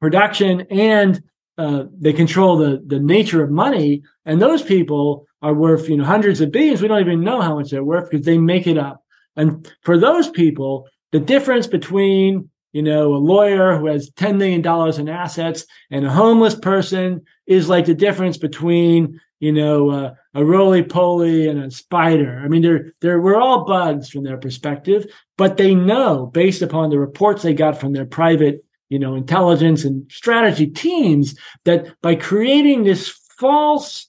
production 0.00 0.62
and 0.70 1.22
uh, 1.58 1.84
they 2.00 2.12
control 2.12 2.56
the 2.56 2.82
the 2.86 2.98
nature 2.98 3.42
of 3.42 3.50
money, 3.50 4.02
and 4.24 4.40
those 4.40 4.62
people 4.62 5.26
are 5.42 5.52
worth 5.52 5.88
you 5.88 5.96
know 5.98 6.04
hundreds 6.04 6.40
of 6.40 6.50
billions. 6.50 6.80
We 6.80 6.88
don't 6.88 7.00
even 7.00 7.22
know 7.22 7.42
how 7.42 7.56
much 7.56 7.70
they're 7.70 7.84
worth 7.84 8.10
because 8.10 8.24
they 8.24 8.38
make 8.38 8.66
it 8.66 8.78
up. 8.78 9.04
And 9.36 9.70
for 9.82 9.98
those 9.98 10.30
people, 10.30 10.88
the 11.12 11.20
difference 11.20 11.66
between 11.66 12.50
you 12.72 12.82
know 12.82 13.14
a 13.14 13.16
lawyer 13.16 13.78
who 13.78 13.86
has 13.86 14.10
10 14.16 14.38
million 14.38 14.62
dollars 14.62 14.98
in 14.98 15.08
assets 15.08 15.64
and 15.90 16.04
a 16.04 16.10
homeless 16.10 16.54
person 16.54 17.22
is 17.46 17.68
like 17.68 17.86
the 17.86 17.94
difference 17.94 18.38
between 18.38 19.20
you 19.40 19.52
know 19.52 19.90
uh, 19.90 20.14
a 20.34 20.44
roly 20.44 20.82
poly 20.82 21.46
and 21.48 21.62
a 21.62 21.70
spider. 21.70 22.40
I 22.42 22.48
mean 22.48 22.62
they're 22.62 22.92
they're 23.00 23.20
we're 23.20 23.40
all 23.40 23.64
bugs 23.64 24.08
from 24.08 24.24
their 24.24 24.38
perspective 24.38 25.06
but 25.36 25.56
they 25.56 25.74
know 25.74 26.26
based 26.26 26.62
upon 26.62 26.90
the 26.90 26.98
reports 26.98 27.42
they 27.42 27.54
got 27.54 27.78
from 27.78 27.92
their 27.92 28.06
private 28.06 28.64
you 28.88 28.98
know 28.98 29.14
intelligence 29.14 29.84
and 29.84 30.10
strategy 30.10 30.66
teams 30.66 31.38
that 31.64 31.94
by 32.02 32.14
creating 32.14 32.84
this 32.84 33.08
false 33.38 34.08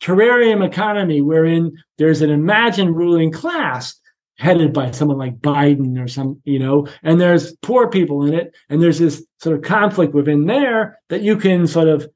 terrarium 0.00 0.66
economy 0.66 1.20
wherein 1.20 1.72
there's 1.98 2.22
an 2.22 2.30
imagined 2.30 2.96
ruling 2.96 3.30
class 3.30 3.99
headed 4.40 4.72
by 4.72 4.90
someone 4.90 5.18
like 5.18 5.38
Biden 5.38 6.02
or 6.02 6.08
some, 6.08 6.40
you 6.44 6.58
know, 6.58 6.88
and 7.02 7.20
there's 7.20 7.54
poor 7.56 7.90
people 7.90 8.24
in 8.24 8.32
it. 8.32 8.54
And 8.70 8.82
there's 8.82 8.98
this 8.98 9.22
sort 9.38 9.54
of 9.54 9.62
conflict 9.62 10.14
within 10.14 10.46
there 10.46 10.98
that 11.10 11.20
you 11.20 11.36
can 11.36 11.66
sort 11.66 11.88
of 11.88 12.08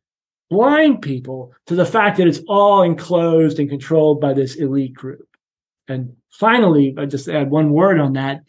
blind 0.48 1.02
people 1.02 1.52
to 1.66 1.74
the 1.74 1.84
fact 1.84 2.16
that 2.16 2.26
it's 2.26 2.40
all 2.48 2.82
enclosed 2.82 3.58
and 3.58 3.68
controlled 3.68 4.22
by 4.22 4.32
this 4.32 4.54
elite 4.54 4.94
group. 4.94 5.28
And 5.86 6.16
finally, 6.30 6.94
I 6.96 7.04
just 7.04 7.28
add 7.28 7.50
one 7.50 7.72
word 7.72 8.00
on 8.00 8.14
that, 8.14 8.40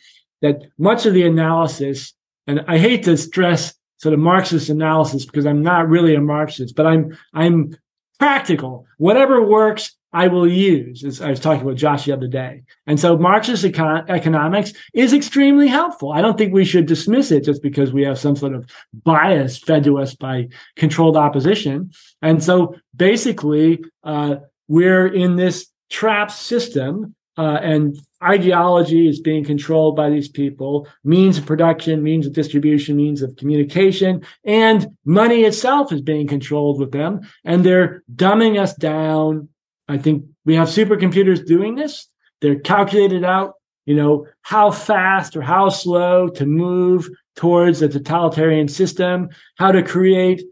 that 0.42 0.62
much 0.78 1.06
of 1.06 1.14
the 1.14 1.24
analysis, 1.24 2.14
and 2.48 2.62
I 2.70 2.78
hate 2.78 3.04
to 3.04 3.18
stress 3.18 3.74
sort 3.98 4.14
of 4.14 4.22
Marxist 4.22 4.70
analysis 4.70 5.26
because 5.26 5.46
I'm 5.46 5.62
not 5.62 5.90
really 5.90 6.16
a 6.16 6.22
Marxist, 6.22 6.78
but 6.78 6.88
I'm, 6.88 7.18
I'm 7.34 7.76
practical. 8.20 8.86
Whatever 9.00 9.46
works 9.46 9.98
I 10.16 10.30
will 10.30 10.47
use, 10.47 11.03
as 11.03 11.22
I 11.22 11.30
was 11.30 11.41
talking 11.41 11.66
with 11.66 11.76
Josh 11.78 12.05
the 12.05 12.13
other 12.13 12.30
day. 12.30 12.63
And 12.88 12.97
so 12.97 13.18
Marxist 13.18 13.66
econ- 13.66 14.09
economics 14.09 14.72
is 14.93 15.11
extremely 15.11 15.68
helpful. 15.68 16.13
I 16.13 16.22
don't 16.22 16.38
think 16.38 16.53
we 16.53 16.63
should 16.63 16.86
dismiss 16.86 17.32
it 17.32 17.43
just 17.43 17.61
because 17.61 17.91
we 17.91 18.03
have 18.03 18.18
some 18.18 18.38
sort 18.38 18.55
of 18.55 18.66
bias 18.93 19.57
fed 19.57 19.84
to 19.84 19.99
us 19.99 20.16
by 20.16 20.47
controlled 20.78 21.18
opposition. 21.18 21.91
And 22.22 22.41
so 22.41 22.76
basically, 22.95 23.84
uh, 24.05 24.38
we're 24.70 25.05
in 25.05 25.36
this 25.36 25.68
trap 25.89 26.32
system, 26.32 27.13
uh, 27.38 27.59
and 27.61 27.99
ideology 28.24 29.09
is 29.09 29.20
being 29.20 29.43
controlled 29.43 29.97
by 29.97 30.09
these 30.09 30.30
people, 30.30 30.88
means 31.03 31.38
of 31.38 31.45
production, 31.45 32.01
means 32.01 32.26
of 32.26 32.32
distribution, 32.32 32.95
means 32.95 33.22
of 33.22 33.36
communication, 33.36 34.24
and 34.45 34.88
money 35.03 35.41
itself 35.43 35.91
is 35.91 36.01
being 36.01 36.26
controlled 36.26 36.80
with 36.80 36.93
them. 36.93 37.20
And 37.43 37.66
they're 37.66 38.01
dumbing 38.16 38.57
us 38.57 38.74
down 38.74 39.49
I 39.88 39.98
think 39.98 40.26
we 40.46 40.56
have 40.56 40.68
supercomputers 40.68 41.46
doing 41.46 41.76
this. 41.76 42.08
They're 42.42 42.60
calculated 42.60 43.24
out, 43.24 43.54
you 43.86 43.96
know, 43.96 44.28
how 44.42 44.72
fast 44.72 45.36
or 45.36 45.42
how 45.42 45.70
slow 45.70 46.28
to 46.30 46.46
move 46.46 47.10
towards 47.36 47.82
a 47.82 47.90
totalitarian 47.90 48.68
system, 48.68 49.30
how 49.58 49.72
to 49.72 49.84
create 49.84 50.44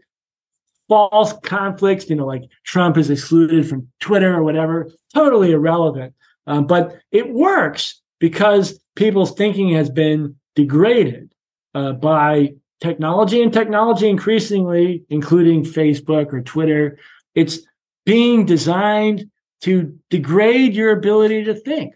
false 0.88 1.32
conflicts, 1.42 2.08
you 2.08 2.16
know, 2.16 2.26
like 2.26 2.44
Trump 2.64 2.96
is 2.96 3.10
excluded 3.10 3.68
from 3.68 3.88
Twitter 4.00 4.34
or 4.34 4.42
whatever, 4.42 4.90
totally 5.14 5.52
irrelevant. 5.52 6.14
Um, 6.46 6.66
but 6.66 6.98
it 7.10 7.32
works 7.32 8.00
because 8.20 8.78
people's 8.94 9.32
thinking 9.32 9.70
has 9.70 9.90
been 9.90 10.36
degraded 10.54 11.32
uh, 11.74 11.92
by 11.92 12.54
technology 12.80 13.42
and 13.42 13.52
technology 13.52 14.08
increasingly, 14.08 15.04
including 15.08 15.64
Facebook 15.64 16.32
or 16.32 16.42
Twitter. 16.42 16.98
It's 17.34 17.60
being 18.04 18.46
designed 18.46 19.30
to 19.62 19.98
degrade 20.10 20.74
your 20.74 20.92
ability 20.92 21.44
to 21.44 21.54
think. 21.54 21.94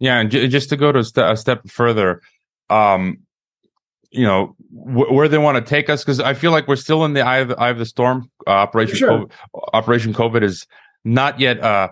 Yeah, 0.00 0.18
and 0.18 0.30
j- 0.30 0.48
just 0.48 0.68
to 0.70 0.76
go 0.76 0.90
to 0.90 0.98
a, 0.98 1.04
st- 1.04 1.30
a 1.30 1.36
step 1.36 1.68
further, 1.68 2.20
um, 2.70 3.18
you 4.10 4.24
know 4.24 4.56
where 4.70 5.28
they 5.28 5.38
want 5.38 5.64
to 5.64 5.68
take 5.68 5.88
us 5.88 6.02
because 6.04 6.20
I 6.20 6.34
feel 6.34 6.50
like 6.50 6.66
we're 6.66 6.76
still 6.76 7.04
in 7.04 7.12
the 7.14 7.22
eye 7.22 7.38
of 7.38 7.48
the, 7.48 7.58
eye 7.58 7.70
of 7.70 7.78
the 7.78 7.86
storm. 7.86 8.30
Uh, 8.46 8.50
Operation 8.50 8.96
sure. 8.96 9.10
COVID, 9.10 9.30
Operation 9.72 10.12
COVID 10.12 10.42
is 10.42 10.66
not 11.04 11.40
yet 11.40 11.60
uh, 11.60 11.88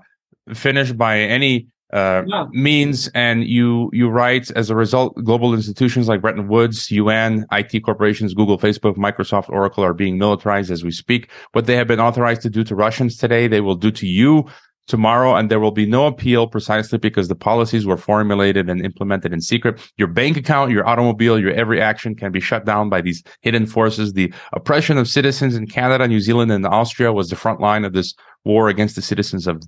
finished 0.53 0.99
by 0.99 1.21
any 1.21 1.69
uh, 1.93 2.23
yeah. 2.27 2.47
means. 2.53 3.09
And 3.09 3.45
you 3.45 3.91
you 3.93 4.09
write 4.09 4.51
as 4.53 4.71
a 4.71 4.75
result, 4.75 5.15
global 5.25 5.55
institutions 5.55 6.09
like 6.09 6.21
Bretton 6.21 6.49
Woods, 6.49 6.91
UN, 6.91 7.47
IT 7.53 7.85
corporations, 7.85 8.35
Google, 8.35 8.59
Facebook, 8.59 8.97
Microsoft, 8.97 9.49
Oracle 9.49 9.85
are 9.85 9.95
being 9.95 10.19
militarized 10.19 10.71
as 10.71 10.85
we 10.85 10.91
speak. 10.91 11.31
What 11.53 11.67
they 11.67 11.77
have 11.77 11.87
been 11.87 12.01
authorized 12.01 12.43
to 12.43 12.51
do 12.51 12.65
to 12.65 12.75
Russians 12.75 13.17
today, 13.17 13.49
they 13.49 13.61
will 13.61 13.77
do 13.77 13.91
to 13.93 14.07
you 14.07 14.47
tomorrow 14.91 15.37
and 15.37 15.51
there 15.51 15.61
will 15.61 15.71
be 15.71 15.87
no 15.87 16.07
appeal 16.07 16.47
precisely 16.49 16.99
because 16.99 17.29
the 17.29 17.35
policies 17.35 17.87
were 17.87 17.97
formulated 17.97 18.69
and 18.69 18.85
implemented 18.85 19.33
in 19.33 19.41
secret. 19.41 19.81
Your 19.97 20.09
bank 20.09 20.37
account, 20.37 20.73
your 20.73 20.87
automobile, 20.87 21.39
your 21.39 21.53
every 21.53 21.81
action 21.81 22.15
can 22.15 22.33
be 22.33 22.41
shut 22.41 22.67
down 22.67 22.91
by 22.91 23.01
these 23.01 23.23
hidden 23.41 23.67
forces. 23.67 24.13
The 24.13 24.35
oppression 24.53 24.99
of 24.99 25.09
citizens 25.09 25.55
in 25.55 25.67
Canada, 25.69 26.07
New 26.09 26.21
Zealand, 26.21 26.51
and 26.51 26.67
Austria 26.67 27.13
was 27.13 27.31
the 27.31 27.37
front 27.37 27.61
line 27.61 27.85
of 27.85 27.93
this 27.93 28.15
war 28.45 28.69
against 28.69 28.97
the 28.97 29.03
citizens 29.03 29.47
of 29.47 29.63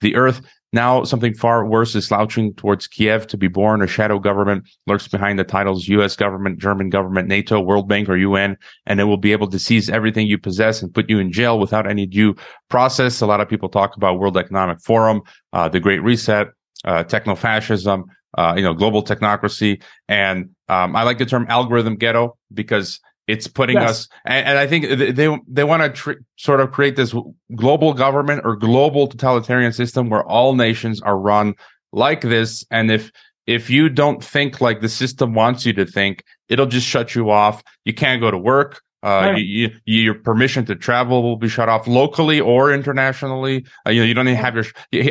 the 0.00 0.16
earth. 0.16 0.40
Now 0.72 1.02
something 1.04 1.32
far 1.34 1.64
worse 1.64 1.94
is 1.94 2.06
slouching 2.06 2.52
towards 2.54 2.86
Kiev 2.86 3.26
to 3.28 3.38
be 3.38 3.48
born. 3.48 3.80
A 3.80 3.86
shadow 3.86 4.18
government 4.18 4.68
lurks 4.86 5.08
behind 5.08 5.38
the 5.38 5.44
titles 5.44 5.88
U.S. 5.88 6.14
government, 6.14 6.58
German 6.58 6.90
government, 6.90 7.26
NATO, 7.26 7.58
World 7.58 7.88
Bank, 7.88 8.08
or 8.08 8.16
UN, 8.18 8.56
and 8.84 9.00
it 9.00 9.04
will 9.04 9.16
be 9.16 9.32
able 9.32 9.48
to 9.48 9.58
seize 9.58 9.88
everything 9.88 10.26
you 10.26 10.36
possess 10.36 10.82
and 10.82 10.92
put 10.92 11.08
you 11.08 11.18
in 11.18 11.32
jail 11.32 11.58
without 11.58 11.88
any 11.88 12.04
due 12.04 12.34
process. 12.68 13.22
A 13.22 13.26
lot 13.26 13.40
of 13.40 13.48
people 13.48 13.70
talk 13.70 13.96
about 13.96 14.18
World 14.18 14.36
Economic 14.36 14.80
Forum, 14.82 15.22
uh, 15.54 15.70
the 15.70 15.80
Great 15.80 16.02
Reset, 16.02 16.48
uh, 16.84 17.02
techno-fascism, 17.04 18.04
uh, 18.36 18.54
you 18.54 18.62
know, 18.62 18.74
global 18.74 19.02
technocracy. 19.02 19.82
And 20.06 20.50
um, 20.68 20.94
I 20.94 21.02
like 21.02 21.16
the 21.16 21.26
term 21.26 21.46
algorithm 21.48 21.96
ghetto 21.96 22.36
because 22.52 23.00
it's 23.28 23.46
putting 23.46 23.76
yes. 23.76 23.90
us, 23.90 24.08
and, 24.24 24.46
and, 24.46 24.58
I 24.58 24.66
think 24.66 24.88
they 25.14 25.38
they 25.46 25.64
want 25.64 25.82
to 25.82 25.90
tr- 25.90 26.20
sort 26.36 26.60
of 26.60 26.72
create 26.72 26.96
this 26.96 27.14
global 27.54 27.92
government 27.92 28.40
or 28.44 28.56
global 28.56 29.06
totalitarian 29.06 29.72
system 29.72 30.08
where 30.08 30.24
all 30.24 30.54
nations 30.54 31.00
are 31.02 31.18
run 31.18 31.54
like 31.92 32.22
this. 32.22 32.64
And 32.70 32.90
if 32.90 33.12
if 33.46 33.68
you 33.68 33.90
don't 33.90 34.24
think 34.24 34.60
like 34.60 34.80
the 34.80 34.88
system 34.88 35.34
wants 35.34 35.66
you 35.66 35.74
to 35.74 35.84
think, 35.84 36.24
it'll 36.48 36.66
just 36.66 36.86
shut 36.86 37.14
you 37.14 37.30
off. 37.30 37.62
You 37.84 37.92
can't 37.92 38.20
go 38.20 38.30
to 38.30 38.38
work. 38.38 38.82
Uh, 39.02 39.30
right. 39.32 39.44
you, 39.44 39.70
you, 39.84 40.00
your 40.02 40.14
permission 40.14 40.64
to 40.66 40.74
travel 40.74 41.22
will 41.22 41.36
be 41.36 41.48
shut 41.48 41.68
off 41.68 41.86
locally 41.86 42.40
or 42.40 42.72
internationally. 42.72 43.64
Uh, 43.86 43.90
you 43.90 44.00
know, 44.00 44.06
you 44.06 44.14
don't 44.14 44.26
even 44.26 44.40
have 44.40 44.56
your. 44.56 44.64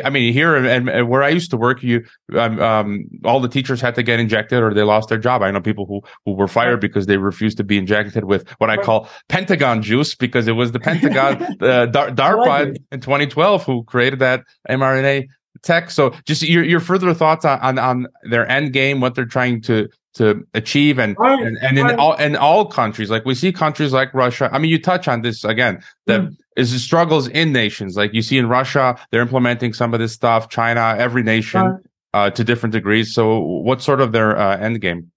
I 0.04 0.10
mean, 0.10 0.32
here 0.32 0.56
and, 0.56 0.88
and 0.90 1.08
where 1.08 1.22
I 1.22 1.30
used 1.30 1.50
to 1.52 1.56
work, 1.56 1.82
you, 1.82 2.04
um, 2.36 2.60
um, 2.60 3.04
all 3.24 3.40
the 3.40 3.48
teachers 3.48 3.80
had 3.80 3.94
to 3.94 4.02
get 4.02 4.20
injected 4.20 4.62
or 4.62 4.74
they 4.74 4.82
lost 4.82 5.08
their 5.08 5.18
job. 5.18 5.42
I 5.42 5.50
know 5.50 5.60
people 5.60 5.86
who 5.86 6.02
who 6.26 6.32
were 6.32 6.48
fired 6.48 6.80
because 6.80 7.06
they 7.06 7.16
refused 7.16 7.56
to 7.58 7.64
be 7.64 7.78
injected 7.78 8.24
with 8.24 8.48
what 8.58 8.68
I 8.68 8.76
call 8.76 9.08
Pentagon 9.28 9.82
juice 9.82 10.14
because 10.14 10.48
it 10.48 10.52
was 10.52 10.72
the 10.72 10.80
Pentagon, 10.80 11.42
uh, 11.60 11.86
Dar- 11.86 12.10
DARPA 12.10 12.76
in 12.92 13.00
2012 13.00 13.64
who 13.64 13.84
created 13.84 14.18
that 14.18 14.44
mRNA 14.68 15.28
tech. 15.62 15.90
So, 15.90 16.14
just 16.24 16.42
your 16.42 16.64
your 16.64 16.80
further 16.80 17.12
thoughts 17.14 17.44
on 17.44 17.58
on, 17.60 17.78
on 17.78 18.06
their 18.24 18.48
end 18.50 18.72
game, 18.72 19.00
what 19.00 19.14
they're 19.14 19.24
trying 19.24 19.62
to 19.62 19.88
to 20.18 20.44
achieve 20.54 20.98
and 20.98 21.16
right. 21.18 21.40
and, 21.40 21.56
and 21.62 21.78
in 21.78 21.86
right. 21.86 21.98
all 21.98 22.14
in 22.16 22.34
all 22.34 22.66
countries 22.66 23.08
like 23.08 23.24
we 23.24 23.34
see 23.34 23.52
countries 23.52 23.92
like 23.92 24.12
russia 24.12 24.50
i 24.52 24.58
mean 24.58 24.68
you 24.68 24.80
touch 24.80 25.06
on 25.06 25.22
this 25.22 25.44
again 25.44 25.80
that 26.06 26.20
mm. 26.20 26.36
is 26.56 26.72
the 26.72 26.78
struggles 26.78 27.28
in 27.28 27.52
nations 27.52 27.96
like 27.96 28.12
you 28.12 28.20
see 28.20 28.36
in 28.36 28.48
russia 28.48 28.98
they're 29.10 29.22
implementing 29.22 29.72
some 29.72 29.94
of 29.94 30.00
this 30.00 30.12
stuff 30.12 30.48
china 30.48 30.96
every 30.98 31.22
nation 31.22 31.60
right. 31.60 31.80
uh, 32.14 32.30
to 32.30 32.42
different 32.42 32.72
degrees 32.72 33.14
so 33.14 33.38
what's 33.38 33.84
sort 33.84 34.00
of 34.00 34.10
their 34.10 34.36
uh, 34.36 34.56
end 34.58 34.80
game 34.80 35.08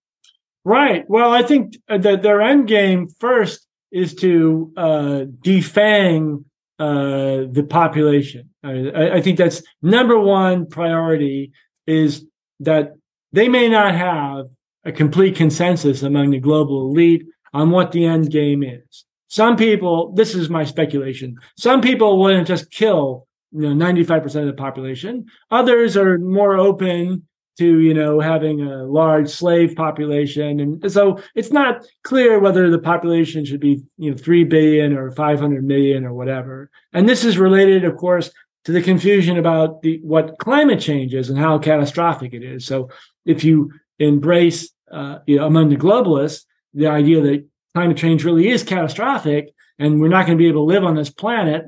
right 0.66 1.04
well 1.10 1.34
i 1.34 1.42
think 1.42 1.78
that 1.88 2.22
their 2.22 2.40
end 2.40 2.68
game 2.68 3.08
first 3.20 3.66
is 3.92 4.14
to 4.14 4.72
uh, 4.78 5.26
defang 5.44 6.44
uh, 6.78 7.48
the 7.52 7.66
population 7.68 8.51
I, 8.64 9.18
I 9.18 9.22
think 9.22 9.38
that's 9.38 9.64
number 9.82 10.20
one 10.20 10.68
priority 10.68 11.52
is 11.88 12.26
that 12.60 12.94
they 13.32 13.48
may 13.48 13.70
not 13.70 13.96
have 13.96 14.48
a 14.86 14.92
complete 14.92 15.36
consensus 15.36 16.04
among 16.04 16.32
the 16.32 16.40
global 16.40 16.90
elite 16.90 17.26
on 17.54 17.72
what 17.72 17.92
the 17.92 18.06
end 18.06 18.32
game 18.32 18.64
is. 18.64 19.06
Some 19.28 19.56
people, 19.56 20.14
this 20.14 20.36
is 20.36 20.50
my 20.50 20.64
speculation, 20.64 21.38
some 21.58 21.82
people 21.82 22.20
wouldn't 22.20 22.48
just 22.48 22.72
kill 22.72 23.28
you 23.52 23.74
know 23.74 23.86
95% 23.86 24.26
of 24.42 24.46
the 24.46 24.54
population. 24.54 25.26
Others 25.50 25.98
are 25.98 26.18
more 26.18 26.58
open 26.58 27.28
to 27.58 27.80
you 27.80 27.94
know 27.94 28.20
having 28.20 28.62
a 28.62 28.86
large 28.86 29.30
slave 29.30 29.76
population 29.76 30.60
and 30.60 30.92
so 30.92 31.20
it's 31.36 31.52
not 31.52 31.86
clear 32.04 32.40
whether 32.40 32.70
the 32.70 32.80
population 32.80 33.44
should 33.44 33.60
be 33.60 33.84
you 33.98 34.12
know 34.12 34.18
3 34.18 34.46
billion 34.46 34.98
or 34.98 35.12
500 35.12 35.64
million 35.64 36.06
or 36.06 36.14
whatever 36.14 36.72
and 36.94 37.10
this 37.10 37.26
is 37.26 37.38
related 37.38 37.84
of 37.84 37.98
course 37.98 38.32
to 38.66 38.72
the 38.72 38.82
confusion 38.82 39.38
about 39.38 39.82
the 39.82 40.00
what 40.04 40.38
climate 40.38 40.80
change 40.80 41.14
is 41.14 41.30
and 41.30 41.40
how 41.40 41.58
catastrophic 41.58 42.34
it 42.34 42.44
is 42.44 42.66
so 42.66 42.90
if 43.26 43.44
you 43.44 43.72
embrace 44.00 44.72
uh, 44.92 45.20
you 45.26 45.38
know, 45.38 45.46
among 45.46 45.70
the 45.70 45.78
globalists 45.78 46.46
the 46.74 46.88
idea 46.88 47.22
that 47.22 47.46
climate 47.74 47.98
change 47.98 48.24
really 48.24 48.50
is 48.50 48.64
catastrophic 48.64 49.54
and 49.80 50.00
we're 50.00 50.08
not 50.08 50.26
going 50.26 50.38
to 50.38 50.42
be 50.42 50.48
able 50.48 50.68
to 50.68 50.74
live 50.74 50.84
on 50.84 50.96
this 50.96 51.10
planet 51.10 51.66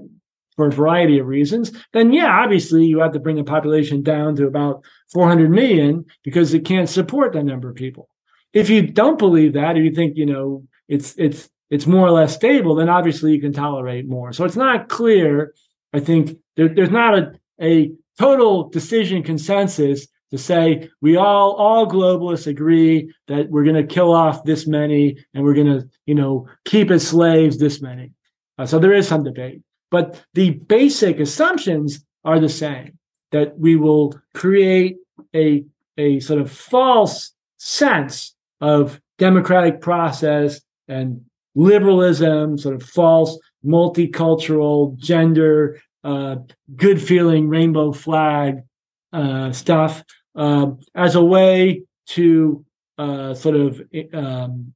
for 0.55 0.67
a 0.67 0.71
variety 0.71 1.19
of 1.19 1.27
reasons, 1.27 1.71
then 1.93 2.13
yeah, 2.13 2.41
obviously 2.43 2.85
you 2.85 2.99
have 2.99 3.13
to 3.13 3.19
bring 3.19 3.35
the 3.35 3.43
population 3.43 4.03
down 4.03 4.35
to 4.35 4.45
about 4.45 4.83
400 5.11 5.49
million 5.49 6.05
because 6.23 6.53
it 6.53 6.65
can't 6.65 6.89
support 6.89 7.33
that 7.33 7.43
number 7.43 7.69
of 7.69 7.75
people. 7.75 8.07
If 8.53 8.69
you 8.69 8.83
don't 8.83 9.17
believe 9.17 9.53
that, 9.53 9.75
or 9.75 9.81
you 9.81 9.91
think, 9.91 10.15
you 10.15 10.27
know, 10.27 10.67
it's, 10.87 11.15
it's, 11.17 11.49
it's 11.71 11.87
more 11.87 12.05
or 12.05 12.11
less 12.11 12.35
stable, 12.35 12.75
then 12.75 12.89
obviously 12.89 13.33
you 13.33 13.41
can 13.41 13.53
tolerate 13.53 14.07
more. 14.07 14.31
So 14.31 14.45
it's 14.45 14.55
not 14.55 14.89
clear. 14.89 15.53
I 15.91 15.99
think 15.99 16.37
there, 16.55 16.69
there's 16.69 16.91
not 16.91 17.17
a, 17.17 17.31
a 17.61 17.91
total 18.19 18.69
decision 18.69 19.23
consensus 19.23 20.07
to 20.31 20.37
say 20.37 20.89
we 21.01 21.15
all 21.15 21.53
all 21.53 21.87
globalists 21.87 22.47
agree 22.47 23.13
that 23.27 23.49
we're 23.49 23.63
going 23.63 23.75
to 23.75 23.93
kill 23.93 24.11
off 24.11 24.43
this 24.43 24.65
many 24.65 25.15
and 25.33 25.43
we're 25.43 25.53
going 25.53 25.67
to 25.67 25.87
you 26.05 26.15
know 26.15 26.47
keep 26.65 26.89
as 26.89 27.07
slaves 27.07 27.57
this 27.57 27.81
many. 27.81 28.11
Uh, 28.57 28.65
so 28.65 28.79
there 28.79 28.93
is 28.93 29.07
some 29.07 29.23
debate 29.23 29.61
but 29.93 30.25
the 30.33 30.49
basic 30.49 31.19
assumptions 31.19 32.03
are 32.25 32.39
the 32.39 32.49
same 32.49 32.97
that 33.31 33.57
we 33.59 33.75
will 33.75 34.19
create 34.33 34.97
a 35.35 35.63
a 35.97 36.19
sort 36.19 36.41
of 36.41 36.51
false 36.51 37.31
sense 37.57 38.35
of 38.59 38.99
democratic 39.19 39.81
process 39.81 40.61
and 40.87 41.21
liberalism 41.53 42.57
sort 42.57 42.73
of 42.73 42.81
false 42.81 43.37
multicultural 43.63 44.97
gender 44.97 45.79
uh, 46.03 46.37
good 46.75 47.01
feeling 47.01 47.47
rainbow 47.49 47.91
flag 47.91 48.63
uh, 49.11 49.51
stuff 49.51 50.03
um, 50.35 50.79
as 50.95 51.15
a 51.15 51.23
way 51.23 51.83
to 52.07 52.65
uh, 52.97 53.33
sort 53.33 53.55
of 53.55 53.81
um, 54.13 54.73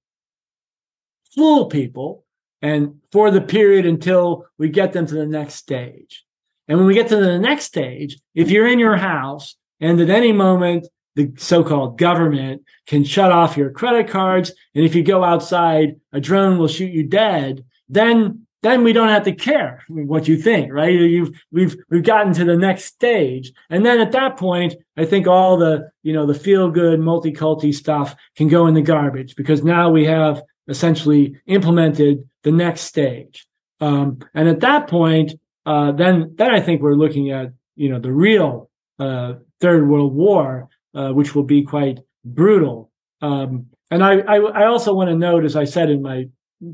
fool 1.35 1.65
people 1.65 2.23
and 2.61 2.99
for 3.11 3.29
the 3.31 3.41
period 3.41 3.85
until 3.85 4.45
we 4.57 4.69
get 4.69 4.93
them 4.93 5.05
to 5.05 5.15
the 5.15 5.25
next 5.25 5.55
stage. 5.55 6.25
And 6.67 6.77
when 6.77 6.87
we 6.87 6.93
get 6.93 7.07
to 7.09 7.17
the 7.17 7.39
next 7.39 7.65
stage, 7.65 8.19
if 8.35 8.49
you're 8.49 8.67
in 8.67 8.79
your 8.79 8.97
house 8.97 9.55
and 9.79 9.99
at 10.01 10.09
any 10.09 10.31
moment 10.31 10.87
the 11.15 11.31
so-called 11.37 11.97
government 11.97 12.61
can 12.85 13.03
shut 13.03 13.31
off 13.31 13.57
your 13.57 13.71
credit 13.71 14.07
cards, 14.07 14.51
and 14.75 14.85
if 14.85 14.93
you 14.93 15.03
go 15.03 15.23
outside, 15.23 15.95
a 16.13 16.19
drone 16.19 16.59
will 16.59 16.67
shoot 16.67 16.91
you 16.91 17.03
dead, 17.03 17.65
then 17.89 18.46
then 18.63 18.83
we 18.83 18.93
don't 18.93 19.09
have 19.09 19.23
to 19.25 19.33
care 19.33 19.83
what 19.87 20.27
you 20.27 20.37
think, 20.37 20.73
right? 20.73 20.91
You've 20.91 21.39
we've 21.51 21.75
we've 21.89 22.03
gotten 22.03 22.33
to 22.33 22.43
the 22.43 22.57
next 22.57 22.85
stage, 22.85 23.51
and 23.69 23.85
then 23.85 23.99
at 23.99 24.11
that 24.13 24.37
point, 24.37 24.75
I 24.95 25.05
think 25.05 25.27
all 25.27 25.57
the 25.57 25.91
you 26.03 26.13
know 26.13 26.25
the 26.25 26.33
feel 26.33 26.71
good 26.71 26.99
multi-culti 26.99 27.73
stuff 27.73 28.15
can 28.35 28.47
go 28.47 28.65
in 28.67 28.73
the 28.73 28.81
garbage 28.81 29.35
because 29.35 29.63
now 29.63 29.89
we 29.89 30.05
have 30.05 30.41
essentially 30.67 31.39
implemented 31.45 32.27
the 32.43 32.51
next 32.51 32.81
stage, 32.81 33.47
um, 33.79 34.19
and 34.33 34.49
at 34.49 34.61
that 34.61 34.87
point, 34.87 35.33
uh, 35.65 35.91
then 35.91 36.33
then 36.35 36.49
I 36.49 36.59
think 36.59 36.81
we're 36.81 36.95
looking 36.95 37.29
at 37.31 37.53
you 37.75 37.89
know 37.89 37.99
the 37.99 38.11
real 38.11 38.71
uh, 38.97 39.33
third 39.61 39.87
world 39.87 40.15
war, 40.15 40.67
uh, 40.95 41.11
which 41.11 41.35
will 41.35 41.43
be 41.43 41.61
quite 41.63 41.99
brutal. 42.25 42.91
Um, 43.21 43.67
and 43.91 44.03
I, 44.03 44.17
I 44.19 44.37
I 44.37 44.65
also 44.65 44.95
want 44.95 45.09
to 45.09 45.15
note, 45.15 45.45
as 45.45 45.55
I 45.55 45.65
said 45.65 45.91
in 45.91 46.01
my 46.01 46.27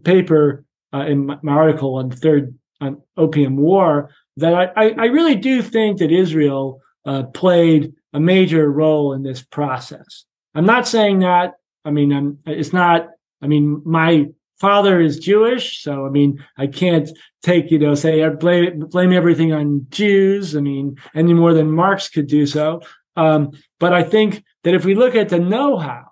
paper 0.05 0.63
uh, 0.93 1.05
in 1.05 1.25
my, 1.25 1.37
article 1.47 1.95
on 1.95 2.11
third 2.11 2.57
on 2.81 3.01
opium 3.17 3.57
war 3.57 4.09
that 4.37 4.73
I, 4.75 4.89
I, 4.89 5.05
really 5.05 5.35
do 5.35 5.61
think 5.61 5.99
that 5.99 6.11
Israel 6.11 6.81
uh, 7.05 7.23
played 7.23 7.93
a 8.13 8.19
major 8.19 8.69
role 8.71 9.13
in 9.13 9.23
this 9.23 9.43
process. 9.43 10.25
I'm 10.55 10.65
not 10.65 10.87
saying 10.87 11.19
that. 11.19 11.53
I 11.85 11.91
mean, 11.91 12.11
I'm, 12.11 12.39
it's 12.45 12.73
not. 12.73 13.09
I 13.41 13.47
mean, 13.47 13.81
my 13.85 14.27
father 14.59 15.01
is 15.01 15.19
Jewish, 15.19 15.81
so 15.81 16.05
I 16.05 16.09
mean, 16.09 16.43
I 16.57 16.67
can't 16.67 17.09
take 17.41 17.71
you 17.71 17.79
know 17.79 17.95
say 17.95 18.23
I 18.23 18.29
blame 18.29 18.79
blame 18.79 19.13
everything 19.13 19.53
on 19.53 19.87
Jews. 19.89 20.55
I 20.55 20.61
mean, 20.61 20.97
any 21.15 21.33
more 21.33 21.53
than 21.53 21.71
Marx 21.71 22.09
could 22.09 22.27
do 22.27 22.45
so. 22.45 22.81
Um, 23.15 23.51
but 23.79 23.93
I 23.93 24.03
think 24.03 24.43
that 24.63 24.73
if 24.73 24.85
we 24.85 24.95
look 24.95 25.15
at 25.15 25.29
the 25.29 25.39
know-how 25.39 26.05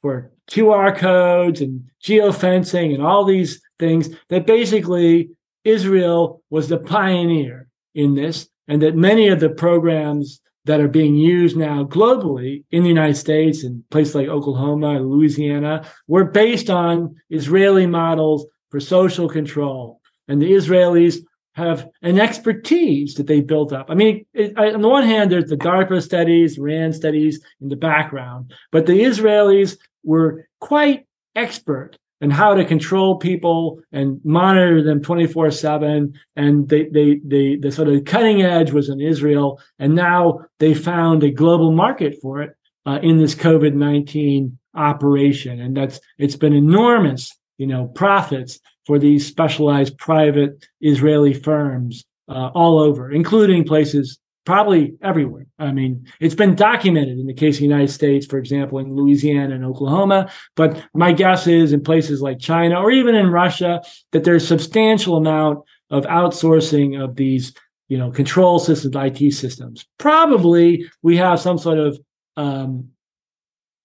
for 0.00 0.32
QR 0.50 0.96
codes 0.96 1.60
and 1.60 1.84
geofencing 2.02 2.94
and 2.94 3.02
all 3.02 3.24
these 3.24 3.60
things 3.78 4.10
that 4.28 4.46
basically 4.46 5.30
Israel 5.64 6.42
was 6.50 6.68
the 6.68 6.78
pioneer 6.78 7.68
in 7.94 8.14
this, 8.14 8.48
and 8.66 8.82
that 8.82 8.96
many 8.96 9.28
of 9.28 9.40
the 9.40 9.50
programs 9.50 10.40
that 10.64 10.80
are 10.80 10.88
being 10.88 11.16
used 11.16 11.56
now 11.56 11.84
globally 11.84 12.64
in 12.70 12.82
the 12.82 12.88
United 12.88 13.16
States 13.16 13.64
and 13.64 13.82
places 13.90 14.14
like 14.14 14.28
Oklahoma 14.28 14.96
and 14.96 15.08
Louisiana 15.08 15.86
were 16.06 16.24
based 16.24 16.68
on 16.68 17.16
Israeli 17.30 17.86
models 17.86 18.46
for 18.70 18.78
social 18.78 19.28
control. 19.28 20.00
And 20.28 20.42
the 20.42 20.52
Israelis 20.52 21.16
have 21.54 21.88
an 22.02 22.20
expertise 22.20 23.14
that 23.14 23.26
they 23.26 23.40
built 23.40 23.72
up. 23.72 23.86
I 23.88 23.94
mean, 23.94 24.26
it, 24.34 24.56
on 24.58 24.82
the 24.82 24.88
one 24.88 25.04
hand, 25.04 25.32
there's 25.32 25.48
the 25.48 25.56
DARPA 25.56 26.02
studies, 26.02 26.58
RAND 26.58 26.94
studies 26.94 27.42
in 27.60 27.68
the 27.68 27.76
background, 27.76 28.52
but 28.70 28.86
the 28.86 29.00
Israelis 29.00 29.76
were 30.04 30.46
quite 30.60 31.06
expert 31.34 31.98
in 32.20 32.30
how 32.30 32.54
to 32.54 32.64
control 32.64 33.16
people 33.16 33.80
and 33.92 34.20
monitor 34.24 34.82
them 34.82 35.02
24 35.02 35.50
7 35.50 36.12
and 36.36 36.68
they, 36.68 36.84
they 36.86 37.20
they 37.24 37.56
the 37.56 37.70
sort 37.70 37.88
of 37.88 38.04
cutting 38.04 38.42
edge 38.42 38.72
was 38.72 38.88
in 38.88 39.00
israel 39.00 39.60
and 39.78 39.94
now 39.94 40.40
they 40.58 40.74
found 40.74 41.22
a 41.22 41.30
global 41.30 41.72
market 41.72 42.16
for 42.20 42.42
it 42.42 42.56
uh, 42.86 42.98
in 43.02 43.18
this 43.18 43.34
covid-19 43.34 44.52
operation. 44.78 45.60
And 45.60 45.76
that's 45.76 46.00
it's 46.18 46.36
been 46.36 46.54
enormous 46.54 47.36
you 47.58 47.66
know 47.66 47.86
profits 47.88 48.60
for 48.86 48.98
these 48.98 49.26
specialized 49.26 49.98
private 49.98 50.64
Israeli 50.80 51.34
firms 51.34 52.04
uh, 52.28 52.50
all 52.54 52.78
over, 52.78 53.10
including 53.10 53.64
places 53.64 54.18
probably 54.48 54.94
everywhere. 55.02 55.44
I 55.58 55.72
mean, 55.72 56.06
it's 56.20 56.34
been 56.34 56.54
documented 56.54 57.18
in 57.18 57.26
the 57.26 57.34
case 57.34 57.56
of 57.56 57.58
the 57.58 57.66
United 57.66 57.90
States, 57.90 58.24
for 58.24 58.38
example, 58.38 58.78
in 58.78 58.96
Louisiana 58.96 59.54
and 59.54 59.62
Oklahoma. 59.62 60.32
But 60.56 60.82
my 60.94 61.12
guess 61.12 61.46
is 61.46 61.74
in 61.74 61.82
places 61.82 62.22
like 62.22 62.38
China 62.38 62.80
or 62.80 62.90
even 62.90 63.14
in 63.14 63.30
Russia 63.30 63.82
that 64.12 64.24
there's 64.24 64.48
substantial 64.48 65.18
amount 65.18 65.66
of 65.90 66.04
outsourcing 66.04 66.98
of 66.98 67.14
these, 67.14 67.52
you 67.88 67.98
know, 67.98 68.10
control 68.10 68.58
systems, 68.58 68.96
IT 68.96 69.32
systems. 69.32 69.84
Probably 69.98 70.86
we 71.02 71.18
have 71.18 71.40
some 71.40 71.58
sort 71.58 71.78
of 71.78 72.00
um, 72.38 72.88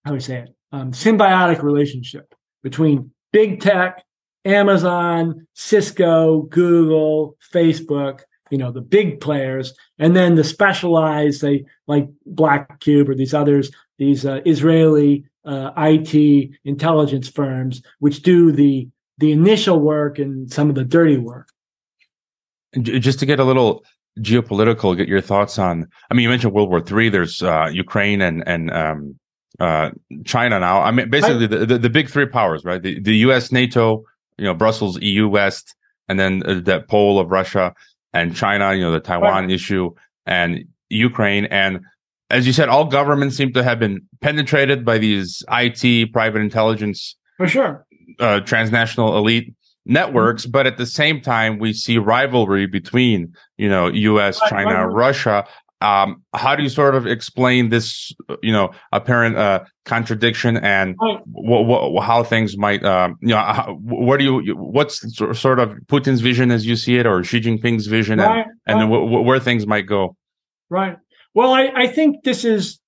how 0.06 0.12
do 0.12 0.14
we 0.14 0.22
say 0.22 0.44
it? 0.44 0.56
Um, 0.72 0.94
symbiotic 0.94 1.62
relationship 1.62 2.34
between 2.64 3.12
big 3.34 3.60
tech 3.60 4.02
Amazon, 4.46 5.46
Cisco, 5.56 6.44
Google, 6.44 7.36
Facebook, 7.54 8.22
you 8.54 8.60
know, 8.60 8.72
the 8.72 8.82
big 8.82 9.20
players, 9.20 9.74
and 9.98 10.16
then 10.16 10.36
the 10.36 10.44
specialized, 10.44 11.40
say, 11.40 11.66
like 11.88 12.08
Black 12.28 12.80
Cube 12.82 13.10
or 13.10 13.16
these 13.16 13.34
others, 13.34 13.72
these 13.98 14.28
uh, 14.28 14.42
Israeli 14.46 15.26
uh, 15.44 15.72
IT 15.76 16.52
intelligence 16.64 17.28
firms, 17.28 17.82
which 17.98 18.22
do 18.22 18.52
the 18.52 18.88
the 19.18 19.32
initial 19.32 19.80
work 19.80 20.20
and 20.20 20.54
some 20.54 20.70
of 20.70 20.76
the 20.76 20.84
dirty 20.84 21.18
work. 21.18 21.50
Just 22.80 23.18
to 23.22 23.26
get 23.26 23.40
a 23.40 23.44
little 23.44 23.84
geopolitical, 24.20 24.96
get 24.96 25.08
your 25.08 25.22
thoughts 25.22 25.58
on. 25.58 25.88
I 26.12 26.14
mean, 26.14 26.22
you 26.22 26.30
mentioned 26.30 26.54
World 26.54 26.70
War 26.70 26.80
Three. 26.80 27.10
There's 27.10 27.42
uh, 27.42 27.72
Ukraine 27.74 28.22
and 28.22 28.44
and 28.46 28.70
um, 28.70 29.20
uh, 29.60 29.90
China 30.26 30.60
now. 30.60 30.84
I 30.84 30.92
mean, 30.92 31.10
basically 31.10 31.48
the, 31.48 31.66
the, 31.66 31.80
the 31.80 31.90
big 31.90 32.08
three 32.08 32.28
powers, 32.28 32.64
right? 32.64 32.84
The 32.84 33.00
the 33.00 33.16
U.S., 33.28 33.52
NATO, 33.52 34.04
you 34.38 34.46
know, 34.46 34.54
Brussels, 34.54 35.00
EU 35.02 35.28
West, 35.28 35.76
and 36.08 36.20
then 36.20 36.44
uh, 36.46 36.60
that 36.66 36.88
pole 36.88 37.20
of 37.20 37.32
Russia 37.32 37.74
and 38.14 38.36
China, 38.36 38.74
you 38.74 38.82
know, 38.82 38.92
the 38.92 39.00
Taiwan 39.00 39.46
right. 39.46 39.52
issue 39.52 39.92
and 40.26 40.66
Ukraine. 40.90 41.46
And 41.46 41.82
as 42.30 42.48
you 42.48 42.54
said, 42.54 42.70
all 42.70 42.86
governments 42.86 43.36
seem 43.36 43.54
to 43.54 43.64
have 43.64 43.80
been 43.80 44.02
penetrated 44.22 44.86
by 44.86 44.98
these 44.98 45.44
IT, 45.50 46.14
private 46.14 46.40
intelligence, 46.40 47.16
for 47.38 47.48
sure, 47.48 47.86
uh, 48.20 48.40
transnational 48.42 49.18
elite 49.18 49.54
networks. 49.86 50.44
Mm-hmm. 50.44 50.52
But 50.52 50.68
at 50.68 50.78
the 50.78 50.86
same 50.86 51.22
time, 51.22 51.60
we 51.60 51.74
see 51.74 51.98
rivalry 51.98 52.68
between, 52.68 53.34
you 53.58 53.70
know, 53.70 53.88
U.S., 53.88 54.40
right, 54.42 54.50
China, 54.50 54.88
right. 54.88 54.94
Russia 54.94 55.46
um, 55.84 56.24
how 56.34 56.56
do 56.56 56.64
you 56.64 56.70
sort 56.70 56.96
of 56.96 57.06
explain 57.06 57.70
this, 57.70 58.14
you 58.42 58.52
know, 58.52 58.72
apparent 58.92 59.38
uh, 59.38 59.66
contradiction 59.86 60.58
and 60.58 60.96
how 62.02 62.24
things 62.24 62.58
might, 62.58 62.84
um, 62.86 63.18
you 63.22 63.30
know, 63.30 63.38
how, 63.38 63.78
what 63.82 64.18
do 64.18 64.24
you, 64.24 64.56
what's 64.56 65.16
sort 65.18 65.60
of 65.60 65.70
Putin's 65.88 66.22
vision 66.22 66.52
as 66.52 66.66
you 66.66 66.76
see 66.76 66.96
it, 66.96 67.06
or 67.06 67.24
Xi 67.24 67.42
Jinping's 67.42 67.88
vision, 67.88 68.20
right, 68.20 68.46
and, 68.66 68.82
and 68.82 69.26
where 69.26 69.40
things 69.40 69.68
might 69.68 69.86
go? 69.86 70.16
Right. 70.70 70.98
Well, 71.34 71.54
I, 71.54 71.70
I 71.76 71.88
think 71.88 72.24
this 72.24 72.46
is 72.46 72.80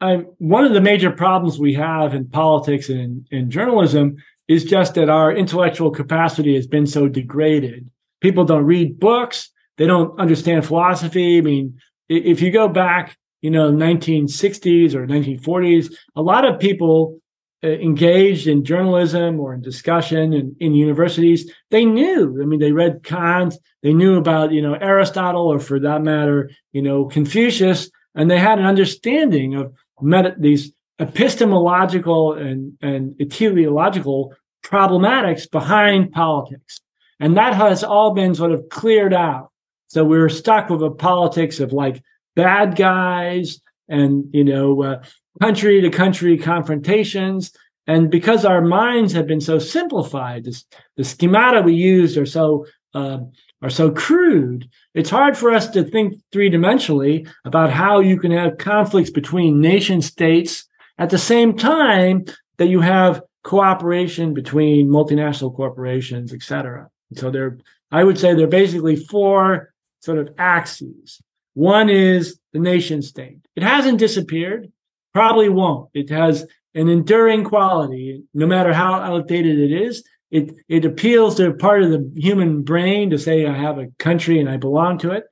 uh, 0.00 0.18
one 0.38 0.64
of 0.64 0.74
the 0.74 0.80
major 0.80 1.10
problems 1.10 1.58
we 1.58 1.72
have 1.74 2.14
in 2.14 2.28
politics 2.28 2.88
and 2.88 3.26
in 3.30 3.50
journalism 3.50 4.16
is 4.46 4.64
just 4.64 4.94
that 4.94 5.08
our 5.08 5.32
intellectual 5.32 5.90
capacity 5.90 6.54
has 6.54 6.66
been 6.66 6.86
so 6.86 7.08
degraded. 7.08 7.90
People 8.20 8.44
don't 8.44 8.64
read 8.64 9.00
books. 9.00 9.50
They 9.76 9.86
don't 9.86 10.18
understand 10.18 10.66
philosophy. 10.66 11.38
I 11.38 11.40
mean, 11.40 11.78
if 12.08 12.40
you 12.40 12.50
go 12.50 12.68
back, 12.68 13.16
you 13.40 13.50
know, 13.50 13.70
1960s 13.70 14.94
or 14.94 15.06
1940s, 15.06 15.92
a 16.14 16.22
lot 16.22 16.44
of 16.44 16.60
people 16.60 17.18
uh, 17.64 17.68
engaged 17.68 18.46
in 18.46 18.64
journalism 18.64 19.40
or 19.40 19.54
in 19.54 19.62
discussion 19.62 20.32
in, 20.32 20.54
in 20.60 20.74
universities, 20.74 21.50
they 21.70 21.84
knew. 21.84 22.38
I 22.40 22.44
mean, 22.44 22.60
they 22.60 22.72
read 22.72 23.02
Kant, 23.02 23.54
they 23.82 23.92
knew 23.92 24.16
about, 24.16 24.52
you 24.52 24.62
know, 24.62 24.74
Aristotle, 24.74 25.46
or 25.46 25.58
for 25.58 25.80
that 25.80 26.02
matter, 26.02 26.50
you 26.72 26.82
know, 26.82 27.06
Confucius, 27.06 27.90
and 28.14 28.30
they 28.30 28.38
had 28.38 28.58
an 28.58 28.66
understanding 28.66 29.54
of 29.54 29.72
meta- 30.00 30.36
these 30.38 30.72
epistemological 30.98 32.34
and, 32.34 32.72
and 32.80 33.14
teleological 33.30 34.34
problematics 34.64 35.50
behind 35.50 36.12
politics. 36.12 36.80
And 37.20 37.36
that 37.36 37.54
has 37.54 37.82
all 37.82 38.12
been 38.12 38.34
sort 38.34 38.52
of 38.52 38.68
cleared 38.70 39.14
out 39.14 39.50
so 39.88 40.04
we 40.04 40.18
are 40.18 40.28
stuck 40.28 40.68
with 40.68 40.82
a 40.82 40.90
politics 40.90 41.60
of 41.60 41.72
like 41.72 42.02
bad 42.34 42.76
guys 42.76 43.60
and, 43.88 44.24
you 44.32 44.44
know, 44.44 44.82
uh, 44.82 45.02
country 45.40 45.80
to 45.80 45.90
country 45.90 46.36
confrontations. 46.36 47.52
And 47.86 48.10
because 48.10 48.44
our 48.44 48.62
minds 48.62 49.12
have 49.12 49.26
been 49.26 49.40
so 49.40 49.58
simplified, 49.58 50.44
this, 50.44 50.64
the 50.96 51.04
schemata 51.04 51.62
we 51.62 51.74
use 51.74 52.18
are 52.18 52.26
so 52.26 52.66
uh, 52.94 53.18
are 53.62 53.70
so 53.70 53.90
crude. 53.90 54.68
It's 54.94 55.10
hard 55.10 55.36
for 55.36 55.52
us 55.52 55.68
to 55.70 55.84
think 55.84 56.14
three 56.32 56.50
dimensionally 56.50 57.28
about 57.44 57.70
how 57.70 58.00
you 58.00 58.18
can 58.18 58.30
have 58.32 58.58
conflicts 58.58 59.10
between 59.10 59.60
nation 59.60 60.02
states 60.02 60.66
at 60.98 61.10
the 61.10 61.18
same 61.18 61.56
time 61.56 62.24
that 62.56 62.68
you 62.68 62.80
have 62.80 63.22
cooperation 63.44 64.34
between 64.34 64.88
multinational 64.88 65.54
corporations, 65.54 66.32
et 66.32 66.42
cetera. 66.42 66.88
so 67.14 67.30
there, 67.30 67.58
I 67.92 68.02
would 68.02 68.18
say 68.18 68.34
there 68.34 68.46
are 68.46 68.48
basically 68.48 68.96
four 68.96 69.72
sort 70.06 70.18
of 70.18 70.30
axes. 70.38 71.20
One 71.52 71.90
is 71.90 72.38
the 72.52 72.58
nation 72.58 73.02
state. 73.02 73.40
It 73.56 73.62
hasn't 73.62 73.98
disappeared, 73.98 74.72
probably 75.12 75.48
won't. 75.48 75.90
It 75.92 76.08
has 76.10 76.46
an 76.74 76.88
enduring 76.88 77.44
quality, 77.44 78.22
no 78.32 78.46
matter 78.46 78.72
how 78.72 78.94
outdated 78.94 79.58
it 79.58 79.72
is. 79.72 80.04
It 80.30 80.54
it 80.68 80.84
appeals 80.84 81.36
to 81.36 81.50
a 81.50 81.54
part 81.54 81.82
of 81.82 81.90
the 81.90 82.10
human 82.14 82.62
brain 82.62 83.10
to 83.10 83.18
say 83.18 83.46
I 83.46 83.56
have 83.56 83.78
a 83.78 83.88
country 83.98 84.40
and 84.40 84.48
I 84.48 84.56
belong 84.56 84.98
to 84.98 85.12
it. 85.12 85.24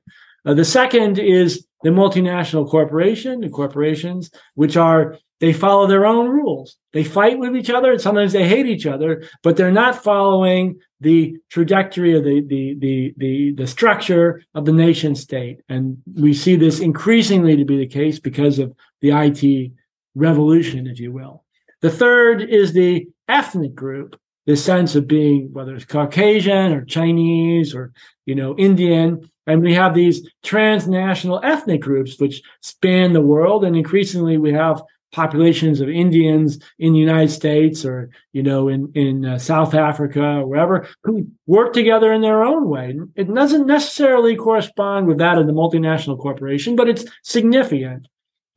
Uh, 0.45 0.53
the 0.53 0.65
second 0.65 1.19
is 1.19 1.65
the 1.83 1.89
multinational 1.89 2.69
corporation, 2.69 3.41
the 3.41 3.49
corporations, 3.49 4.31
which 4.55 4.77
are 4.77 5.17
they 5.39 5.51
follow 5.53 5.87
their 5.87 6.05
own 6.05 6.29
rules. 6.29 6.77
They 6.93 7.03
fight 7.03 7.37
with 7.39 7.55
each 7.55 7.69
other, 7.69 7.91
and 7.91 8.01
sometimes 8.01 8.33
they 8.33 8.47
hate 8.47 8.67
each 8.67 8.85
other, 8.85 9.23
but 9.43 9.57
they're 9.57 9.71
not 9.71 10.01
following 10.01 10.79
the 11.01 11.35
trajectory 11.49 12.15
of 12.17 12.23
the, 12.23 12.41
the, 12.41 12.75
the, 12.79 13.13
the, 13.17 13.53
the 13.53 13.67
structure 13.67 14.41
of 14.53 14.65
the 14.65 14.71
nation 14.71 15.13
state. 15.13 15.59
And 15.67 15.97
we 16.13 16.33
see 16.33 16.55
this 16.55 16.79
increasingly 16.79 17.57
to 17.57 17.65
be 17.65 17.77
the 17.77 17.87
case 17.87 18.19
because 18.19 18.59
of 18.59 18.73
the 19.01 19.11
IT 19.11 19.71
revolution, 20.15 20.87
if 20.87 20.99
you 20.99 21.11
will. 21.11 21.43
The 21.81 21.91
third 21.91 22.41
is 22.41 22.71
the 22.71 23.07
ethnic 23.27 23.75
group, 23.75 24.19
the 24.45 24.55
sense 24.55 24.95
of 24.95 25.07
being, 25.07 25.51
whether 25.51 25.75
it's 25.75 25.85
Caucasian 25.85 26.71
or 26.71 26.85
Chinese 26.85 27.75
or, 27.75 27.91
you 28.25 28.35
know, 28.35 28.55
Indian. 28.57 29.29
And 29.47 29.61
we 29.61 29.73
have 29.73 29.93
these 29.93 30.27
transnational 30.43 31.41
ethnic 31.43 31.81
groups 31.81 32.19
which 32.19 32.41
span 32.61 33.13
the 33.13 33.21
world. 33.21 33.65
And 33.65 33.75
increasingly 33.75 34.37
we 34.37 34.53
have 34.53 34.81
populations 35.15 35.79
of 35.79 35.87
Indians 35.87 36.59
in 36.77 36.91
the 36.91 36.99
United 36.99 37.29
States 37.29 37.85
or 37.85 38.09
you 38.33 38.43
know 38.43 38.67
in 38.67 38.91
in 38.93 39.25
uh, 39.25 39.39
South 39.39 39.73
Africa 39.73 40.21
or 40.21 40.45
wherever 40.45 40.87
who 41.03 41.25
work 41.47 41.71
together 41.71 42.11
in 42.11 42.21
their 42.21 42.43
own 42.43 42.67
way. 42.67 42.93
It 43.15 43.33
doesn't 43.33 43.65
necessarily 43.65 44.35
correspond 44.35 45.07
with 45.07 45.19
that 45.19 45.37
of 45.37 45.47
the 45.47 45.53
multinational 45.53 46.19
corporation, 46.19 46.75
but 46.75 46.89
it's 46.89 47.05
significant. 47.23 48.07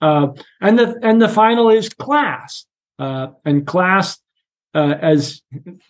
Uh, 0.00 0.28
and 0.61 0.76
the 0.76 0.98
and 1.00 1.22
the 1.22 1.28
final 1.28 1.70
is 1.70 1.88
class, 1.90 2.66
uh, 2.98 3.28
and 3.44 3.64
class, 3.64 4.18
uh, 4.74 4.94
as 5.00 5.42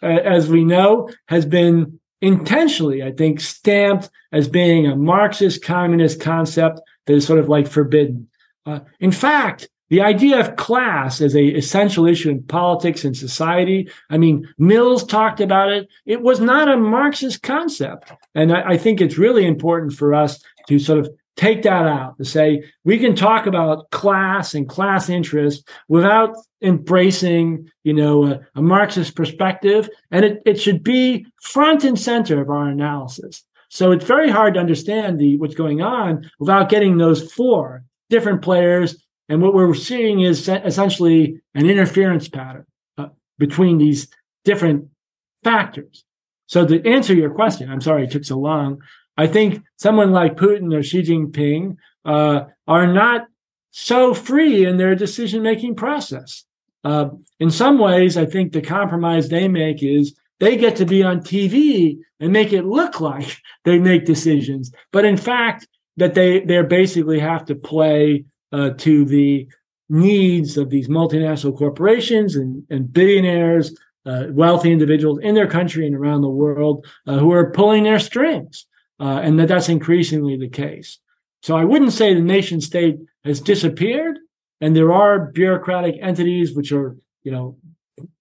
as 0.02 0.48
we 0.50 0.64
know, 0.64 1.08
has 1.28 1.46
been 1.46 1.98
intentionally, 2.20 3.02
I 3.02 3.12
think, 3.12 3.40
stamped 3.40 4.10
as 4.32 4.48
being 4.48 4.86
a 4.86 4.96
Marxist 4.96 5.62
communist 5.62 6.20
concept 6.20 6.80
that 7.06 7.14
is 7.14 7.26
sort 7.26 7.38
of 7.38 7.48
like 7.48 7.68
forbidden. 7.68 8.28
Uh, 8.66 8.80
in 9.00 9.12
fact, 9.12 9.68
the 9.90 10.02
idea 10.02 10.38
of 10.38 10.56
class 10.56 11.20
as 11.20 11.34
a 11.34 11.44
essential 11.44 12.06
issue 12.06 12.30
in 12.30 12.42
politics 12.42 13.04
and 13.04 13.16
society. 13.16 13.90
I 14.10 14.18
mean, 14.18 14.48
Mills 14.58 15.04
talked 15.04 15.40
about 15.40 15.70
it. 15.70 15.88
It 16.04 16.22
was 16.22 16.40
not 16.40 16.68
a 16.68 16.76
Marxist 16.76 17.42
concept. 17.42 18.12
And 18.34 18.52
I, 18.52 18.70
I 18.70 18.78
think 18.78 19.00
it's 19.00 19.18
really 19.18 19.46
important 19.46 19.94
for 19.94 20.14
us 20.14 20.42
to 20.68 20.78
sort 20.78 20.98
of 20.98 21.10
take 21.36 21.62
that 21.62 21.86
out 21.86 22.18
to 22.18 22.24
say 22.24 22.64
we 22.82 22.98
can 22.98 23.14
talk 23.14 23.46
about 23.46 23.88
class 23.90 24.54
and 24.54 24.68
class 24.68 25.08
interest 25.08 25.66
without 25.86 26.34
embracing 26.62 27.70
you 27.84 27.92
know 27.92 28.26
a, 28.26 28.40
a, 28.56 28.60
marxist 28.60 29.14
perspective 29.14 29.88
and 30.10 30.24
it, 30.24 30.42
it 30.44 30.60
should 30.60 30.82
be 30.82 31.24
front 31.40 31.84
and 31.84 31.96
center 31.96 32.42
of 32.42 32.50
our 32.50 32.66
analysis 32.68 33.44
so 33.68 33.92
it's 33.92 34.04
very 34.04 34.28
hard 34.28 34.54
to 34.54 34.60
understand 34.60 35.20
the 35.20 35.36
what's 35.36 35.54
going 35.54 35.80
on 35.80 36.28
without 36.40 36.68
getting 36.68 36.98
those 36.98 37.32
four 37.32 37.84
different 38.10 38.42
players 38.42 38.96
and 39.28 39.42
what 39.42 39.54
we're 39.54 39.74
seeing 39.74 40.20
is 40.20 40.48
essentially 40.48 41.40
an 41.54 41.68
interference 41.68 42.28
pattern 42.28 42.66
uh, 42.96 43.08
between 43.38 43.78
these 43.78 44.08
different 44.44 44.88
factors 45.42 46.04
so 46.46 46.66
to 46.66 46.84
answer 46.86 47.14
your 47.14 47.30
question 47.30 47.70
i'm 47.70 47.80
sorry 47.80 48.04
it 48.04 48.10
took 48.10 48.24
so 48.24 48.38
long 48.38 48.80
I 49.18 49.26
think 49.26 49.64
someone 49.76 50.12
like 50.12 50.36
Putin 50.36 50.72
or 50.72 50.82
Xi 50.82 51.02
Jinping 51.02 51.76
uh, 52.04 52.44
are 52.68 52.86
not 52.86 53.26
so 53.70 54.14
free 54.14 54.64
in 54.64 54.76
their 54.76 54.94
decision 54.94 55.42
making 55.42 55.74
process. 55.74 56.44
Uh, 56.84 57.10
in 57.40 57.50
some 57.50 57.78
ways, 57.78 58.16
I 58.16 58.24
think 58.24 58.52
the 58.52 58.62
compromise 58.62 59.28
they 59.28 59.48
make 59.48 59.82
is 59.82 60.14
they 60.38 60.56
get 60.56 60.76
to 60.76 60.86
be 60.86 61.02
on 61.02 61.20
TV 61.20 61.98
and 62.20 62.32
make 62.32 62.52
it 62.52 62.64
look 62.64 63.00
like 63.10 63.38
they 63.64 63.80
make 63.80 64.06
decisions, 64.06 64.70
but 64.92 65.04
in 65.04 65.16
fact, 65.16 65.66
that 65.96 66.14
they 66.14 66.38
they 66.38 66.62
basically 66.62 67.18
have 67.18 67.44
to 67.46 67.56
play 67.56 68.24
uh, 68.52 68.70
to 68.70 69.04
the 69.04 69.48
needs 69.88 70.56
of 70.56 70.70
these 70.70 70.88
multinational 70.88 71.56
corporations 71.56 72.36
and, 72.36 72.62
and 72.70 72.92
billionaires, 72.92 73.74
uh, 74.06 74.24
wealthy 74.30 74.72
individuals 74.72 75.18
in 75.22 75.34
their 75.34 75.46
country 75.46 75.86
and 75.86 75.94
around 75.94 76.22
the 76.22 76.28
world 76.28 76.86
uh, 77.06 77.18
who 77.18 77.32
are 77.32 77.50
pulling 77.50 77.84
their 77.84 77.98
strings 77.98 78.66
uh, 79.00 79.20
and 79.22 79.38
that 79.38 79.48
that's 79.48 79.68
increasingly 79.68 80.36
the 80.36 80.48
case. 80.48 80.98
So 81.42 81.56
I 81.56 81.64
wouldn't 81.64 81.92
say 81.92 82.14
the 82.14 82.20
nation 82.20 82.60
state 82.60 82.98
has 83.24 83.40
disappeared, 83.40 84.18
and 84.60 84.74
there 84.74 84.92
are 84.92 85.26
bureaucratic 85.26 85.96
entities 86.00 86.54
which 86.54 86.72
are, 86.72 86.96
you 87.22 87.30
know, 87.30 87.56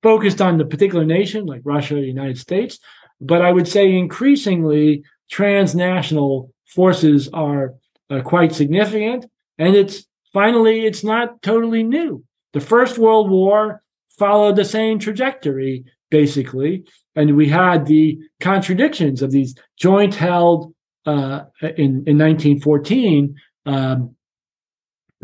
focused 0.03 0.41
on 0.41 0.57
the 0.57 0.65
particular 0.65 1.05
nation, 1.05 1.45
like 1.45 1.61
Russia, 1.63 1.95
the 1.95 2.01
United 2.01 2.37
States. 2.37 2.79
But 3.19 3.41
I 3.41 3.51
would 3.51 3.67
say 3.67 3.95
increasingly 3.95 5.03
transnational 5.29 6.53
forces 6.65 7.29
are 7.33 7.73
uh, 8.09 8.21
quite 8.21 8.53
significant, 8.53 9.25
and 9.57 9.75
it's 9.75 10.05
finally 10.37 10.85
it's 10.85 11.03
not 11.03 11.41
totally 11.41 11.81
new. 11.81 12.23
The 12.53 12.59
First 12.59 12.99
World 12.99 13.27
War 13.27 13.81
followed 14.19 14.55
the 14.55 14.65
same 14.65 14.99
trajectory, 14.99 15.83
basically, 16.11 16.83
and 17.15 17.35
we 17.35 17.49
had 17.49 17.87
the 17.87 18.19
contradictions 18.39 19.23
of 19.23 19.31
these 19.31 19.55
joint 19.77 20.13
held 20.13 20.75
uh, 21.07 21.39
in 21.61 21.91
in 22.09 22.15
1914 22.19 23.35
um, 23.65 24.15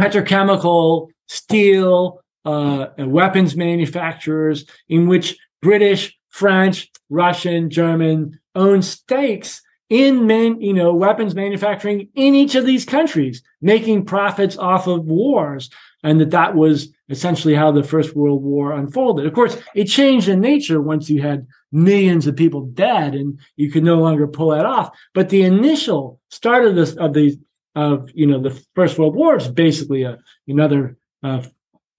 petrochemical, 0.02 1.10
steel, 1.28 2.20
uh, 2.46 2.88
weapons 2.98 3.56
manufacturers, 3.56 4.66
in 4.90 5.08
which 5.08 5.38
British, 5.62 6.18
French, 6.30 6.90
Russian, 7.12 7.70
German 7.70 8.40
owned 8.56 8.84
stakes 8.84 9.62
in 9.94 10.26
man, 10.26 10.60
you 10.60 10.74
know, 10.74 10.92
weapons 10.92 11.36
manufacturing 11.36 12.10
in 12.16 12.34
each 12.34 12.56
of 12.56 12.66
these 12.66 12.84
countries, 12.84 13.44
making 13.62 14.04
profits 14.04 14.58
off 14.58 14.88
of 14.88 15.06
wars, 15.06 15.70
and 16.02 16.20
that 16.20 16.32
that 16.32 16.56
was 16.56 16.90
essentially 17.10 17.54
how 17.54 17.72
the 17.72 17.84
First 17.84 18.16
World 18.16 18.42
War 18.42 18.72
unfolded. 18.72 19.28
Of 19.28 19.34
course, 19.34 19.56
it 19.76 19.86
changed 19.86 20.28
in 20.28 20.40
nature 20.40 20.82
once 20.82 21.12
you 21.12 21.22
had 21.22 21.46
millions 21.72 22.26
of 22.26 22.36
people 22.36 22.62
dead 22.62 23.14
and 23.14 23.40
you 23.56 23.70
could 23.70 23.84
no 23.84 23.98
longer 24.00 24.26
pull 24.28 24.50
that 24.50 24.66
off. 24.66 24.98
But 25.14 25.30
the 25.30 25.44
initial 25.44 26.20
start 26.32 26.66
of 26.66 26.74
this, 26.74 26.96
of 26.96 27.14
the, 27.14 27.38
of, 27.76 28.10
you 28.16 28.26
know, 28.26 28.42
the 28.42 28.60
First 28.74 28.98
World 28.98 29.16
War 29.16 29.38
is 29.38 29.48
basically 29.48 30.02
a, 30.02 30.18
another, 30.48 30.98
uh, 31.22 31.44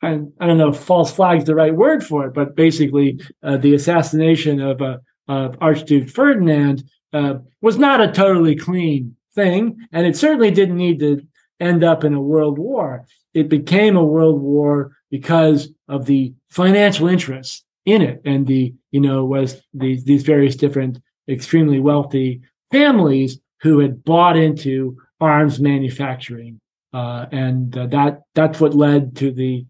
I, 0.03 0.19
I 0.41 0.47
don't 0.49 0.59
know 0.59 0.71
if 0.71 0.79
false 0.79 1.13
flag 1.13 1.39
is 1.39 1.45
the 1.45 1.55
right 1.55 1.75
word 1.75 2.05
for 2.05 2.27
it, 2.27 2.35
but 2.35 2.57
basically 2.57 3.21
uh, 3.45 3.57
the 3.57 3.75
assassination 3.75 4.61
of, 4.61 4.83
uh, 4.83 4.99
of 5.29 5.57
Archduke 5.61 6.11
Ferdinand 6.11 6.83
uh, 7.15 7.39
was 7.63 7.79
not 7.79 8.03
a 8.03 8.13
totally 8.13 8.57
clean 8.57 9.17
thing. 9.35 9.79
And 9.93 10.07
it 10.07 10.17
certainly 10.17 10.51
didn't 10.51 10.77
need 10.77 10.99
to 11.01 11.27
end 11.61 11.83
up 11.83 12.05
in 12.05 12.13
a 12.13 12.21
world 12.21 12.59
war. 12.59 13.07
It 13.33 13.49
became 13.49 13.97
a 13.97 14.05
world 14.05 14.41
war 14.41 14.97
because 15.11 15.71
of 15.89 16.07
the 16.07 16.35
financial 16.51 17.09
interests 17.09 17.65
in 17.87 18.03
it 18.03 18.21
and 18.25 18.47
the 18.47 18.75
you 18.91 19.01
know 19.01 19.25
was 19.25 19.63
these 19.73 20.05
these 20.05 20.23
various 20.23 20.57
different 20.57 21.01
extremely 21.29 21.79
wealthy 21.79 22.41
families 22.73 23.39
who 23.61 23.79
had 23.79 24.03
bought 24.05 24.37
into 24.37 24.97
arms 25.21 25.61
manufacturing 25.61 26.61
uh, 26.93 27.27
and 27.31 27.77
uh, 27.77 27.87
that 27.87 28.23
that's 28.35 28.61
what 28.61 28.75
led 28.75 29.17
to 29.17 29.31
the 29.31 29.67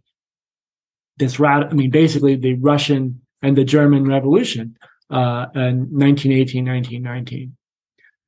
this 1.16 1.40
rat 1.40 1.66
i 1.70 1.74
mean 1.74 1.90
basically 1.90 2.36
the 2.36 2.54
russian 2.54 3.20
and 3.42 3.56
the 3.56 3.64
german 3.64 4.04
revolution 4.04 4.76
uh, 5.14 5.46
in 5.54 5.88
1918 5.90 6.64
1919 6.64 7.56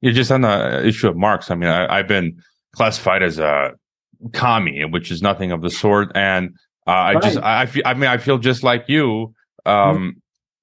you're 0.01 0.13
just 0.13 0.31
on 0.31 0.43
the 0.43 0.87
issue 0.87 1.09
of 1.09 1.17
marx 1.17 1.51
i 1.51 1.55
mean 1.55 1.69
I, 1.69 1.99
have 1.99 2.09
been 2.09 2.41
classified 2.75 3.23
as 3.23 3.39
a 3.39 3.73
commie 4.33 4.85
which 4.85 5.11
is 5.11 5.23
nothing 5.23 5.53
of 5.53 5.63
the 5.63 5.71
sort 5.71 6.11
and 6.15 6.55
uh, 6.87 6.91
I 6.91 7.13
right. 7.15 7.23
just 7.23 7.39
I, 7.39 7.63
I 7.63 7.67
feel 7.67 7.83
I 7.85 7.95
mean 7.95 8.09
I 8.09 8.17
feel 8.17 8.39
just 8.39 8.63
like 8.63 8.85
you 8.89 9.35
um, 9.67 9.97
mm-hmm. 9.97 10.09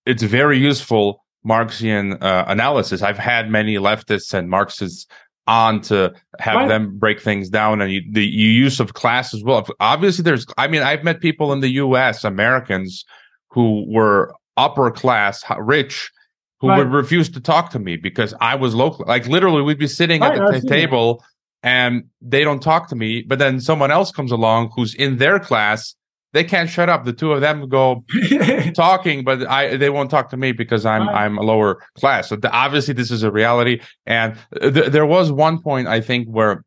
It's 0.05 0.23
very 0.23 0.57
useful 0.57 1.23
Marxian 1.45 2.21
uh, 2.21 2.45
analysis. 2.47 3.01
I've 3.01 3.17
had 3.17 3.49
many 3.49 3.75
leftists 3.75 4.33
and 4.33 4.49
Marxists 4.49 5.07
on 5.45 5.81
to 5.81 6.13
have 6.39 6.55
right. 6.55 6.67
them 6.67 6.97
break 6.97 7.21
things 7.21 7.49
down 7.49 7.81
and 7.81 7.91
you, 7.91 8.01
the 8.11 8.25
use 8.25 8.79
of 8.79 8.93
class 8.93 9.33
as 9.33 9.43
well. 9.43 9.65
Obviously, 9.79 10.23
there's, 10.23 10.45
I 10.57 10.67
mean, 10.67 10.81
I've 10.81 11.03
met 11.03 11.19
people 11.19 11.51
in 11.51 11.59
the 11.59 11.69
US, 11.69 12.23
Americans, 12.23 13.05
who 13.49 13.85
were 13.87 14.33
upper 14.57 14.91
class, 14.91 15.43
rich, 15.59 16.11
who 16.59 16.69
right. 16.69 16.79
would 16.79 16.91
refuse 16.91 17.29
to 17.29 17.41
talk 17.41 17.71
to 17.71 17.79
me 17.79 17.97
because 17.97 18.33
I 18.39 18.55
was 18.55 18.73
local. 18.73 19.05
Like 19.07 19.27
literally, 19.27 19.61
we'd 19.61 19.79
be 19.79 19.87
sitting 19.87 20.21
right, 20.21 20.39
at 20.39 20.53
the 20.53 20.61
t- 20.61 20.67
table 20.67 21.23
and 21.61 22.03
they 22.21 22.43
don't 22.43 22.61
talk 22.61 22.89
to 22.89 22.95
me, 22.95 23.21
but 23.21 23.39
then 23.39 23.59
someone 23.59 23.91
else 23.91 24.11
comes 24.11 24.31
along 24.31 24.71
who's 24.75 24.93
in 24.95 25.17
their 25.17 25.39
class 25.39 25.95
they 26.33 26.43
can't 26.43 26.69
shut 26.69 26.89
up. 26.89 27.05
The 27.05 27.13
two 27.13 27.31
of 27.31 27.41
them 27.41 27.69
go 27.69 28.03
talking, 28.75 29.23
but 29.23 29.47
I 29.47 29.77
they 29.77 29.89
won't 29.89 30.09
talk 30.09 30.29
to 30.31 30.37
me 30.37 30.51
because 30.51 30.85
I'm 30.85 31.07
right. 31.07 31.23
I'm 31.23 31.37
a 31.37 31.43
lower 31.43 31.81
class. 31.97 32.29
So 32.29 32.35
the, 32.35 32.51
obviously 32.51 32.95
this 32.95 33.11
is 33.11 33.23
a 33.23 33.31
reality. 33.31 33.81
And 34.05 34.35
uh, 34.59 34.71
th- 34.71 34.91
there 34.91 35.05
was 35.05 35.31
one 35.31 35.61
point 35.61 35.87
I 35.87 36.01
think 36.01 36.27
where 36.27 36.65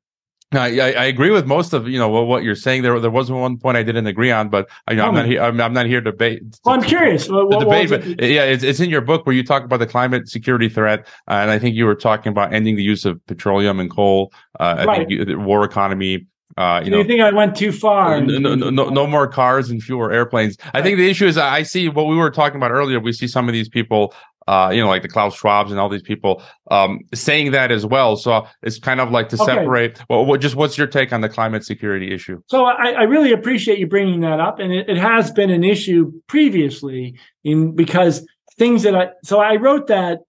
I, 0.53 0.81
I, 0.93 1.05
agree 1.07 1.31
with 1.31 1.45
most 1.47 1.73
of 1.73 1.89
you 1.89 1.99
know 1.99 2.09
what, 2.09 2.29
what, 2.29 2.45
you're 2.45 2.55
saying. 2.55 2.83
There 2.83 2.99
there 3.01 3.11
was 3.11 3.31
one 3.33 3.59
point 3.59 3.77
I 3.77 3.83
didn't 3.83 4.07
agree 4.07 4.31
on, 4.31 4.49
but 4.49 4.69
you 4.89 4.97
know, 4.97 5.07
I'm 5.07 5.15
not 5.15 5.27
here. 5.27 5.43
I'm, 5.43 5.61
I'm, 5.61 5.73
not 5.73 5.87
here 5.87 6.01
to 6.01 6.13
debate. 6.13 6.41
Well, 6.65 6.77
I'm 6.77 6.83
curious. 6.83 7.29
What, 7.29 7.49
what 7.49 7.61
debate, 7.61 7.91
but 7.91 8.07
it? 8.07 8.31
yeah, 8.31 8.45
it's, 8.45 8.63
it's 8.63 8.79
in 8.79 8.89
your 8.89 9.01
book 9.01 9.27
where 9.27 9.35
you 9.35 9.43
talk 9.43 9.65
about 9.65 9.79
the 9.79 9.89
climate 9.89 10.29
security 10.29 10.69
threat, 10.69 11.01
uh, 11.29 11.35
and 11.35 11.51
I 11.51 11.59
think 11.59 11.75
you 11.75 11.85
were 11.85 11.97
talking 11.97 12.31
about 12.31 12.55
ending 12.55 12.77
the 12.77 12.83
use 12.83 13.05
of 13.05 13.25
petroleum 13.27 13.81
and 13.81 13.91
coal. 13.91 14.33
Uh, 14.61 14.85
right. 14.87 15.01
I 15.01 15.07
you, 15.09 15.39
war 15.41 15.65
economy, 15.65 16.27
uh, 16.57 16.81
you 16.83 16.91
know, 16.91 17.05
think 17.05 17.21
I 17.21 17.33
went 17.33 17.55
too 17.55 17.71
far? 17.71 18.21
No, 18.21 18.55
no, 18.55 18.71
no, 18.71 18.89
no, 18.89 19.07
more 19.07 19.29
cars 19.29 19.69
and 19.69 19.83
fewer 19.83 20.11
airplanes. 20.11 20.57
I 20.73 20.81
think 20.81 20.97
the 20.97 21.11
issue 21.11 21.27
is 21.27 21.37
I 21.37 21.63
see 21.65 21.89
what 21.89 22.07
we 22.07 22.17
were 22.17 22.31
talking 22.31 22.57
about 22.57 22.71
earlier. 22.71 22.99
We 22.99 23.13
see 23.13 23.29
some 23.29 23.47
of 23.47 23.53
these 23.53 23.69
people, 23.69 24.15
uh, 24.47 24.71
you 24.73 24.81
know, 24.81 24.89
like 24.89 25.03
the 25.03 25.09
Klaus 25.09 25.39
Schwabs 25.39 25.71
and 25.71 25.79
all 25.79 25.89
these 25.89 26.03
people, 26.03 26.43
um, 26.71 27.01
saying 27.15 27.53
that 27.53 27.73
as 27.73 27.85
well. 27.85 28.17
So 28.17 28.47
it's 28.63 28.79
kind 28.79 29.01
of 29.01 29.11
like 29.11 29.29
to 29.31 29.43
okay. 29.43 29.55
separate. 29.55 30.01
Well, 30.09 30.25
what, 30.25 30.41
just 30.41 30.55
what's 30.55 30.79
your 30.79 30.87
take 30.87 31.13
on 31.13 31.21
the 31.21 31.29
climate 31.29 31.65
security 31.65 32.13
issue? 32.13 32.41
So 32.47 32.65
I, 32.65 32.91
I 32.91 33.03
really 33.03 33.33
appreciate 33.33 33.79
you 33.79 33.87
bringing 33.87 34.21
that 34.21 34.41
up, 34.41 34.59
and 34.59 34.73
it, 34.73 34.89
it 34.89 34.99
has 34.99 35.31
been 35.31 35.51
an 35.51 35.65
issue 35.65 36.13
previously 36.29 37.19
in 37.45 37.75
because 37.75 38.27
things 38.57 38.83
that 38.85 38.95
I 38.95 39.09
so 39.23 39.41
I 39.41 39.57
wrote 39.57 39.89
that 39.89 40.21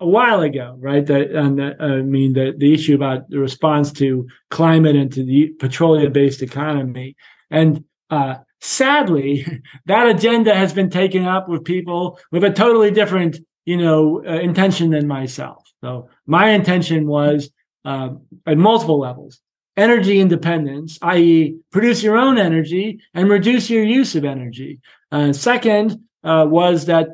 a 0.00 0.08
while 0.08 0.40
ago, 0.40 0.76
right? 0.80 1.06
That, 1.06 1.30
and 1.30 1.58
the, 1.58 1.76
I 1.80 2.02
mean, 2.02 2.32
the, 2.32 2.52
the 2.56 2.74
issue 2.74 2.94
about 2.94 3.28
the 3.30 3.38
response 3.38 3.92
to 3.92 4.26
climate 4.50 4.96
and 4.96 5.12
to 5.12 5.24
the 5.24 5.48
petroleum 5.58 6.12
based 6.12 6.42
economy. 6.42 7.16
And 7.50 7.84
uh, 8.10 8.36
sadly, 8.64 9.62
that 9.86 10.08
agenda 10.08 10.54
has 10.54 10.72
been 10.72 10.90
taken 10.90 11.24
up 11.24 11.48
with 11.48 11.64
people 11.64 12.18
with 12.32 12.44
a 12.44 12.50
totally 12.50 12.90
different, 12.90 13.38
you 13.64 13.76
know, 13.76 14.24
uh, 14.24 14.30
intention 14.30 14.90
than 14.90 15.06
myself. 15.06 15.62
So 15.82 16.08
my 16.26 16.50
intention 16.50 17.06
was 17.06 17.50
uh, 17.84 18.10
at 18.46 18.58
multiple 18.58 18.98
levels 18.98 19.40
energy 19.76 20.20
independence, 20.20 20.98
i.e., 21.02 21.56
produce 21.72 22.00
your 22.00 22.16
own 22.16 22.38
energy 22.38 23.00
and 23.12 23.28
reduce 23.28 23.68
your 23.68 23.82
use 23.82 24.14
of 24.14 24.24
energy. 24.24 24.80
Uh, 25.10 25.32
second 25.32 26.00
uh, 26.22 26.46
was 26.48 26.86
that 26.86 27.08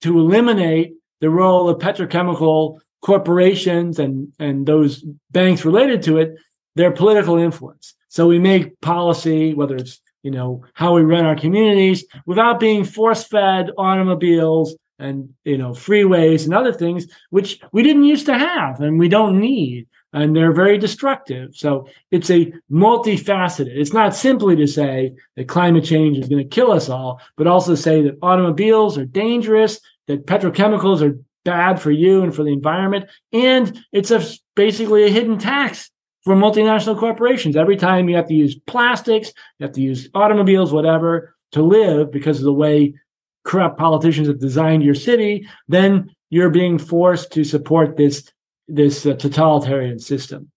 to 0.00 0.18
eliminate 0.18 0.94
the 1.20 1.28
role 1.28 1.68
of 1.68 1.78
petrochemical 1.78 2.78
corporations 3.02 3.98
and, 3.98 4.32
and 4.38 4.66
those 4.66 5.04
banks 5.30 5.64
related 5.64 6.02
to 6.02 6.16
it, 6.16 6.34
their 6.74 6.90
political 6.90 7.36
influence. 7.36 7.94
So 8.08 8.26
we 8.26 8.38
make 8.38 8.80
policy, 8.80 9.52
whether 9.52 9.76
it's, 9.76 10.00
you 10.22 10.30
know, 10.30 10.64
how 10.74 10.94
we 10.94 11.02
run 11.02 11.24
our 11.24 11.36
communities 11.36 12.04
without 12.26 12.60
being 12.60 12.84
force 12.84 13.24
fed 13.24 13.70
automobiles 13.78 14.76
and, 14.98 15.32
you 15.44 15.56
know, 15.56 15.70
freeways 15.70 16.44
and 16.44 16.54
other 16.54 16.72
things, 16.72 17.06
which 17.30 17.58
we 17.72 17.82
didn't 17.82 18.04
used 18.04 18.26
to 18.26 18.36
have 18.36 18.80
and 18.80 18.98
we 18.98 19.08
don't 19.08 19.40
need. 19.40 19.86
and 20.12 20.34
they're 20.34 20.52
very 20.52 20.78
destructive. 20.78 21.54
So 21.54 21.88
it's 22.10 22.30
a 22.30 22.52
multifaceted. 22.70 23.68
It's 23.68 23.92
not 23.92 24.14
simply 24.14 24.56
to 24.56 24.66
say 24.66 25.14
that 25.36 25.48
climate 25.48 25.84
change 25.84 26.18
is 26.18 26.28
going 26.28 26.42
to 26.42 26.48
kill 26.48 26.72
us 26.72 26.88
all, 26.88 27.20
but 27.36 27.46
also 27.46 27.74
say 27.74 28.02
that 28.02 28.18
automobiles 28.22 28.98
are 28.98 29.04
dangerous, 29.04 29.80
that 30.08 30.26
petrochemicals 30.26 31.02
are 31.02 31.18
bad 31.44 31.80
for 31.80 31.90
you 31.90 32.22
and 32.22 32.34
for 32.34 32.42
the 32.42 32.52
environment, 32.52 33.08
and 33.32 33.82
it's 33.92 34.10
a 34.10 34.22
basically 34.54 35.04
a 35.04 35.10
hidden 35.10 35.38
tax 35.38 35.90
for 36.22 36.34
multinational 36.34 36.98
corporations. 36.98 37.56
Every 37.56 37.76
time 37.76 38.08
you 38.08 38.16
have 38.16 38.28
to 38.28 38.34
use 38.34 38.58
plastics, 38.66 39.32
you 39.58 39.66
have 39.66 39.74
to 39.74 39.80
use 39.80 40.08
automobiles, 40.14 40.72
whatever, 40.72 41.34
to 41.52 41.62
live 41.62 42.12
because 42.12 42.38
of 42.38 42.44
the 42.44 42.52
way 42.52 42.94
corrupt 43.44 43.78
politicians 43.78 44.28
have 44.28 44.38
designed 44.38 44.82
your 44.82 44.94
city, 44.94 45.46
then 45.68 46.14
you're 46.28 46.50
being 46.50 46.78
forced 46.78 47.32
to 47.32 47.44
support 47.44 47.96
this 47.96 48.30
this 48.68 49.04
uh, 49.04 49.14
totalitarian 49.14 49.98
system. 49.98 50.50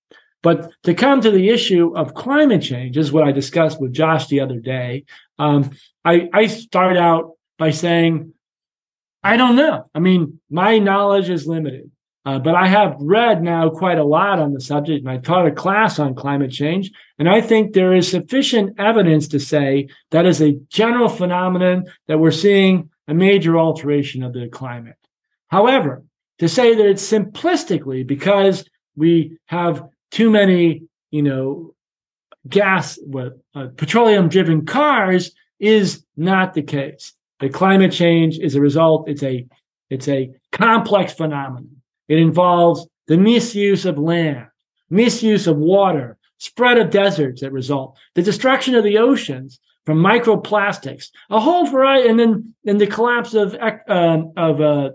But 0.44 0.72
to 0.84 0.94
come 0.94 1.22
to 1.22 1.32
the 1.32 1.50
issue 1.50 1.94
of 1.96 2.14
climate 2.14 2.62
change 2.62 2.98
is 2.98 3.12
what 3.12 3.24
I 3.24 3.32
discussed 3.32 3.82
with 3.82 3.94
Josh 3.94 4.28
the 4.28 4.42
other 4.42 4.60
day. 4.60 5.06
Um, 5.40 5.72
I, 6.06 6.30
I 6.32 6.48
start 6.48 6.96
out 6.98 7.32
by 7.58 7.72
saying, 7.72 8.34
I 9.24 9.38
don't 9.38 9.56
know. 9.56 9.90
I 9.96 10.00
mean, 10.00 10.42
my 10.52 10.78
knowledge 10.80 11.30
is 11.30 11.48
limited, 11.48 11.90
uh, 12.26 12.40
but 12.40 12.56
I 12.56 12.68
have 12.68 12.96
read 13.00 13.44
now 13.44 13.70
quite 13.70 13.98
a 13.98 14.04
lot 14.04 14.40
on 14.40 14.54
the 14.54 14.62
subject, 14.62 15.02
and 15.02 15.10
I 15.10 15.18
taught 15.18 15.46
a 15.46 15.52
class 15.52 16.00
on 16.00 16.16
climate 16.16 16.52
change, 16.52 16.92
and 17.20 17.28
I 17.28 17.42
think 17.42 17.74
there 17.74 17.94
is 17.94 18.10
sufficient 18.10 18.80
evidence 18.80 19.28
to 19.30 19.40
say 19.40 19.90
that 20.12 20.26
is 20.26 20.42
a 20.42 20.54
general 20.70 21.10
phenomenon 21.10 21.86
that 22.08 22.20
we're 22.20 22.32
seeing 22.32 22.90
a 23.08 23.14
major 23.14 23.58
alteration 23.58 24.24
of 24.24 24.34
the 24.34 24.48
climate. 24.48 24.96
However, 25.50 26.04
to 26.40 26.48
say 26.48 26.76
that 26.76 26.86
it's 26.86 27.12
simplistically 27.12 28.08
because 28.08 28.66
we 28.96 29.38
have 29.48 29.84
too 30.12 30.30
many, 30.30 30.84
you 31.12 31.24
know, 31.24 31.76
gas, 32.48 32.98
what, 33.06 33.38
uh, 33.54 33.68
petroleum 33.76 34.30
driven 34.30 34.66
cars 34.66 35.32
is 35.60 36.06
not 36.16 36.54
the 36.54 36.62
case. 36.62 37.14
The 37.40 37.50
climate 37.50 37.92
change 37.92 38.40
is 38.40 38.56
a 38.56 38.62
result. 38.62 39.10
It's 39.10 39.24
a, 39.24 39.46
it's 39.90 40.08
a 40.08 40.32
complex 40.52 41.14
phenomenon. 41.14 41.83
It 42.14 42.20
involves 42.20 42.86
the 43.08 43.18
misuse 43.18 43.88
of 43.88 43.98
land, 43.98 44.46
misuse 44.92 45.48
of 45.48 45.58
water, 45.58 46.20
spread 46.38 46.78
of 46.78 46.92
deserts 46.92 47.42
that 47.42 47.52
result, 47.52 47.98
the 48.14 48.22
destruction 48.22 48.76
of 48.76 48.84
the 48.84 49.00
oceans 49.00 49.60
from 49.84 49.98
microplastics, 49.98 51.10
a 51.32 51.40
whole 51.40 51.66
variety, 51.66 52.08
and 52.08 52.20
then 52.20 52.54
and 52.68 52.80
the 52.80 52.86
collapse 52.86 53.34
of 53.34 53.56
uh, 53.56 54.18
of 54.38 54.62
uh, 54.62 54.90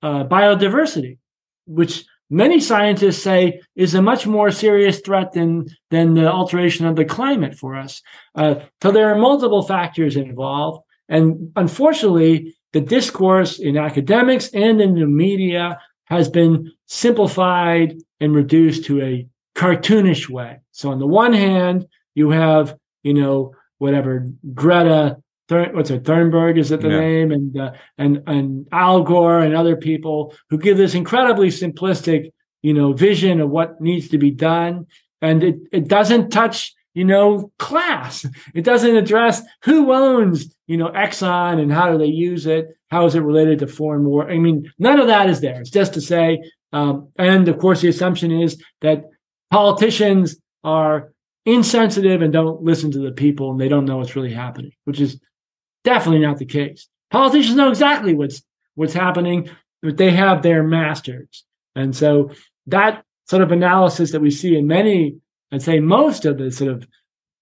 uh, 0.00 0.22
biodiversity, 0.26 1.18
which 1.66 2.04
many 2.30 2.60
scientists 2.60 3.20
say 3.20 3.60
is 3.74 3.96
a 3.96 4.00
much 4.00 4.28
more 4.28 4.52
serious 4.52 5.00
threat 5.00 5.32
than 5.32 5.66
than 5.90 6.14
the 6.14 6.30
alteration 6.30 6.86
of 6.86 6.94
the 6.94 7.04
climate 7.04 7.56
for 7.56 7.74
us. 7.74 8.00
Uh, 8.36 8.54
so 8.80 8.92
there 8.92 9.12
are 9.12 9.18
multiple 9.18 9.62
factors 9.62 10.14
involved, 10.14 10.84
and 11.08 11.50
unfortunately, 11.56 12.54
the 12.72 12.80
discourse 12.80 13.58
in 13.58 13.76
academics 13.76 14.48
and 14.50 14.80
in 14.80 14.94
the 14.94 15.06
media 15.06 15.80
has 16.10 16.28
been 16.28 16.72
simplified 16.86 17.96
and 18.20 18.34
reduced 18.34 18.84
to 18.86 19.00
a 19.00 19.26
cartoonish 19.54 20.28
way. 20.28 20.58
So 20.72 20.90
on 20.90 20.98
the 20.98 21.06
one 21.06 21.32
hand, 21.32 21.86
you 22.14 22.30
have 22.30 22.76
you 23.02 23.14
know 23.14 23.54
whatever 23.78 24.30
Greta 24.52 25.16
what's 25.48 25.90
it 25.90 26.04
Thunberg 26.04 26.58
is 26.58 26.70
it 26.70 26.80
the 26.80 26.88
yeah. 26.88 27.00
name 27.00 27.32
and 27.32 27.58
uh, 27.58 27.72
and 27.98 28.22
and 28.26 28.68
Al 28.70 29.02
Gore 29.02 29.40
and 29.40 29.54
other 29.54 29.76
people 29.76 30.34
who 30.48 30.58
give 30.58 30.76
this 30.76 30.94
incredibly 30.94 31.48
simplistic 31.48 32.30
you 32.62 32.72
know 32.72 32.92
vision 32.92 33.40
of 33.40 33.50
what 33.50 33.80
needs 33.80 34.08
to 34.10 34.18
be 34.18 34.30
done 34.30 34.86
and 35.20 35.42
it 35.42 35.56
it 35.72 35.88
doesn't 35.88 36.30
touch 36.30 36.72
you 36.94 37.04
know 37.04 37.52
class 37.58 38.26
it 38.54 38.64
doesn't 38.64 38.96
address 38.96 39.42
who 39.64 39.92
owns 39.92 40.54
you 40.66 40.76
know 40.76 40.88
Exxon 40.88 41.60
and 41.60 41.72
how 41.72 41.90
do 41.90 41.98
they 41.98 42.06
use 42.06 42.46
it 42.46 42.68
how 42.90 43.06
is 43.06 43.14
it 43.14 43.20
related 43.20 43.58
to 43.60 43.66
foreign 43.66 44.04
war 44.04 44.30
I 44.30 44.38
mean 44.38 44.72
none 44.78 44.98
of 45.00 45.06
that 45.06 45.28
is 45.28 45.40
there 45.40 45.60
it's 45.60 45.70
just 45.70 45.94
to 45.94 46.00
say 46.00 46.42
um, 46.72 47.08
and 47.16 47.48
of 47.48 47.58
course 47.58 47.80
the 47.80 47.88
assumption 47.88 48.30
is 48.30 48.62
that 48.80 49.04
politicians 49.50 50.36
are 50.62 51.12
insensitive 51.46 52.22
and 52.22 52.32
don't 52.32 52.62
listen 52.62 52.90
to 52.92 52.98
the 52.98 53.12
people 53.12 53.50
and 53.50 53.60
they 53.60 53.68
don't 53.68 53.86
know 53.86 53.96
what's 53.96 54.16
really 54.16 54.32
happening 54.32 54.72
which 54.84 55.00
is 55.00 55.20
Definitely 55.84 56.20
not 56.20 56.38
the 56.38 56.46
case. 56.46 56.88
Politicians 57.10 57.56
know 57.56 57.70
exactly 57.70 58.14
what's 58.14 58.42
what's 58.74 58.92
happening, 58.92 59.48
but 59.82 59.96
they 59.96 60.10
have 60.10 60.42
their 60.42 60.62
masters. 60.62 61.44
And 61.74 61.96
so 61.96 62.30
that 62.66 63.04
sort 63.28 63.42
of 63.42 63.52
analysis 63.52 64.12
that 64.12 64.20
we 64.20 64.30
see 64.30 64.56
in 64.56 64.66
many, 64.66 65.16
I'd 65.52 65.62
say 65.62 65.80
most 65.80 66.24
of 66.24 66.38
the 66.38 66.50
sort 66.50 66.70
of 66.70 66.86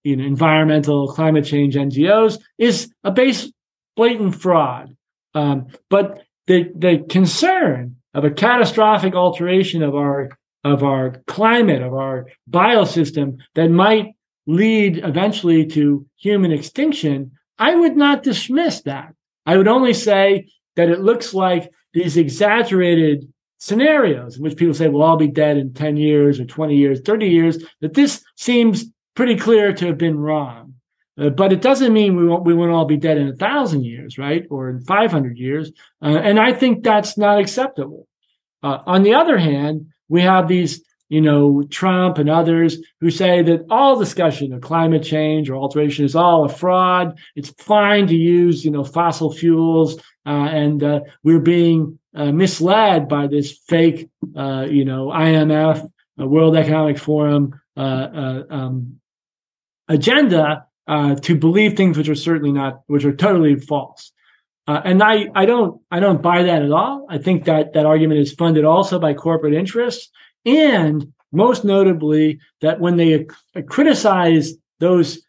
you 0.03 0.15
know 0.15 0.23
environmental 0.23 1.07
climate 1.07 1.45
change 1.45 1.75
NGOs 1.75 2.39
is 2.57 2.91
a 3.03 3.11
base 3.11 3.51
blatant 3.95 4.35
fraud. 4.41 4.95
Um, 5.33 5.67
but 5.89 6.23
the 6.47 6.71
the 6.75 7.05
concern 7.09 7.97
of 8.13 8.23
a 8.23 8.31
catastrophic 8.31 9.13
alteration 9.15 9.83
of 9.83 9.95
our 9.95 10.29
of 10.63 10.83
our 10.83 11.21
climate, 11.27 11.81
of 11.81 11.93
our 11.93 12.27
biosystem 12.49 13.37
that 13.55 13.69
might 13.69 14.15
lead 14.47 14.97
eventually 15.03 15.65
to 15.65 16.05
human 16.17 16.51
extinction 16.51 17.31
I 17.59 17.75
would 17.75 17.97
not 17.97 18.23
dismiss 18.23 18.81
that. 18.83 19.13
I 19.45 19.57
would 19.57 19.67
only 19.67 19.93
say 19.93 20.47
that 20.77 20.89
it 20.89 21.01
looks 21.01 21.33
like 21.33 21.69
these 21.93 22.15
exaggerated 22.15 23.31
scenarios 23.59 24.37
in 24.37 24.43
which 24.43 24.57
people 24.57 24.73
say, 24.73 24.87
well, 24.87 25.07
I'll 25.07 25.17
be 25.17 25.27
dead 25.27 25.57
in 25.57 25.73
10 25.73 25.97
years 25.97 26.39
or 26.39 26.45
20 26.45 26.75
years, 26.75 27.01
30 27.01 27.27
years, 27.27 27.63
that 27.81 27.93
this 27.93 28.23
seems 28.35 28.85
pretty 29.15 29.35
clear 29.35 29.73
to 29.73 29.87
have 29.87 29.97
been 29.97 30.17
wrong. 30.17 30.73
Uh, 31.19 31.29
but 31.29 31.51
it 31.51 31.61
doesn't 31.61 31.93
mean 31.93 32.15
we 32.15 32.25
won't, 32.25 32.45
we 32.45 32.53
won't 32.53 32.71
all 32.71 32.85
be 32.85 32.97
dead 32.97 33.17
in 33.17 33.27
a 33.27 33.35
thousand 33.35 33.83
years, 33.83 34.17
right? 34.17 34.45
Or 34.49 34.69
in 34.69 34.81
500 34.81 35.37
years. 35.37 35.71
Uh, 36.01 36.17
and 36.17 36.39
I 36.39 36.53
think 36.53 36.83
that's 36.83 37.17
not 37.17 37.39
acceptable. 37.39 38.07
Uh, 38.63 38.79
on 38.85 39.03
the 39.03 39.13
other 39.13 39.37
hand, 39.37 39.87
we 40.07 40.21
have 40.21 40.47
these 40.47 40.81
you 41.09 41.21
know, 41.21 41.63
Trump 41.63 42.19
and 42.19 42.29
others 42.29 42.77
who 43.01 43.09
say 43.09 43.41
that 43.41 43.65
all 43.69 43.97
discussion 43.97 44.53
of 44.53 44.61
climate 44.61 45.03
change 45.03 45.49
or 45.49 45.55
alteration 45.55 46.05
is 46.05 46.15
all 46.15 46.45
a 46.45 46.49
fraud. 46.49 47.17
It's 47.35 47.49
fine 47.49 48.07
to 48.07 48.15
use, 48.15 48.63
you 48.63 48.69
know, 48.69 48.83
fossil 48.83 49.33
fuels, 49.33 49.99
uh, 50.25 50.29
and 50.29 50.83
uh, 50.83 50.99
we're 51.23 51.39
being 51.39 51.97
uh, 52.15 52.31
misled 52.31 53.07
by 53.07 53.27
this 53.27 53.57
fake, 53.67 54.09
uh, 54.35 54.65
you 54.69 54.85
know, 54.85 55.07
IMF, 55.07 55.87
uh, 56.19 56.25
World 56.25 56.55
Economic 56.57 56.97
Forum 56.97 57.59
uh, 57.77 58.43
um, 58.49 58.99
agenda 59.87 60.65
to 61.21 61.37
believe 61.37 61.77
things 61.77 61.97
which 61.97 62.09
are 62.09 62.15
certainly 62.15 62.51
not, 62.51 62.81
which 62.87 63.05
are 63.05 63.15
totally 63.15 63.55
false. 63.55 64.11
and 64.67 65.03
I, 65.03 65.27
I 65.35 65.45
don't, 65.45 65.79
I 65.91 65.99
don't 65.99 66.21
buy 66.21 66.41
that 66.43 66.63
at 66.63 66.71
all. 66.71 67.05
I 67.09 67.19
think 67.19 67.45
that 67.45 67.73
that 67.73 67.85
argument 67.85 68.21
is 68.21 68.33
funded 68.33 68.65
also 68.65 68.97
by 68.97 69.13
corporate 69.13 69.53
interests 69.53 70.09
and 70.45 71.13
most 71.31 71.63
notably 71.63 72.39
that 72.61 72.79
when 72.79 72.97
they 72.97 73.27
criticize 73.67 74.53
those 74.79 75.21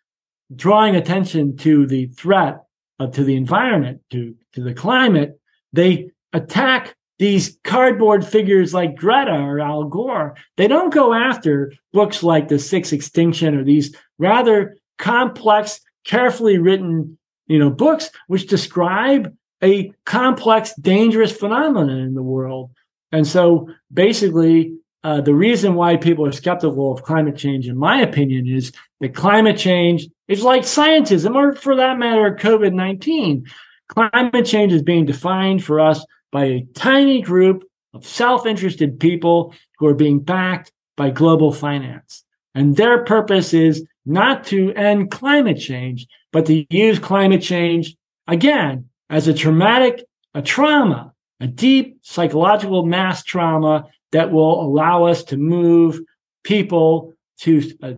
drawing 0.55 0.97
attention 0.97 1.57
to 1.59 1.87
the 1.87 2.07
threat 2.07 2.62
of, 2.99 3.12
to 3.12 3.24
the 3.24 3.37
environment, 3.37 4.01
to, 4.11 4.35
to 4.55 4.62
the 4.62 4.74
climate, 4.74 5.39
they 5.72 6.11
attack 6.33 6.95
these 7.18 7.59
cardboard 7.64 8.26
figures 8.26 8.72
like 8.72 8.97
Greta 8.97 9.35
or 9.35 9.61
Al 9.61 9.85
Gore. 9.85 10.37
They 10.57 10.66
don't 10.66 10.93
go 10.93 11.12
after 11.12 11.72
books 11.93 12.22
like 12.22 12.49
The 12.49 12.59
Sixth 12.59 12.95
Extinction 12.95 13.55
or 13.55 13.62
these 13.62 13.95
rather 14.18 14.76
complex, 14.99 15.81
carefully 16.07 16.57
written, 16.57 17.18
you 17.47 17.59
know, 17.59 17.68
books 17.68 18.11
which 18.28 18.47
describe 18.47 19.37
a 19.62 19.93
complex, 20.07 20.74
dangerous 20.76 21.31
phenomenon 21.31 21.99
in 21.99 22.14
the 22.14 22.22
world. 22.22 22.70
And 23.12 23.26
so 23.26 23.68
basically, 23.93 24.74
uh, 25.05 25.20
the 25.20 25.35
reason 25.35 25.74
why 25.74 25.97
people 25.97 26.26
are 26.26 26.33
skeptical 26.33 26.93
of 26.93 27.03
climate 27.03 27.37
change, 27.37 27.68
in 27.68 27.76
my 27.76 28.01
opinion, 28.01 28.47
is 28.47 28.72
that 29.01 29.14
climate 29.14 29.59
change 29.59 30.09
is 30.28 30.43
like 30.43 30.62
scientism, 30.62 31.35
or 31.35 31.55
for 31.55 31.76
that 31.76 31.99
matter, 31.99 32.35
COVID 32.35 32.72
19. 32.72 33.47
Climate 33.89 34.47
change 34.47 34.72
is 34.72 34.83
being 34.83 35.05
defined 35.05 35.64
for 35.64 35.81
us 35.81 36.05
by 36.31 36.45
a 36.45 36.66
tiny 36.74 37.20
group 37.22 37.64
of 37.95 38.07
self 38.07 38.47
interested 38.47 39.01
people 39.01 39.55
who 39.78 39.87
are 39.87 39.95
being 39.95 40.20
backed 40.20 40.72
by 40.97 41.11
global 41.11 41.53
finance. 41.53 42.24
And 42.55 42.76
their 42.76 43.05
purpose 43.05 43.55
is 43.55 43.87
not 44.05 44.45
to 44.45 44.72
end 44.74 45.11
climate 45.11 45.59
change, 45.59 46.07
but 46.33 46.47
to 46.47 46.66
use 46.70 46.99
climate 46.99 47.43
change 47.43 47.97
again 48.26 48.89
as 49.09 49.28
a 49.28 49.35
traumatic, 49.35 50.05
a 50.35 50.43
trauma, 50.43 51.12
a 51.41 51.47
deep 51.47 51.99
psychological 52.03 52.85
mass 52.85 53.24
trauma 53.24 53.87
that 54.12 54.31
will 54.31 54.61
allow 54.61 55.05
us 55.05 55.24
to 55.24 55.37
move 55.37 56.01
people 56.45 57.12
to 57.39 57.62
uh, 57.83 57.93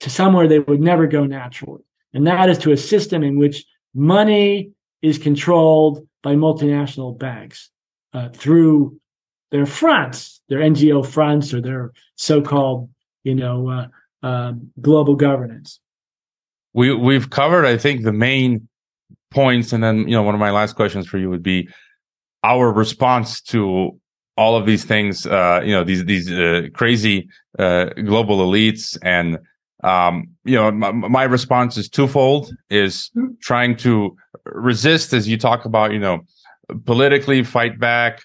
to 0.00 0.10
somewhere 0.10 0.46
they 0.46 0.58
would 0.58 0.80
never 0.80 1.06
go 1.06 1.24
naturally, 1.24 1.82
and 2.12 2.26
that 2.26 2.50
is 2.50 2.58
to 2.58 2.72
a 2.72 2.76
system 2.76 3.22
in 3.22 3.38
which 3.38 3.64
money 3.94 4.70
is 5.00 5.18
controlled 5.18 6.06
by 6.22 6.34
multinational 6.34 7.16
banks 7.16 7.70
uh, 8.14 8.28
through 8.30 8.98
their 9.50 9.66
fronts, 9.66 10.40
their 10.48 10.60
NGO 10.60 11.06
fronts 11.06 11.52
or 11.52 11.60
their 11.60 11.92
so-called, 12.16 12.88
you 13.24 13.34
know, 13.34 13.68
uh, 13.68 14.26
uh, 14.26 14.52
global 14.80 15.16
governance. 15.16 15.80
We 16.72 16.94
we've 16.94 17.30
covered, 17.30 17.66
I 17.66 17.76
think, 17.76 18.02
the 18.02 18.12
main 18.12 18.68
points, 19.30 19.72
and 19.72 19.82
then 19.82 20.08
you 20.08 20.14
know, 20.14 20.22
one 20.22 20.34
of 20.34 20.40
my 20.40 20.50
last 20.50 20.74
questions 20.74 21.06
for 21.06 21.18
you 21.18 21.30
would 21.30 21.42
be 21.42 21.68
our 22.42 22.72
response 22.72 23.40
to 23.42 23.98
all 24.36 24.56
of 24.56 24.66
these 24.66 24.84
things. 24.84 25.26
Uh, 25.26 25.60
you 25.64 25.72
know, 25.72 25.84
these 25.84 26.04
these 26.04 26.32
uh, 26.32 26.62
crazy 26.72 27.28
uh, 27.58 27.86
global 28.04 28.38
elites, 28.38 28.98
and 29.02 29.38
um, 29.84 30.28
you 30.44 30.56
know, 30.56 30.70
my, 30.72 30.90
my 30.90 31.22
response 31.24 31.76
is 31.76 31.88
twofold: 31.88 32.50
is 32.70 33.10
mm-hmm. 33.16 33.34
trying 33.40 33.76
to 33.76 34.16
resist, 34.46 35.12
as 35.12 35.28
you 35.28 35.38
talk 35.38 35.64
about, 35.64 35.92
you 35.92 36.00
know, 36.00 36.20
politically 36.84 37.42
fight 37.42 37.78
back, 37.78 38.22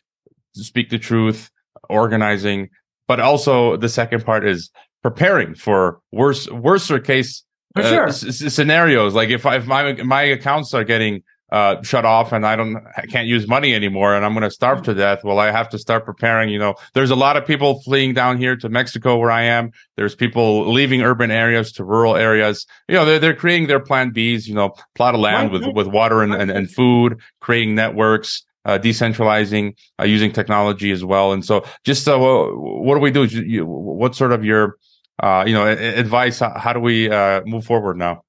speak 0.54 0.90
the 0.90 1.00
truth, 1.00 1.50
organizing, 1.90 2.70
but 3.08 3.20
also 3.20 3.78
the 3.78 3.90
second 3.90 4.26
part 4.26 4.46
is 4.48 4.70
preparing 5.02 5.56
for 5.56 6.00
worse, 6.12 6.50
worser 6.50 7.00
case 7.00 7.44
uh, 7.76 7.84
sure. 7.84 8.08
s- 8.08 8.54
scenarios. 8.54 9.14
Like 9.14 9.30
if 9.30 9.46
I, 9.46 9.58
if 9.58 9.66
my 9.68 9.94
my 10.04 10.24
accounts 10.24 10.74
are 10.74 10.84
getting 10.84 11.22
uh, 11.52 11.82
shut 11.82 12.06
off 12.06 12.32
and 12.32 12.46
I 12.46 12.56
don't 12.56 12.78
I 12.96 13.06
can't 13.08 13.28
use 13.28 13.48
money 13.48 13.74
anymore 13.74 14.16
and 14.16 14.26
I'm 14.26 14.34
going 14.34 14.44
to 14.44 14.52
starve 14.52 14.84
to 14.84 14.94
death. 14.94 15.24
Well, 15.24 15.40
I 15.40 15.52
have 15.52 15.70
to 15.70 15.80
start 15.80 16.06
preparing. 16.06 16.50
You 16.50 16.60
know, 16.60 16.76
there's 16.94 17.10
a 17.10 17.16
lot 17.16 17.38
of 17.38 17.46
people 17.46 17.82
fleeing 17.82 18.14
down 18.14 18.38
here 18.38 18.56
to 18.58 18.70
Mexico 18.70 19.18
where 19.18 19.32
I 19.32 19.44
am. 19.44 19.72
There's 19.96 20.16
people 20.16 20.72
leaving 20.72 21.02
urban 21.02 21.32
areas 21.32 21.72
to 21.74 21.84
rural 21.84 22.16
areas. 22.16 22.66
You 22.88 22.96
know, 22.96 23.06
they're 23.06 23.20
they're 23.20 23.36
creating 23.36 23.68
their 23.68 23.80
plan 23.80 24.12
Bs. 24.12 24.48
You 24.48 24.56
know, 24.56 24.74
plot 24.96 25.16
of 25.16 25.22
land 25.22 25.52
with 25.52 25.66
with 25.74 25.88
water 25.88 26.22
and, 26.22 26.34
and, 26.34 26.52
and 26.52 26.70
food, 26.70 27.20
creating 27.40 27.76
networks. 27.76 28.44
Uh, 28.66 28.78
decentralizing 28.78 29.74
uh, 30.00 30.04
using 30.04 30.34
technology 30.34 30.92
as 30.92 31.04
well 31.04 31.32
and 31.32 31.46
so 31.46 31.66
just 31.86 32.06
uh, 32.10 32.20
what 32.20 32.96
do 32.96 33.00
we 33.00 33.10
do 33.10 33.24
you, 33.24 33.66
what 33.66 34.14
sort 34.14 34.34
of 34.34 34.44
your 34.44 34.76
uh, 35.24 35.46
you 35.48 35.54
know 35.54 35.66
advice 35.66 36.40
how, 36.40 36.54
how 36.60 36.74
do 36.74 36.80
we 36.80 37.10
uh, 37.10 37.42
move 37.46 37.64
forward 37.66 37.96
now 37.96 38.22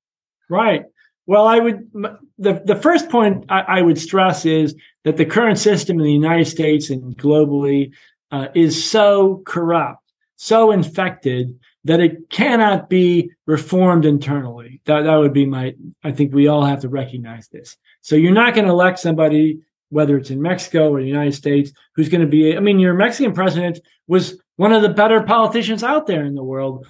right 0.48 0.84
well, 1.30 1.46
I 1.46 1.60
would 1.60 1.88
the 2.38 2.60
the 2.64 2.74
first 2.74 3.08
point 3.08 3.44
I, 3.48 3.60
I, 3.60 3.82
would 3.82 4.00
stress 4.00 4.44
is 4.44 4.74
that 5.04 5.16
the 5.16 5.24
current 5.24 5.60
system 5.60 6.00
in 6.00 6.04
the 6.04 6.12
United 6.12 6.46
States 6.46 6.90
and 6.90 7.16
globally 7.16 7.92
uh, 8.32 8.48
is 8.56 8.90
so 8.90 9.40
corrupt, 9.46 10.02
so 10.34 10.72
infected 10.72 11.56
that 11.84 12.00
it 12.00 12.30
cannot 12.30 12.90
be 12.90 13.30
reformed 13.46 14.06
internally. 14.06 14.80
That 14.86 15.02
that 15.02 15.14
would 15.14 15.32
be 15.32 15.46
my. 15.46 15.76
I 16.02 16.10
think 16.10 16.34
we 16.34 16.48
all 16.48 16.64
have 16.64 16.80
to 16.80 16.88
recognize 16.88 17.46
this. 17.46 17.76
So 18.00 18.16
you're 18.16 18.32
not 18.32 18.54
going 18.54 18.66
to 18.66 18.72
elect 18.72 18.98
somebody, 18.98 19.60
whether 19.90 20.16
it's 20.16 20.30
in 20.30 20.42
Mexico 20.42 20.90
or 20.90 21.00
the 21.00 21.06
United 21.06 21.34
States, 21.34 21.70
who's 21.94 22.08
going 22.08 22.22
to 22.22 22.26
be. 22.26 22.56
I 22.56 22.58
mean, 22.58 22.80
your 22.80 22.94
Mexican 22.94 23.34
president 23.34 23.78
was 24.08 24.36
one 24.56 24.72
of 24.72 24.82
the 24.82 24.88
better 24.88 25.22
politicians 25.22 25.84
out 25.84 26.08
there 26.08 26.24
in 26.24 26.34
the 26.34 26.42
world 26.42 26.88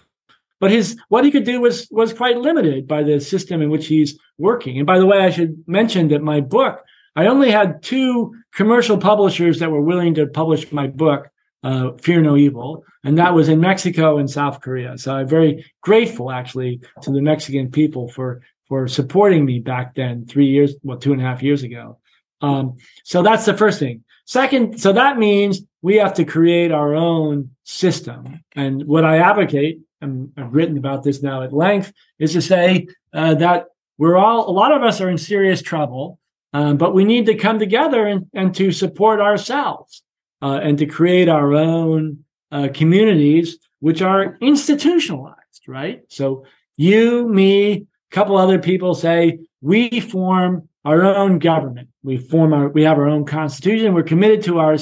but 0.60 0.70
his 0.70 0.96
what 1.08 1.24
he 1.24 1.30
could 1.30 1.44
do 1.44 1.60
was 1.60 1.88
was 1.90 2.12
quite 2.12 2.38
limited 2.38 2.86
by 2.86 3.02
the 3.02 3.20
system 3.20 3.62
in 3.62 3.70
which 3.70 3.86
he's 3.86 4.18
working. 4.38 4.76
And 4.78 4.86
by 4.86 4.98
the 4.98 5.06
way, 5.06 5.18
I 5.18 5.30
should 5.30 5.64
mention 5.66 6.08
that 6.08 6.22
my 6.22 6.40
book, 6.40 6.82
I 7.16 7.26
only 7.26 7.50
had 7.50 7.82
two 7.82 8.34
commercial 8.54 8.98
publishers 8.98 9.58
that 9.58 9.70
were 9.70 9.80
willing 9.80 10.14
to 10.14 10.26
publish 10.26 10.70
my 10.70 10.86
book, 10.86 11.28
uh, 11.64 11.92
Fear 11.92 12.20
No 12.20 12.36
Evil, 12.36 12.84
and 13.02 13.18
that 13.18 13.34
was 13.34 13.48
in 13.48 13.60
Mexico 13.60 14.18
and 14.18 14.30
South 14.30 14.60
Korea. 14.60 14.98
So 14.98 15.16
I'm 15.16 15.28
very 15.28 15.64
grateful 15.80 16.30
actually 16.30 16.80
to 17.02 17.10
the 17.10 17.22
Mexican 17.22 17.70
people 17.70 18.08
for 18.08 18.42
for 18.68 18.86
supporting 18.86 19.44
me 19.44 19.58
back 19.58 19.96
then, 19.96 20.26
three 20.26 20.46
years, 20.46 20.76
well, 20.84 20.96
two 20.96 21.12
and 21.12 21.20
a 21.20 21.24
half 21.24 21.42
years 21.42 21.64
ago. 21.64 21.98
Um, 22.40 22.76
so 23.02 23.22
that's 23.22 23.44
the 23.44 23.56
first 23.56 23.78
thing. 23.80 24.04
Second, 24.26 24.80
so 24.80 24.92
that 24.92 25.18
means 25.18 25.60
we 25.82 25.96
have 25.96 26.14
to 26.14 26.24
create 26.24 26.70
our 26.70 26.94
own 26.94 27.50
system. 27.64 28.44
And 28.54 28.84
what 28.86 29.04
I 29.04 29.18
advocate 29.18 29.80
and 30.00 30.32
I've 30.36 30.54
written 30.54 30.78
about 30.78 31.02
this 31.02 31.22
now 31.22 31.42
at 31.42 31.52
length, 31.52 31.92
is 32.18 32.32
to 32.32 32.42
say 32.42 32.86
uh, 33.12 33.34
that 33.34 33.66
we're 33.98 34.16
all, 34.16 34.48
a 34.48 34.52
lot 34.52 34.72
of 34.72 34.82
us 34.82 35.00
are 35.00 35.10
in 35.10 35.18
serious 35.18 35.62
trouble, 35.62 36.18
um, 36.52 36.76
but 36.76 36.94
we 36.94 37.04
need 37.04 37.26
to 37.26 37.34
come 37.34 37.58
together 37.58 38.06
and, 38.06 38.26
and 38.32 38.54
to 38.56 38.72
support 38.72 39.20
ourselves 39.20 40.02
uh, 40.42 40.60
and 40.62 40.78
to 40.78 40.86
create 40.86 41.28
our 41.28 41.54
own 41.54 42.24
uh, 42.50 42.68
communities, 42.72 43.58
which 43.80 44.02
are 44.02 44.36
institutionalized, 44.40 45.62
right? 45.68 46.02
So 46.08 46.44
you, 46.76 47.28
me, 47.28 47.72
a 47.72 47.86
couple 48.10 48.36
other 48.36 48.58
people 48.58 48.94
say 48.94 49.40
we 49.60 50.00
form 50.00 50.68
our 50.84 51.04
own 51.04 51.38
government. 51.38 51.88
We 52.02 52.16
form 52.16 52.54
our, 52.54 52.68
we 52.68 52.82
have 52.84 52.96
our 52.96 53.08
own 53.08 53.26
constitution. 53.26 53.92
We're 53.92 54.02
committed 54.02 54.42
to 54.44 54.58
our, 54.58 54.76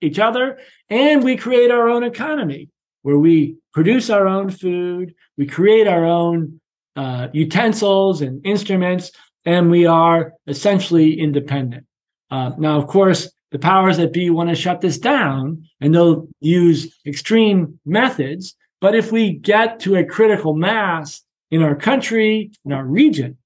each 0.00 0.18
other 0.18 0.58
and 0.88 1.24
we 1.24 1.36
create 1.36 1.70
our 1.70 1.88
own 1.88 2.04
economy 2.04 2.68
where 3.02 3.18
we 3.18 3.56
produce 3.72 4.10
our 4.10 4.26
own 4.26 4.50
food, 4.50 5.14
we 5.36 5.46
create 5.46 5.86
our 5.86 6.04
own 6.04 6.60
uh, 6.96 7.28
utensils 7.32 8.20
and 8.20 8.44
instruments, 8.44 9.12
and 9.44 9.70
we 9.70 9.86
are 9.86 10.34
essentially 10.46 11.18
independent. 11.18 11.86
Uh, 12.30 12.50
now, 12.58 12.78
of 12.78 12.86
course, 12.86 13.30
the 13.50 13.58
powers 13.58 13.96
that 13.96 14.12
be 14.12 14.30
want 14.30 14.48
to 14.48 14.54
shut 14.54 14.80
this 14.80 14.98
down 14.98 15.64
and 15.80 15.94
they'll 15.94 16.28
use 16.40 16.94
extreme 17.06 17.80
methods. 17.84 18.54
But 18.80 18.94
if 18.94 19.10
we 19.10 19.32
get 19.32 19.80
to 19.80 19.96
a 19.96 20.04
critical 20.04 20.54
mass 20.54 21.22
in 21.50 21.62
our 21.62 21.74
country, 21.74 22.52
in 22.64 22.72
our 22.72 22.84
region, 22.84 23.38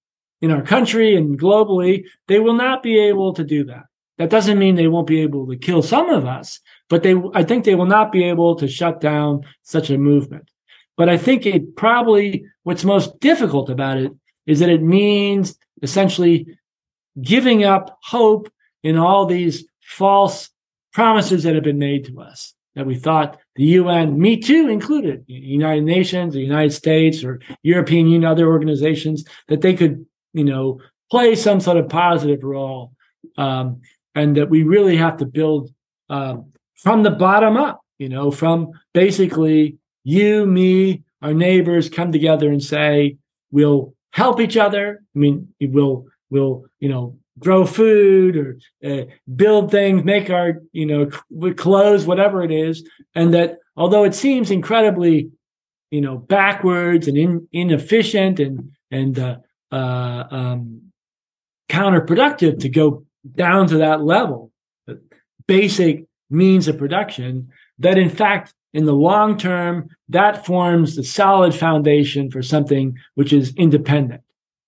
in 0.42 0.50
our 0.50 0.62
country 0.62 1.16
and 1.16 1.40
globally, 1.40 2.04
they 2.28 2.38
will 2.38 2.54
not 2.54 2.82
be 2.82 2.98
able 2.98 3.32
to 3.34 3.44
do 3.44 3.64
that. 3.64 3.84
That 4.18 4.30
doesn't 4.30 4.58
mean 4.58 4.74
they 4.74 4.88
won't 4.88 5.06
be 5.06 5.22
able 5.22 5.46
to 5.46 5.56
kill 5.56 5.82
some 5.82 6.10
of 6.10 6.26
us, 6.26 6.60
but 6.88 7.02
they, 7.02 7.14
I 7.34 7.42
think 7.42 7.64
they 7.64 7.74
will 7.74 7.86
not 7.86 8.12
be 8.12 8.24
able 8.24 8.56
to 8.56 8.68
shut 8.68 9.00
down 9.00 9.42
such 9.62 9.90
a 9.90 9.98
movement. 9.98 10.50
But 10.96 11.08
I 11.08 11.16
think 11.16 11.46
it 11.46 11.76
probably, 11.76 12.44
what's 12.62 12.84
most 12.84 13.18
difficult 13.20 13.70
about 13.70 13.98
it 13.98 14.12
is 14.46 14.60
that 14.60 14.68
it 14.68 14.82
means 14.82 15.58
essentially 15.82 16.46
giving 17.20 17.64
up 17.64 17.98
hope 18.02 18.52
in 18.82 18.96
all 18.96 19.26
these 19.26 19.64
false 19.80 20.50
promises 20.92 21.42
that 21.42 21.54
have 21.54 21.64
been 21.64 21.78
made 21.78 22.04
to 22.06 22.20
us 22.20 22.54
that 22.74 22.86
we 22.86 22.96
thought 22.96 23.38
the 23.56 23.64
UN, 23.64 24.18
me 24.18 24.36
too 24.36 24.68
included, 24.68 25.24
United 25.26 25.84
Nations, 25.84 26.34
the 26.34 26.40
United 26.40 26.72
States, 26.72 27.22
or 27.22 27.40
European 27.62 28.06
Union, 28.06 28.24
other 28.24 28.48
organizations, 28.48 29.24
that 29.48 29.60
they 29.60 29.74
could, 29.74 30.04
you 30.32 30.44
know, 30.44 30.80
play 31.10 31.34
some 31.34 31.60
sort 31.60 31.76
of 31.76 31.88
positive 31.88 32.42
role, 32.42 32.92
um, 33.38 33.80
and 34.14 34.36
that 34.36 34.50
we 34.50 34.64
really 34.64 34.96
have 34.96 35.16
to 35.18 35.26
build 35.26 35.72
um, 36.10 36.52
from 36.84 37.02
the 37.02 37.10
bottom 37.10 37.56
up, 37.56 37.80
you 37.98 38.10
know, 38.10 38.30
from 38.30 38.70
basically 38.92 39.78
you, 40.04 40.46
me, 40.46 41.02
our 41.22 41.32
neighbors 41.32 41.88
come 41.88 42.12
together 42.12 42.50
and 42.50 42.62
say, 42.62 43.16
we'll 43.50 43.94
help 44.12 44.38
each 44.38 44.58
other. 44.58 45.02
I 45.16 45.18
mean, 45.18 45.54
we'll, 45.60 46.04
we'll, 46.28 46.66
you 46.78 46.90
know, 46.90 47.18
grow 47.38 47.64
food 47.64 48.36
or 48.36 48.58
uh, 48.84 49.06
build 49.34 49.70
things, 49.70 50.04
make 50.04 50.28
our, 50.28 50.62
you 50.72 50.86
know, 50.86 51.52
clothes, 51.54 52.04
whatever 52.04 52.42
it 52.42 52.52
is. 52.52 52.86
And 53.14 53.32
that 53.32 53.58
although 53.76 54.04
it 54.04 54.14
seems 54.14 54.50
incredibly, 54.50 55.30
you 55.90 56.02
know, 56.02 56.18
backwards 56.18 57.08
and 57.08 57.16
in, 57.16 57.48
inefficient 57.50 58.38
and, 58.38 58.72
and, 58.90 59.18
uh, 59.18 59.36
uh, 59.72 60.24
um, 60.30 60.92
counterproductive 61.70 62.60
to 62.60 62.68
go 62.68 63.06
down 63.34 63.66
to 63.68 63.78
that 63.78 64.04
level, 64.04 64.52
basic 65.48 66.04
means 66.34 66.68
of 66.68 66.78
production 66.78 67.48
that 67.78 67.98
in 67.98 68.10
fact 68.10 68.54
in 68.72 68.84
the 68.84 68.92
long 68.92 69.38
term 69.38 69.88
that 70.08 70.44
forms 70.44 70.96
the 70.96 71.04
solid 71.04 71.54
foundation 71.54 72.30
for 72.30 72.42
something 72.42 72.96
which 73.14 73.32
is 73.32 73.54
independent. 73.56 74.22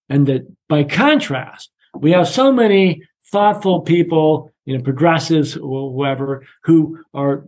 And 0.09 0.27
that 0.29 0.47
by 0.69 0.85
contrast 0.85 1.71
we 1.95 2.13
have 2.13 2.29
so 2.29 2.53
many 2.53 3.03
thoughtful 3.33 3.81
people 3.81 4.53
you 4.65 4.77
know 4.77 4.83
progressives 4.83 5.57
or 5.57 5.91
whoever 5.93 6.47
who 6.63 6.99
are 7.15 7.45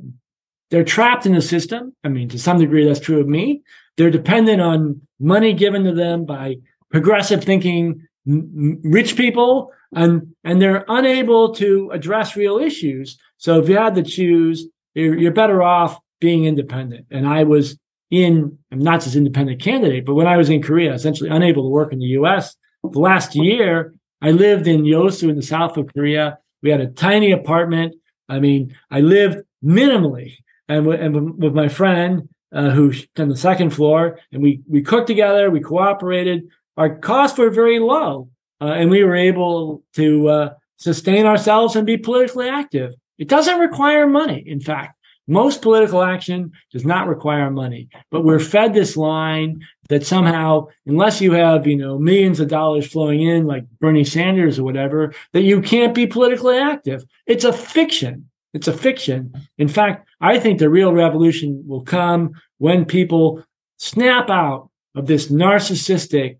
they're 0.71 0.85
trapped 0.85 1.25
in 1.25 1.33
the 1.33 1.41
system. 1.41 1.95
I 2.05 2.09
mean 2.09 2.29
to 2.31 2.39
some 2.39 2.59
degree 2.59 2.85
that's 2.85 3.01
true 3.01 3.21
of 3.21 3.29
me. 3.29 3.63
They're 3.97 4.11
dependent 4.11 4.61
on 4.61 5.01
money 5.19 5.53
given 5.53 5.85
to 5.85 5.93
them 5.93 6.25
by 6.25 6.57
progressive 6.91 7.43
thinking 7.43 8.07
rich 8.27 9.17
people 9.17 9.73
and 9.95 10.35
and 10.45 10.61
they're 10.61 10.85
unable 10.89 11.55
to 11.55 11.91
address 11.93 12.37
real 12.37 12.59
issues 12.59 13.19
so 13.39 13.59
if 13.61 13.69
you 13.69 13.77
had 13.77 13.95
to 13.95 14.03
choose 14.03 14.67
you're, 14.95 15.17
you're 15.17 15.33
better 15.33 15.63
off 15.63 15.99
being 16.21 16.45
independent. 16.45 17.07
And 17.11 17.27
i 17.27 17.45
was 17.45 17.79
in 18.11 18.57
i'm 18.73 18.79
not 18.79 19.03
just 19.03 19.17
independent 19.17 19.61
candidate 19.61 20.05
but 20.07 20.15
when 20.15 20.27
i 20.27 20.37
was 20.37 20.49
in 20.49 20.63
korea 20.63 20.93
essentially 20.95 21.29
unable 21.31 21.63
to 21.63 21.69
work 21.69 21.93
in 21.93 21.99
the 21.99 22.07
us 22.07 22.57
the 22.83 22.99
last 22.99 23.35
year 23.35 23.95
i 24.23 24.31
lived 24.31 24.67
in 24.67 24.83
yosu 24.83 25.29
in 25.29 25.37
the 25.37 25.43
south 25.43 25.77
of 25.77 25.93
korea. 25.95 26.39
We 26.63 26.71
had 26.71 26.81
a 26.81 26.89
tiny 26.89 27.31
apartment. 27.33 27.95
I 28.29 28.39
mean 28.41 28.75
i 28.91 29.01
lived 29.01 29.39
minimally 29.65 30.35
and, 30.69 30.85
w- 30.85 31.03
and 31.03 31.39
with 31.43 31.55
my 31.55 31.69
friend 31.69 32.29
uh, 32.53 32.71
who's 32.71 33.07
on 33.19 33.29
the 33.29 33.37
second 33.37 33.71
floor 33.71 34.19
and 34.33 34.43
we 34.43 34.63
we 34.69 34.83
cooked 34.83 35.07
together 35.07 35.51
we 35.51 35.61
cooperated. 35.61 36.49
Our 36.79 36.97
costs 36.97 37.37
were 37.37 37.51
very 37.51 37.81
low, 37.81 38.31
uh, 38.61 38.67
and 38.67 38.89
we 38.89 39.03
were 39.03 39.17
able 39.17 39.83
to 39.95 40.29
uh, 40.29 40.55
sustain 40.77 41.27
ourselves 41.27 41.75
and 41.75 41.85
be 41.85 41.97
politically 41.97 42.49
active. 42.49 42.95
It 43.19 43.29
doesn't 43.29 43.59
require 43.59 44.07
money. 44.07 44.43
In 44.47 44.61
fact, 44.61 44.99
Most 45.29 45.61
political 45.61 46.03
action 46.03 46.53
does 46.73 46.87
not 46.87 47.07
require 47.07 47.51
money, 47.51 47.91
but 48.11 48.25
we're 48.25 48.41
fed 48.41 48.73
this 48.73 48.97
line 48.97 49.61
that 49.91 50.07
somehow, 50.07 50.69
unless 50.87 51.21
you 51.21 51.33
have, 51.33 51.67
you 51.67 51.77
know, 51.77 51.99
millions 51.99 52.41
of 52.41 52.49
dollars 52.49 52.91
flowing 52.91 53.21
in 53.21 53.47
like 53.47 53.65
Bernie 53.79 54.05
Sanders 54.05 54.59
or 54.59 54.65
whatever, 54.65 55.13
that 55.35 55.43
you 55.43 55.61
can't 55.61 55.95
be 55.95 56.07
politically 56.07 56.57
active. 56.57 57.05
It's 57.27 57.45
a 57.45 57.53
fiction. 57.53 58.31
It's 58.55 58.69
a 58.69 58.73
fiction. 58.73 59.35
In 59.59 59.69
fact, 59.69 60.09
I 60.23 60.39
think 60.41 60.59
the 60.59 60.71
real 60.71 60.95
revolution 60.95 61.63
will 61.67 61.83
come 61.83 62.33
when 62.57 62.87
people 62.87 63.45
snap 63.77 64.31
out 64.31 64.71
of 64.95 65.07
this 65.07 65.31
narcissistic 65.31 66.39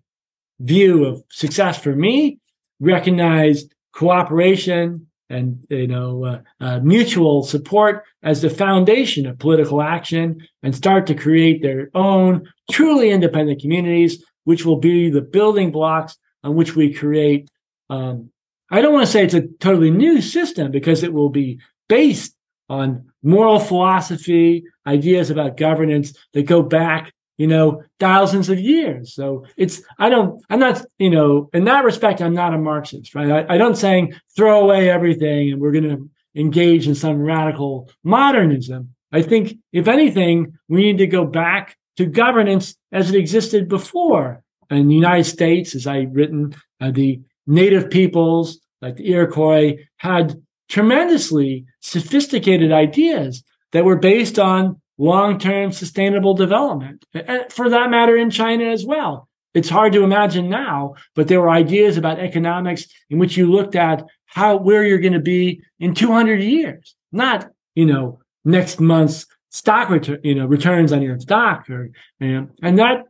view 0.59 1.05
of 1.05 1.23
success 1.29 1.79
for 1.79 1.95
me, 1.95 2.39
recognize 2.79 3.65
cooperation 3.93 5.05
and 5.29 5.65
you 5.69 5.87
know 5.87 6.25
uh, 6.25 6.39
uh, 6.59 6.79
mutual 6.79 7.43
support 7.43 8.03
as 8.23 8.41
the 8.41 8.49
foundation 8.49 9.25
of 9.25 9.39
political 9.39 9.81
action, 9.81 10.41
and 10.63 10.75
start 10.75 11.07
to 11.07 11.15
create 11.15 11.61
their 11.61 11.89
own 11.93 12.47
truly 12.71 13.11
independent 13.11 13.61
communities, 13.61 14.23
which 14.43 14.65
will 14.65 14.77
be 14.77 15.09
the 15.09 15.21
building 15.21 15.71
blocks 15.71 16.17
on 16.43 16.55
which 16.55 16.75
we 16.75 16.93
create. 16.93 17.49
Um, 17.89 18.31
I 18.71 18.81
don't 18.81 18.93
want 18.93 19.05
to 19.05 19.11
say 19.11 19.23
it's 19.23 19.33
a 19.33 19.47
totally 19.59 19.91
new 19.91 20.21
system 20.21 20.71
because 20.71 21.03
it 21.03 21.13
will 21.13 21.29
be 21.29 21.59
based 21.87 22.35
on 22.69 23.11
moral 23.23 23.59
philosophy, 23.59 24.63
ideas 24.85 25.29
about 25.29 25.57
governance 25.57 26.13
that 26.33 26.43
go 26.43 26.61
back 26.61 27.13
you 27.39 27.47
know, 27.47 27.81
thousands 28.01 28.49
of 28.49 28.59
years. 28.59 29.15
So 29.15 29.45
it's, 29.55 29.81
I 29.97 30.09
don't, 30.09 30.43
I'm 30.49 30.59
not, 30.59 30.85
you 30.99 31.09
know, 31.09 31.49
in 31.53 31.63
that 31.63 31.85
respect, 31.85 32.21
I'm 32.21 32.33
not 32.33 32.53
a 32.53 32.57
Marxist, 32.57 33.15
right? 33.15 33.31
I, 33.31 33.55
I 33.55 33.57
don't 33.57 33.77
saying 33.77 34.13
throw 34.35 34.59
away 34.59 34.89
everything 34.89 35.53
and 35.53 35.61
we're 35.61 35.71
going 35.71 35.89
to 35.89 36.09
engage 36.35 36.85
in 36.85 36.95
some 36.95 37.21
radical 37.21 37.89
modernism. 38.03 38.93
I 39.13 39.21
think, 39.21 39.57
if 39.71 39.87
anything, 39.87 40.59
we 40.67 40.81
need 40.81 40.97
to 40.97 41.07
go 41.07 41.25
back 41.25 41.77
to 41.95 42.05
governance 42.05 42.75
as 42.91 43.09
it 43.09 43.17
existed 43.17 43.69
before. 43.69 44.43
In 44.69 44.89
the 44.89 44.95
United 44.95 45.23
States, 45.23 45.75
as 45.75 45.87
I've 45.87 46.13
written, 46.13 46.53
uh, 46.81 46.91
the 46.91 47.21
native 47.47 47.89
peoples, 47.89 48.59
like 48.81 48.97
the 48.97 49.09
Iroquois, 49.09 49.77
had 49.97 50.35
tremendously 50.67 51.65
sophisticated 51.79 52.73
ideas 52.73 53.43
that 53.71 53.85
were 53.85 53.97
based 53.97 54.37
on 54.37 54.81
long-term 54.99 55.71
sustainable 55.71 56.35
development. 56.35 57.05
And 57.13 57.51
for 57.51 57.69
that 57.69 57.89
matter, 57.89 58.15
in 58.15 58.29
China 58.29 58.65
as 58.65 58.85
well. 58.85 59.27
It's 59.55 59.69
hard 59.69 59.93
to 59.93 60.03
imagine 60.03 60.47
now, 60.47 60.93
but 61.15 61.27
there 61.27 61.41
were 61.41 61.49
ideas 61.49 61.97
about 61.97 62.19
economics 62.19 62.85
in 63.09 63.17
which 63.17 63.35
you 63.35 63.51
looked 63.51 63.75
at 63.75 64.05
how 64.25 64.57
where 64.57 64.83
you're 64.83 64.99
going 64.99 65.13
to 65.13 65.19
be 65.19 65.63
in 65.79 65.95
200 65.95 66.39
years, 66.43 66.95
not 67.11 67.49
you 67.73 67.85
know 67.85 68.19
next 68.45 68.79
month's 68.79 69.25
stock 69.49 69.89
return, 69.89 70.19
you 70.23 70.35
know 70.35 70.45
returns 70.45 70.93
on 70.93 71.01
your 71.01 71.19
stock, 71.19 71.67
or 71.67 71.89
you 72.19 72.27
know, 72.27 72.49
and 72.61 72.77
that 72.77 73.05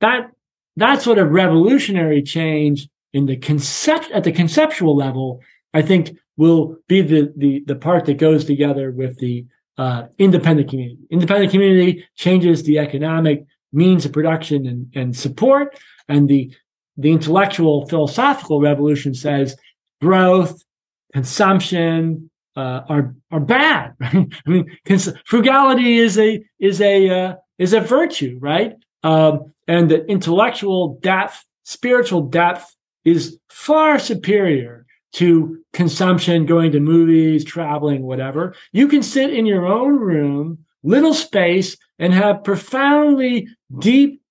that 0.00 0.30
that 0.76 1.02
sort 1.02 1.18
of 1.18 1.30
revolutionary 1.30 2.22
change 2.22 2.88
in 3.12 3.26
the 3.26 3.36
concept 3.36 4.10
at 4.12 4.24
the 4.24 4.32
conceptual 4.32 4.96
level, 4.96 5.42
I 5.74 5.82
think 5.82 6.16
will 6.38 6.78
be 6.88 7.02
the 7.02 7.32
the 7.36 7.64
the 7.66 7.76
part 7.76 8.06
that 8.06 8.14
goes 8.14 8.46
together 8.46 8.90
with 8.90 9.18
the 9.18 9.44
uh, 9.78 10.04
independent 10.18 10.68
community. 10.70 10.98
Independent 11.10 11.50
community 11.50 12.04
changes 12.16 12.62
the 12.62 12.78
economic 12.78 13.44
means 13.72 14.04
of 14.04 14.12
production 14.12 14.66
and, 14.66 14.92
and 14.94 15.16
support, 15.16 15.78
and 16.08 16.28
the 16.28 16.54
the 16.98 17.10
intellectual 17.10 17.86
philosophical 17.86 18.60
revolution 18.60 19.14
says 19.14 19.56
growth, 20.02 20.62
consumption 21.12 22.30
uh, 22.56 22.82
are 22.88 23.14
are 23.30 23.40
bad. 23.40 23.94
Right? 24.00 24.28
I 24.46 24.50
mean, 24.50 24.78
cons- 24.86 25.12
frugality 25.24 25.98
is 25.98 26.18
a 26.18 26.44
is 26.58 26.80
a 26.80 27.08
uh, 27.08 27.34
is 27.58 27.72
a 27.72 27.80
virtue, 27.80 28.38
right? 28.40 28.74
Um, 29.02 29.52
and 29.66 29.90
the 29.90 30.04
intellectual 30.06 30.98
depth, 31.00 31.44
spiritual 31.64 32.22
depth, 32.22 32.74
is 33.04 33.38
far 33.48 33.98
superior 33.98 34.81
to 35.12 35.62
consumption, 35.72 36.46
going 36.46 36.72
to 36.72 36.80
movies, 36.80 37.44
traveling, 37.44 38.02
whatever. 38.02 38.54
You 38.72 38.88
can 38.88 39.02
sit 39.02 39.32
in 39.32 39.46
your 39.46 39.66
own 39.66 39.96
room, 39.96 40.64
little 40.82 41.14
space, 41.14 41.76
and 41.98 42.14
have 42.14 42.44
profoundly 42.44 43.48
deep, 43.78 44.22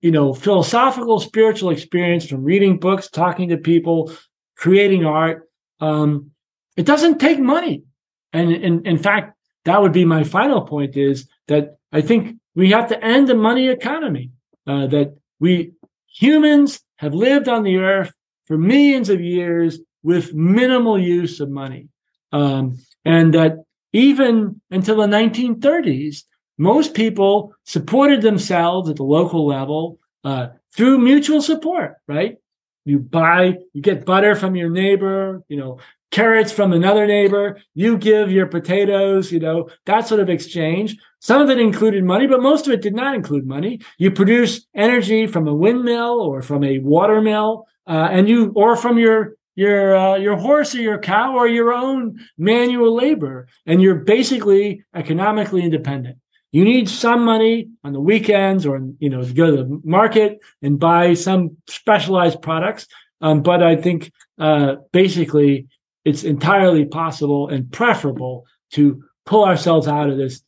you 0.00 0.10
know, 0.10 0.32
philosophical, 0.32 1.20
spiritual 1.20 1.70
experience 1.70 2.26
from 2.26 2.44
reading 2.44 2.78
books, 2.78 3.10
talking 3.10 3.48
to 3.48 3.56
people, 3.56 4.12
creating 4.56 5.04
art. 5.04 5.48
Um, 5.80 6.30
it 6.76 6.86
doesn't 6.86 7.18
take 7.18 7.38
money. 7.38 7.84
And 8.32 8.50
in, 8.52 8.98
fact, 8.98 9.36
that 9.64 9.82
would 9.82 9.92
be 9.92 10.04
my 10.04 10.24
final 10.24 10.62
point 10.62 10.96
is 10.96 11.28
that 11.48 11.76
I 11.92 12.00
think 12.00 12.36
we 12.54 12.70
have 12.70 12.88
to 12.88 13.04
end 13.04 13.28
the 13.28 13.34
money 13.34 13.68
economy, 13.68 14.30
uh, 14.66 14.86
that 14.86 15.16
we 15.38 15.72
humans 16.06 16.80
have 16.96 17.12
lived 17.12 17.48
on 17.48 17.62
the 17.62 17.76
earth 17.76 18.12
for 18.46 18.56
millions 18.56 19.10
of 19.10 19.20
years 19.20 19.80
with 20.02 20.34
minimal 20.34 20.98
use 20.98 21.40
of 21.40 21.50
money. 21.50 21.88
Um, 22.32 22.78
and 23.04 23.34
that 23.34 23.64
even 23.92 24.60
until 24.70 24.96
the 24.96 25.06
1930s, 25.06 26.24
most 26.58 26.94
people 26.94 27.54
supported 27.64 28.22
themselves 28.22 28.88
at 28.88 28.96
the 28.96 29.02
local 29.02 29.46
level 29.46 29.98
uh, 30.24 30.48
through 30.74 30.98
mutual 30.98 31.42
support, 31.42 31.96
right? 32.06 32.36
You 32.84 32.98
buy, 32.98 33.58
you 33.72 33.82
get 33.82 34.04
butter 34.04 34.34
from 34.34 34.56
your 34.56 34.70
neighbor, 34.70 35.42
you 35.48 35.56
know, 35.56 35.78
carrots 36.10 36.52
from 36.52 36.72
another 36.72 37.06
neighbor, 37.06 37.58
you 37.74 37.96
give 37.96 38.30
your 38.30 38.46
potatoes, 38.46 39.32
you 39.32 39.40
know, 39.40 39.68
that 39.86 40.06
sort 40.06 40.20
of 40.20 40.28
exchange. 40.28 40.96
Some 41.20 41.40
of 41.40 41.48
it 41.48 41.58
included 41.58 42.04
money, 42.04 42.26
but 42.26 42.42
most 42.42 42.66
of 42.66 42.72
it 42.72 42.82
did 42.82 42.94
not 42.94 43.14
include 43.14 43.46
money. 43.46 43.80
You 43.98 44.10
produce 44.10 44.66
energy 44.74 45.26
from 45.26 45.48
a 45.48 45.54
windmill 45.54 46.20
or 46.20 46.42
from 46.42 46.62
a 46.64 46.78
watermill, 46.80 47.66
uh, 47.86 48.08
and 48.10 48.28
you, 48.28 48.52
or 48.54 48.76
from 48.76 48.98
your 48.98 49.36
your 49.54 49.96
uh, 49.96 50.16
your 50.16 50.36
horse 50.36 50.74
or 50.74 50.80
your 50.80 50.98
cow 50.98 51.34
or 51.34 51.46
your 51.46 51.72
own 51.72 52.18
manual 52.38 52.94
labor 52.94 53.48
and 53.66 53.82
you're 53.82 53.96
basically 53.96 54.84
economically 54.94 55.62
independent. 55.62 56.18
You 56.52 56.64
need 56.64 56.88
some 56.88 57.24
money 57.24 57.68
on 57.82 57.94
the 57.94 58.00
weekends 58.00 58.66
or 58.66 58.80
you 58.98 59.10
know 59.10 59.22
to 59.22 59.32
go 59.32 59.50
to 59.50 59.56
the 59.56 59.80
market 59.84 60.40
and 60.60 60.78
buy 60.78 61.14
some 61.14 61.56
specialized 61.68 62.42
products 62.42 62.86
um, 63.22 63.42
but 63.42 63.62
i 63.62 63.74
think 63.74 64.12
uh, 64.38 64.76
basically 64.92 65.66
it's 66.04 66.24
entirely 66.24 66.84
possible 66.84 67.48
and 67.48 67.70
preferable 67.72 68.44
to 68.72 69.02
pull 69.24 69.44
ourselves 69.44 69.88
out 69.88 70.10
of 70.10 70.18
this 70.18 70.42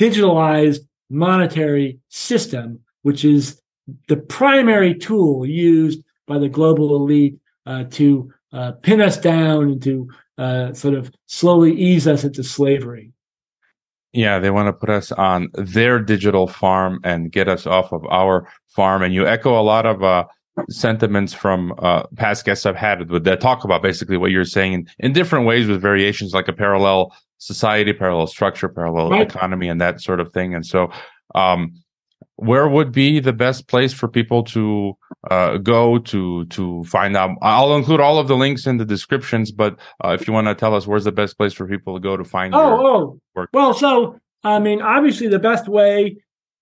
digitalized 0.00 0.80
monetary 1.10 1.98
system 2.08 2.80
which 3.02 3.24
is 3.24 3.60
the 4.08 4.16
primary 4.16 4.94
tool 4.94 5.46
used 5.46 6.02
by 6.26 6.38
the 6.38 6.48
global 6.48 6.96
elite 6.96 7.38
to 7.90 8.32
uh, 8.52 8.72
pin 8.82 9.00
us 9.00 9.18
down 9.18 9.64
and 9.64 9.82
to 9.82 10.08
uh, 10.38 10.72
sort 10.72 10.94
of 10.94 11.12
slowly 11.26 11.74
ease 11.74 12.06
us 12.06 12.24
into 12.24 12.42
slavery. 12.42 13.12
Yeah, 14.12 14.38
they 14.38 14.50
want 14.50 14.68
to 14.68 14.72
put 14.72 14.88
us 14.88 15.12
on 15.12 15.48
their 15.54 15.98
digital 15.98 16.46
farm 16.46 17.00
and 17.04 17.30
get 17.30 17.46
us 17.46 17.66
off 17.66 17.92
of 17.92 18.04
our 18.06 18.48
farm. 18.68 19.02
And 19.02 19.12
you 19.12 19.26
echo 19.26 19.60
a 19.60 19.62
lot 19.62 19.84
of 19.84 20.02
uh, 20.02 20.24
sentiments 20.70 21.34
from 21.34 21.74
uh, 21.78 22.04
past 22.16 22.44
guests 22.44 22.64
I've 22.64 22.76
had 22.76 23.08
that 23.08 23.40
talk 23.40 23.64
about 23.64 23.82
basically 23.82 24.16
what 24.16 24.30
you're 24.30 24.44
saying 24.44 24.72
in, 24.72 24.88
in 24.98 25.12
different 25.12 25.46
ways 25.46 25.68
with 25.68 25.82
variations 25.82 26.32
like 26.32 26.48
a 26.48 26.52
parallel 26.52 27.14
society, 27.38 27.92
parallel 27.92 28.26
structure, 28.26 28.68
parallel 28.68 29.10
right. 29.10 29.28
economy, 29.28 29.68
and 29.68 29.80
that 29.80 30.00
sort 30.00 30.20
of 30.20 30.32
thing. 30.32 30.54
And 30.54 30.64
so, 30.64 30.90
um, 31.34 31.72
where 32.38 32.68
would 32.68 32.92
be 32.92 33.20
the 33.20 33.32
best 33.32 33.66
place 33.66 33.92
for 33.92 34.08
people 34.08 34.44
to 34.44 34.96
uh, 35.30 35.58
go 35.58 35.98
to 35.98 36.44
to 36.46 36.84
find 36.84 37.16
out? 37.16 37.36
I'll 37.42 37.76
include 37.76 38.00
all 38.00 38.18
of 38.18 38.28
the 38.28 38.36
links 38.36 38.66
in 38.66 38.76
the 38.76 38.84
descriptions, 38.84 39.52
but 39.52 39.78
uh, 40.04 40.16
if 40.18 40.26
you 40.26 40.32
want 40.32 40.46
to 40.46 40.54
tell 40.54 40.74
us 40.74 40.86
where's 40.86 41.04
the 41.04 41.12
best 41.12 41.36
place 41.36 41.52
for 41.52 41.66
people 41.66 41.94
to 41.94 42.00
go 42.00 42.16
to 42.16 42.24
find 42.24 42.54
oh, 42.54 42.86
oh. 42.86 43.20
Work. 43.34 43.50
well 43.52 43.74
so 43.74 44.18
i 44.44 44.58
mean 44.58 44.80
obviously 44.80 45.28
the 45.28 45.38
best 45.38 45.68
way 45.68 46.16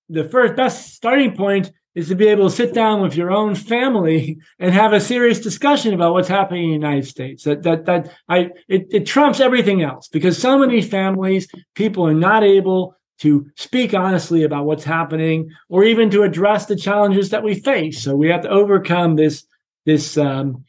the 0.09 0.25
first 0.25 0.57
best 0.57 0.95
starting 0.95 1.35
point 1.35 1.71
is 1.95 2.09
to 2.09 2.15
be 2.15 2.29
able 2.29 2.49
to 2.49 2.55
sit 2.55 2.75
down 2.75 3.01
with 3.01 3.17
your 3.17 3.31
own 3.31 3.55
family 3.55 4.39
and 4.59 4.73
have 4.73 4.93
a 4.93 5.01
serious 5.01 5.41
discussion 5.41 5.95
about 5.95 6.13
what's 6.13 6.29
happening 6.29 6.65
in 6.65 6.69
the 6.69 6.87
United 6.87 7.07
States. 7.07 7.45
That 7.45 7.63
that 7.63 7.87
that 7.87 8.13
I 8.29 8.51
it, 8.69 8.87
it 8.91 9.07
trumps 9.07 9.41
everything 9.41 9.83
else 9.83 10.07
because 10.09 10.37
so 10.37 10.59
many 10.59 10.83
families, 10.83 11.49
people 11.75 12.07
are 12.07 12.15
not 12.15 12.45
able 12.45 12.96
to 13.19 13.51
speak 13.57 13.95
honestly 13.95 14.43
about 14.43 14.67
what's 14.67 14.85
happening 14.85 15.51
or 15.69 15.85
even 15.85 16.11
to 16.11 16.23
address 16.23 16.67
the 16.67 16.77
challenges 16.77 17.31
that 17.31 17.43
we 17.43 17.59
face. 17.59 18.03
So 18.03 18.15
we 18.15 18.29
have 18.29 18.43
to 18.43 18.51
overcome 18.51 19.17
this 19.17 19.45
this 19.85 20.19
um, 20.19 20.65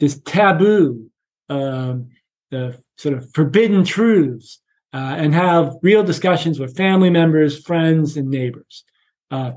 this 0.00 0.20
taboo, 0.24 1.10
um, 1.48 2.10
the 2.50 2.78
sort 2.96 3.14
of 3.14 3.32
forbidden 3.32 3.84
truths, 3.84 4.60
uh, 4.92 5.14
and 5.18 5.34
have 5.34 5.74
real 5.82 6.02
discussions 6.02 6.58
with 6.58 6.76
family 6.76 7.10
members, 7.10 7.62
friends, 7.62 8.16
and 8.16 8.28
neighbors. 8.28 8.84
Uh, 9.30 9.52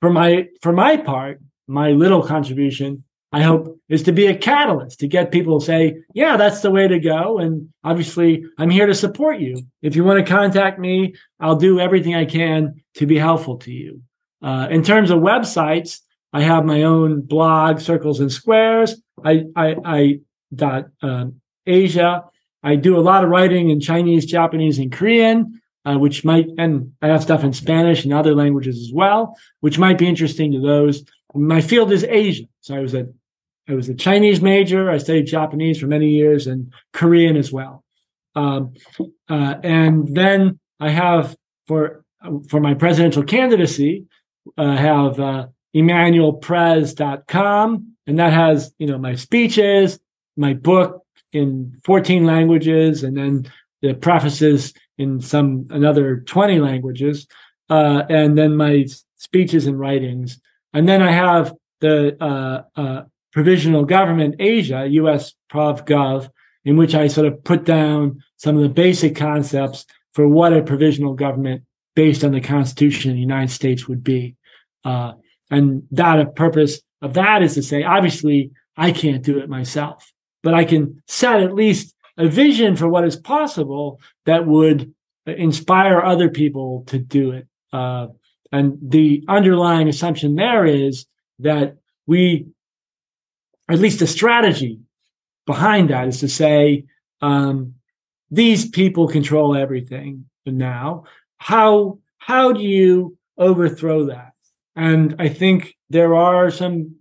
for 0.00 0.10
my 0.10 0.48
for 0.62 0.72
my 0.72 0.96
part, 0.96 1.40
my 1.66 1.90
little 1.90 2.22
contribution, 2.22 3.04
I 3.34 3.42
hope, 3.42 3.80
is 3.88 4.04
to 4.04 4.12
be 4.12 4.26
a 4.28 4.36
catalyst 4.36 5.00
to 5.00 5.08
get 5.08 5.32
people 5.32 5.58
to 5.58 5.66
say, 5.66 5.96
yeah, 6.14 6.36
that's 6.36 6.60
the 6.60 6.70
way 6.70 6.86
to 6.86 7.00
go. 7.00 7.38
And 7.38 7.70
obviously, 7.82 8.44
I'm 8.58 8.70
here 8.70 8.86
to 8.86 8.94
support 8.94 9.40
you. 9.40 9.54
If 9.82 9.96
you 9.96 10.04
want 10.04 10.24
to 10.24 10.32
contact 10.32 10.78
me, 10.78 11.14
I'll 11.40 11.56
do 11.56 11.80
everything 11.80 12.14
I 12.14 12.26
can 12.26 12.82
to 12.98 13.06
be 13.06 13.18
helpful 13.18 13.56
to 13.58 13.72
you. 13.72 14.02
Uh, 14.40 14.68
in 14.70 14.84
terms 14.84 15.10
of 15.10 15.18
websites, 15.18 16.00
I 16.32 16.42
have 16.42 16.64
my 16.64 16.84
own 16.84 17.22
blog, 17.22 17.80
Circles 17.80 18.20
and 18.20 18.30
Squares. 18.30 19.02
I, 19.24 19.44
I, 19.56 19.76
I 19.84 20.20
dot 20.54 20.84
uh, 21.02 21.26
Asia. 21.66 22.22
I 22.62 22.76
do 22.76 22.96
a 22.96 23.02
lot 23.10 23.24
of 23.24 23.30
writing 23.30 23.70
in 23.70 23.80
Chinese, 23.80 24.26
Japanese, 24.26 24.78
and 24.78 24.92
Korean, 24.92 25.60
uh, 25.84 25.96
which 25.98 26.24
might, 26.24 26.46
and 26.56 26.92
I 27.02 27.08
have 27.08 27.22
stuff 27.22 27.42
in 27.42 27.52
Spanish 27.52 28.04
and 28.04 28.12
other 28.12 28.34
languages 28.36 28.76
as 28.78 28.92
well, 28.94 29.36
which 29.58 29.76
might 29.76 29.98
be 29.98 30.06
interesting 30.06 30.52
to 30.52 30.60
those. 30.60 31.04
My 31.34 31.60
field 31.60 31.90
is 31.90 32.04
Asia, 32.04 32.44
so 32.60 32.76
I 32.76 32.78
was 32.78 32.94
a, 32.94 33.08
I 33.68 33.74
was 33.74 33.88
a 33.88 33.94
Chinese 33.94 34.42
major. 34.42 34.90
I 34.90 34.98
studied 34.98 35.26
Japanese 35.26 35.78
for 35.78 35.86
many 35.86 36.10
years 36.10 36.46
and 36.46 36.72
Korean 36.92 37.36
as 37.36 37.50
well. 37.50 37.82
Um, 38.34 38.74
uh, 39.28 39.54
and 39.62 40.14
then 40.14 40.58
I 40.80 40.90
have 40.90 41.36
for 41.66 42.04
for 42.48 42.60
my 42.60 42.74
presidential 42.74 43.22
candidacy, 43.22 44.06
I 44.56 44.76
have 44.76 45.20
uh, 45.20 45.48
EmmanuelPrez.com, 45.76 47.92
and 48.06 48.18
that 48.18 48.32
has 48.32 48.72
you 48.78 48.86
know 48.86 48.96
my 48.98 49.14
speeches, 49.14 50.00
my 50.36 50.54
book 50.54 51.02
in 51.32 51.78
14 51.84 52.24
languages, 52.24 53.04
and 53.04 53.16
then 53.16 53.50
the 53.82 53.94
prefaces 53.94 54.74
in 54.98 55.20
some 55.20 55.66
another 55.70 56.20
20 56.20 56.60
languages, 56.60 57.26
uh, 57.70 58.02
and 58.08 58.38
then 58.38 58.56
my 58.56 58.86
speeches 59.16 59.66
and 59.66 59.78
writings, 59.78 60.40
and 60.72 60.88
then 60.88 61.02
I 61.02 61.12
have 61.12 61.52
the 61.80 62.16
uh, 62.22 62.62
uh, 62.76 63.02
provisional 63.34 63.84
government 63.84 64.36
Asia 64.38 64.86
U.S. 64.88 65.34
Prov 65.50 65.84
Gov, 65.84 66.30
in 66.64 66.76
which 66.76 66.94
I 66.94 67.08
sort 67.08 67.26
of 67.26 67.42
put 67.44 67.64
down 67.64 68.22
some 68.36 68.56
of 68.56 68.62
the 68.62 68.68
basic 68.68 69.16
concepts 69.16 69.84
for 70.12 70.26
what 70.26 70.52
a 70.52 70.62
provisional 70.62 71.14
government 71.14 71.64
based 71.96 72.24
on 72.24 72.32
the 72.32 72.40
Constitution 72.40 73.10
of 73.10 73.16
the 73.16 73.20
United 73.20 73.50
States 73.50 73.88
would 73.88 74.04
be. 74.04 74.36
Uh, 74.84 75.12
and 75.50 75.82
that 75.90 76.20
a 76.20 76.26
purpose 76.26 76.80
of 77.02 77.14
that 77.14 77.42
is 77.42 77.54
to 77.54 77.62
say, 77.62 77.82
obviously, 77.82 78.52
I 78.76 78.92
can't 78.92 79.24
do 79.24 79.38
it 79.38 79.48
myself, 79.48 80.12
but 80.42 80.54
I 80.54 80.64
can 80.64 81.02
set 81.08 81.42
at 81.42 81.54
least 81.54 81.94
a 82.16 82.28
vision 82.28 82.76
for 82.76 82.88
what 82.88 83.04
is 83.04 83.16
possible 83.16 84.00
that 84.26 84.46
would 84.46 84.94
inspire 85.26 86.00
other 86.00 86.28
people 86.28 86.84
to 86.86 86.98
do 86.98 87.32
it. 87.32 87.48
Uh, 87.72 88.08
and 88.52 88.78
the 88.80 89.24
underlying 89.26 89.88
assumption 89.88 90.36
there 90.36 90.64
is 90.64 91.06
that 91.40 91.76
we, 92.06 92.46
at 93.68 93.78
least 93.78 94.02
a 94.02 94.06
strategy 94.06 94.80
behind 95.46 95.90
that 95.90 96.08
is 96.08 96.20
to 96.20 96.28
say, 96.28 96.84
um, 97.20 97.74
these 98.30 98.68
people 98.68 99.08
control 99.08 99.56
everything 99.56 100.26
But 100.44 100.54
now. 100.54 101.04
How 101.38 101.98
how 102.18 102.52
do 102.52 102.60
you 102.60 103.16
overthrow 103.38 104.06
that? 104.06 104.32
And 104.76 105.16
I 105.18 105.28
think 105.28 105.76
there 105.90 106.14
are 106.14 106.50
some 106.50 106.96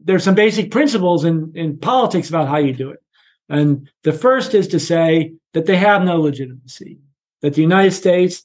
there's 0.00 0.24
some 0.24 0.34
basic 0.34 0.70
principles 0.70 1.24
in, 1.24 1.52
in 1.54 1.76
politics 1.76 2.28
about 2.28 2.48
how 2.48 2.56
you 2.56 2.72
do 2.72 2.90
it. 2.90 3.02
And 3.48 3.90
the 4.02 4.12
first 4.12 4.54
is 4.54 4.68
to 4.68 4.80
say 4.80 5.34
that 5.52 5.66
they 5.66 5.76
have 5.76 6.02
no 6.02 6.18
legitimacy, 6.18 6.98
that 7.42 7.54
the 7.54 7.60
United 7.60 7.92
States 7.92 8.42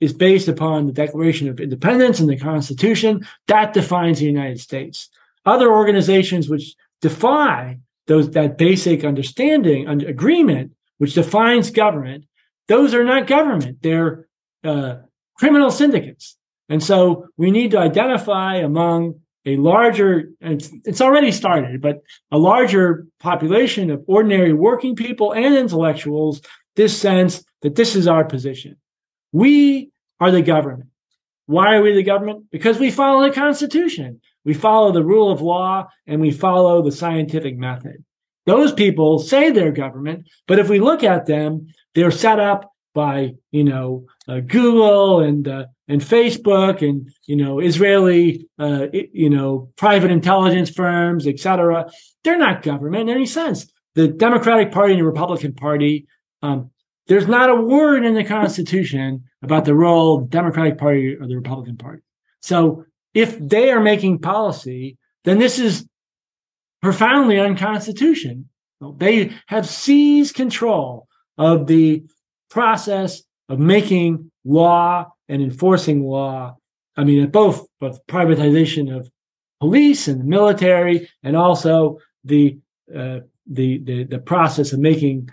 is 0.00 0.12
based 0.12 0.48
upon 0.48 0.86
the 0.86 0.92
Declaration 0.92 1.48
of 1.48 1.60
Independence 1.60 2.20
and 2.20 2.28
the 2.28 2.36
Constitution. 2.36 3.26
That 3.46 3.72
defines 3.72 4.18
the 4.18 4.26
United 4.26 4.60
States. 4.60 5.08
Other 5.44 5.72
organizations 5.72 6.48
which 6.48 6.74
defy 7.00 7.78
those 8.06 8.30
that 8.30 8.58
basic 8.58 9.04
understanding 9.04 9.86
and 9.86 10.02
agreement, 10.02 10.72
which 10.98 11.14
defines 11.14 11.70
government, 11.70 12.24
those 12.68 12.94
are 12.94 13.04
not 13.04 13.26
government. 13.26 13.78
They're 13.82 14.26
uh, 14.64 14.96
criminal 15.36 15.70
syndicates. 15.70 16.36
And 16.68 16.82
so 16.82 17.26
we 17.36 17.50
need 17.50 17.72
to 17.72 17.78
identify 17.78 18.56
among 18.56 19.20
a 19.44 19.56
larger, 19.56 20.30
it's, 20.40 20.70
it's 20.84 21.00
already 21.00 21.32
started, 21.32 21.80
but 21.80 22.02
a 22.30 22.38
larger 22.38 23.06
population 23.18 23.90
of 23.90 24.04
ordinary 24.06 24.52
working 24.52 24.94
people 24.94 25.32
and 25.32 25.56
intellectuals, 25.56 26.40
this 26.76 26.96
sense 26.96 27.44
that 27.62 27.74
this 27.74 27.96
is 27.96 28.06
our 28.06 28.24
position. 28.24 28.76
We 29.32 29.90
are 30.20 30.30
the 30.30 30.42
government. 30.42 30.90
Why 31.46 31.74
are 31.74 31.82
we 31.82 31.92
the 31.92 32.04
government? 32.04 32.46
Because 32.52 32.78
we 32.78 32.90
follow 32.90 33.22
the 33.22 33.34
Constitution. 33.34 34.20
We 34.44 34.54
follow 34.54 34.92
the 34.92 35.04
rule 35.04 35.30
of 35.30 35.40
law 35.40 35.88
and 36.06 36.20
we 36.20 36.30
follow 36.30 36.82
the 36.82 36.92
scientific 36.92 37.56
method. 37.56 38.04
Those 38.46 38.72
people 38.72 39.18
say 39.20 39.50
they're 39.50 39.72
government, 39.72 40.28
but 40.48 40.58
if 40.58 40.68
we 40.68 40.80
look 40.80 41.04
at 41.04 41.26
them, 41.26 41.68
they're 41.94 42.10
set 42.10 42.40
up 42.40 42.72
by 42.94 43.34
you 43.50 43.64
know 43.64 44.06
uh, 44.28 44.40
Google 44.40 45.20
and 45.20 45.46
uh, 45.48 45.66
and 45.88 46.00
Facebook 46.00 46.86
and 46.86 47.08
you 47.26 47.36
know 47.36 47.60
Israeli 47.60 48.48
uh, 48.58 48.86
you 48.92 49.30
know 49.30 49.70
private 49.76 50.10
intelligence 50.10 50.70
firms, 50.70 51.26
etc. 51.26 51.90
They're 52.24 52.38
not 52.38 52.62
government 52.62 53.08
in 53.08 53.16
any 53.16 53.26
sense. 53.26 53.70
The 53.94 54.08
Democratic 54.08 54.72
Party 54.72 54.94
and 54.94 55.00
the 55.00 55.06
Republican 55.06 55.54
Party. 55.54 56.06
Um, 56.42 56.70
there's 57.08 57.26
not 57.26 57.50
a 57.50 57.56
word 57.56 58.04
in 58.04 58.14
the 58.14 58.24
Constitution 58.24 59.24
about 59.42 59.64
the 59.64 59.74
role 59.74 60.16
of 60.16 60.22
the 60.22 60.28
Democratic 60.28 60.78
Party 60.78 61.16
or 61.16 61.26
the 61.26 61.36
Republican 61.36 61.76
Party. 61.76 62.02
So 62.40 62.84
if 63.14 63.38
they 63.38 63.70
are 63.70 63.80
making 63.80 64.18
policy, 64.18 64.96
then 65.24 65.38
this 65.38 65.58
is 65.58 65.86
profoundly 66.80 67.38
unconstitutional. 67.38 68.44
They 68.96 69.32
have 69.46 69.68
seized 69.68 70.34
control 70.34 71.06
of 71.38 71.66
the 71.66 72.04
process 72.50 73.22
of 73.48 73.58
making 73.58 74.30
law 74.44 75.12
and 75.28 75.42
enforcing 75.42 76.04
law. 76.04 76.56
I 76.96 77.04
mean, 77.04 77.30
both 77.30 77.66
both 77.80 78.04
privatization 78.06 78.94
of 78.94 79.08
police 79.60 80.08
and 80.08 80.20
the 80.20 80.24
military, 80.24 81.08
and 81.22 81.36
also 81.36 81.98
the 82.24 82.58
uh, 82.94 83.20
the, 83.46 83.78
the 83.78 84.04
the 84.04 84.18
process 84.18 84.72
of 84.72 84.80
making 84.80 85.30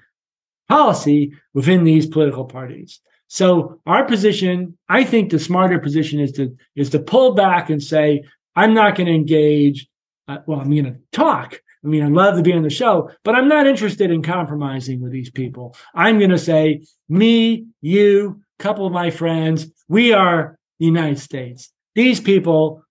policy 0.68 1.34
within 1.54 1.84
these 1.84 2.06
political 2.06 2.46
parties. 2.46 3.02
So 3.30 3.80
our 3.86 4.06
position, 4.06 4.78
I 4.90 5.04
think, 5.04 5.32
the 5.32 5.40
smarter 5.40 5.80
position 5.80 6.20
is 6.20 6.34
to 6.34 6.58
is 6.76 6.90
to 6.90 7.00
pull 7.00 7.34
back 7.34 7.70
and 7.70 7.82
say, 7.82 8.24
I'm 8.56 8.74
not 8.74 8.96
going 8.96 9.08
to 9.08 9.14
engage. 9.14 9.88
Uh, 10.28 10.40
well, 10.46 10.60
I'm 10.60 10.70
going 10.70 10.84
to 10.86 10.98
talk, 11.12 11.60
I 11.84 11.88
mean, 11.88 12.04
I'd 12.04 12.12
love 12.12 12.36
to 12.36 12.44
be 12.44 12.54
on 12.54 12.64
the 12.64 12.70
show, 12.70 13.10
but 13.24 13.36
I'm 13.36 13.48
not 13.48 13.66
interested 13.66 14.12
in 14.12 14.22
compromising 14.22 15.02
with 15.02 15.12
these 15.12 15.32
people. 15.32 15.76
I'm 15.96 16.18
going 16.18 16.32
to 16.32 16.38
say, 16.38 16.86
me, 17.08 17.68
you, 17.82 18.42
couple 18.60 18.86
of 18.86 18.92
my 18.92 19.10
friends, 19.10 19.68
we 19.88 20.12
are 20.12 20.60
the 20.80 20.86
United 20.86 21.20
States. 21.20 21.72
These 21.96 22.20
people 22.20 22.84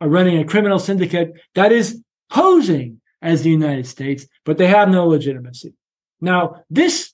are 0.00 0.08
running 0.08 0.38
a 0.38 0.44
criminal 0.44 0.80
syndicate 0.80 1.32
that 1.54 1.70
is 1.70 2.02
posing 2.30 3.00
as 3.20 3.42
the 3.42 3.50
United 3.50 3.86
States, 3.86 4.26
but 4.44 4.58
they 4.58 4.66
have 4.66 4.88
no 4.88 5.06
legitimacy. 5.06 5.74
Now, 6.20 6.64
this 6.68 7.12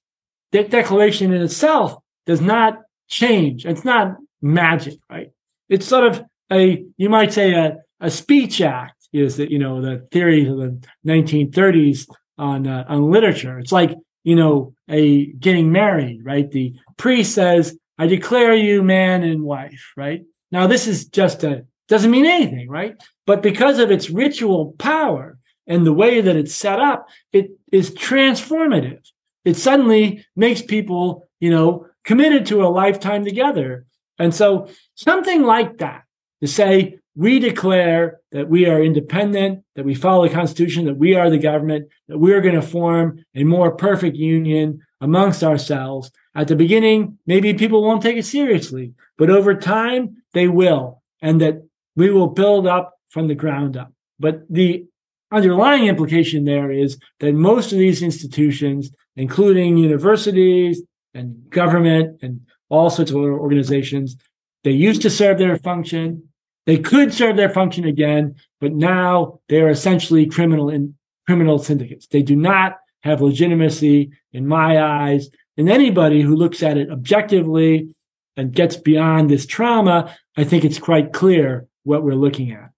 de- 0.52 0.68
declaration 0.68 1.32
in 1.32 1.42
itself 1.42 1.98
does 2.28 2.40
not 2.40 2.78
change. 3.08 3.66
It's 3.66 3.84
not 3.84 4.16
magic, 4.40 5.00
right? 5.10 5.32
It's 5.68 5.86
sort 5.86 6.04
of 6.04 6.24
a, 6.52 6.84
you 6.96 7.08
might 7.08 7.32
say, 7.32 7.54
a, 7.54 7.78
a 8.00 8.10
speech 8.10 8.60
act 8.60 9.08
is 9.12 9.38
that 9.38 9.50
you 9.50 9.58
know 9.58 9.80
the 9.80 10.06
theory 10.12 10.46
of 10.46 10.58
the 10.58 10.80
1930s 11.06 12.06
on 12.36 12.66
uh, 12.66 12.84
on 12.88 13.10
literature. 13.10 13.58
It's 13.58 13.72
like 13.72 13.96
you 14.22 14.36
know 14.36 14.74
a 14.88 15.26
getting 15.32 15.72
married, 15.72 16.20
right? 16.24 16.48
The 16.50 16.74
priest 16.96 17.34
says, 17.34 17.76
"I 17.98 18.06
declare 18.06 18.54
you 18.54 18.82
man 18.82 19.22
and 19.22 19.42
wife," 19.42 19.92
right? 19.96 20.22
Now 20.52 20.66
this 20.66 20.86
is 20.86 21.06
just 21.06 21.42
a 21.42 21.64
doesn't 21.88 22.10
mean 22.10 22.26
anything, 22.26 22.68
right? 22.68 22.94
But 23.26 23.42
because 23.42 23.78
of 23.78 23.90
its 23.90 24.10
ritual 24.10 24.74
power 24.78 25.38
and 25.66 25.86
the 25.86 25.92
way 25.92 26.20
that 26.20 26.36
it's 26.36 26.54
set 26.54 26.78
up, 26.78 27.06
it 27.32 27.50
is 27.72 27.90
transformative. 27.90 29.00
It 29.46 29.56
suddenly 29.56 30.26
makes 30.36 30.60
people, 30.60 31.28
you 31.40 31.50
know, 31.50 31.86
committed 32.04 32.46
to 32.46 32.64
a 32.64 32.68
lifetime 32.68 33.24
together. 33.24 33.86
And 34.18 34.34
so 34.34 34.68
something 34.94 35.42
like 35.42 35.78
that 35.78 36.02
to 36.40 36.46
say, 36.46 36.98
we 37.14 37.40
declare 37.40 38.20
that 38.30 38.48
we 38.48 38.66
are 38.66 38.80
independent, 38.80 39.64
that 39.74 39.84
we 39.84 39.94
follow 39.94 40.28
the 40.28 40.34
Constitution, 40.34 40.84
that 40.86 40.98
we 40.98 41.16
are 41.16 41.28
the 41.28 41.38
government, 41.38 41.88
that 42.06 42.18
we 42.18 42.32
are 42.32 42.40
going 42.40 42.54
to 42.54 42.62
form 42.62 43.24
a 43.34 43.42
more 43.42 43.72
perfect 43.72 44.16
union 44.16 44.80
amongst 45.00 45.42
ourselves. 45.42 46.12
At 46.36 46.46
the 46.46 46.54
beginning, 46.54 47.18
maybe 47.26 47.54
people 47.54 47.82
won't 47.82 48.02
take 48.02 48.16
it 48.16 48.24
seriously, 48.24 48.94
but 49.16 49.30
over 49.30 49.54
time, 49.56 50.22
they 50.32 50.46
will, 50.46 51.02
and 51.20 51.40
that 51.40 51.66
we 51.96 52.10
will 52.10 52.28
build 52.28 52.68
up 52.68 52.94
from 53.08 53.26
the 53.26 53.34
ground 53.34 53.76
up. 53.76 53.92
But 54.20 54.42
the 54.48 54.86
underlying 55.32 55.86
implication 55.86 56.44
there 56.44 56.70
is 56.70 56.98
that 57.18 57.32
most 57.32 57.72
of 57.72 57.78
these 57.78 58.02
institutions, 58.02 58.90
including 59.16 59.76
universities 59.76 60.82
and 61.14 61.48
government 61.50 62.18
and 62.22 62.40
all 62.68 62.90
sorts 62.90 63.10
of 63.10 63.16
other 63.16 63.32
organizations, 63.32 64.16
they 64.64 64.70
used 64.70 65.02
to 65.02 65.10
serve 65.10 65.38
their 65.38 65.56
function 65.56 66.28
They 66.68 66.76
could 66.76 67.14
serve 67.14 67.38
their 67.38 67.48
function 67.48 67.86
again, 67.86 68.34
but 68.60 68.74
now 68.74 69.40
they 69.48 69.62
are 69.62 69.70
essentially 69.70 70.26
criminal 70.26 70.68
in 70.68 70.94
criminal 71.26 71.58
syndicates. 71.58 72.06
They 72.08 72.22
do 72.22 72.36
not 72.36 72.76
have 73.04 73.22
legitimacy 73.22 74.10
in 74.34 74.46
my 74.46 74.78
eyes. 74.78 75.30
And 75.56 75.70
anybody 75.70 76.20
who 76.20 76.36
looks 76.36 76.62
at 76.62 76.76
it 76.76 76.90
objectively 76.90 77.94
and 78.36 78.52
gets 78.52 78.76
beyond 78.76 79.30
this 79.30 79.46
trauma, 79.46 80.14
I 80.36 80.44
think 80.44 80.62
it's 80.62 80.78
quite 80.78 81.14
clear 81.14 81.66
what 81.84 82.02
we're 82.02 82.12
looking 82.12 82.52
at. 82.52 82.68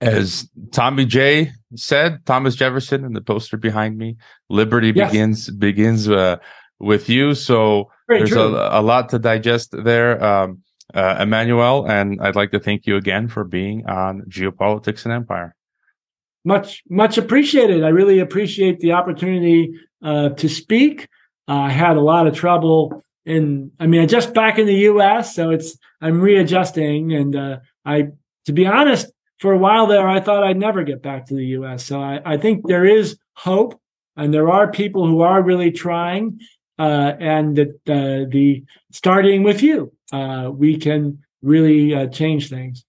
As 0.00 0.48
Tommy 0.72 1.04
J 1.04 1.52
said, 1.76 2.24
Thomas 2.24 2.54
Jefferson 2.54 3.04
in 3.04 3.12
the 3.12 3.20
poster 3.20 3.58
behind 3.58 3.98
me, 3.98 4.16
liberty 4.48 4.90
yes. 4.96 5.10
begins 5.10 5.50
begins 5.50 6.08
uh, 6.08 6.38
with 6.80 7.08
you. 7.08 7.34
So 7.34 7.90
Very 8.08 8.20
there's 8.20 8.32
a, 8.32 8.40
a, 8.72 8.82
lot 8.82 9.10
to 9.10 9.18
digest 9.18 9.74
there, 9.84 10.22
um, 10.24 10.62
uh, 10.94 11.18
Emanuel, 11.20 11.86
and 11.88 12.20
I'd 12.20 12.36
like 12.36 12.50
to 12.52 12.58
thank 12.58 12.86
you 12.86 12.96
again 12.96 13.28
for 13.28 13.44
being 13.44 13.86
on 13.86 14.22
Geopolitics 14.22 15.04
and 15.04 15.12
Empire. 15.12 15.54
Much, 16.44 16.82
much 16.88 17.18
appreciated. 17.18 17.84
I 17.84 17.88
really 17.88 18.18
appreciate 18.18 18.80
the 18.80 18.92
opportunity 18.92 19.74
uh, 20.02 20.30
to 20.30 20.48
speak. 20.48 21.06
Uh, 21.46 21.52
I 21.52 21.70
had 21.70 21.96
a 21.96 22.00
lot 22.00 22.26
of 22.26 22.34
trouble 22.34 23.04
in, 23.26 23.70
I 23.78 23.86
mean, 23.86 24.00
I 24.00 24.06
just 24.06 24.32
back 24.32 24.58
in 24.58 24.66
the 24.66 24.74
U.S., 24.74 25.34
so 25.34 25.50
it's 25.50 25.76
I'm 26.00 26.20
readjusting, 26.20 27.12
and 27.12 27.36
uh, 27.36 27.58
I, 27.84 28.08
to 28.46 28.52
be 28.52 28.66
honest, 28.66 29.12
for 29.38 29.52
a 29.52 29.58
while 29.58 29.86
there, 29.86 30.08
I 30.08 30.20
thought 30.20 30.44
I'd 30.44 30.56
never 30.56 30.82
get 30.82 31.02
back 31.02 31.26
to 31.26 31.34
the 31.34 31.44
U.S. 31.46 31.84
So 31.84 32.00
I, 32.00 32.20
I 32.24 32.36
think 32.38 32.66
there 32.66 32.86
is 32.86 33.18
hope, 33.34 33.78
and 34.16 34.32
there 34.32 34.50
are 34.50 34.70
people 34.70 35.06
who 35.06 35.20
are 35.20 35.42
really 35.42 35.70
trying 35.70 36.40
uh, 36.80 37.14
and 37.20 37.56
that 37.56 37.74
uh, 37.88 38.24
the 38.30 38.64
starting 38.90 39.42
with 39.42 39.62
you, 39.62 39.92
uh, 40.12 40.50
we 40.52 40.78
can 40.78 41.18
really 41.42 41.94
uh, 41.94 42.06
change 42.06 42.48
things. 42.48 42.86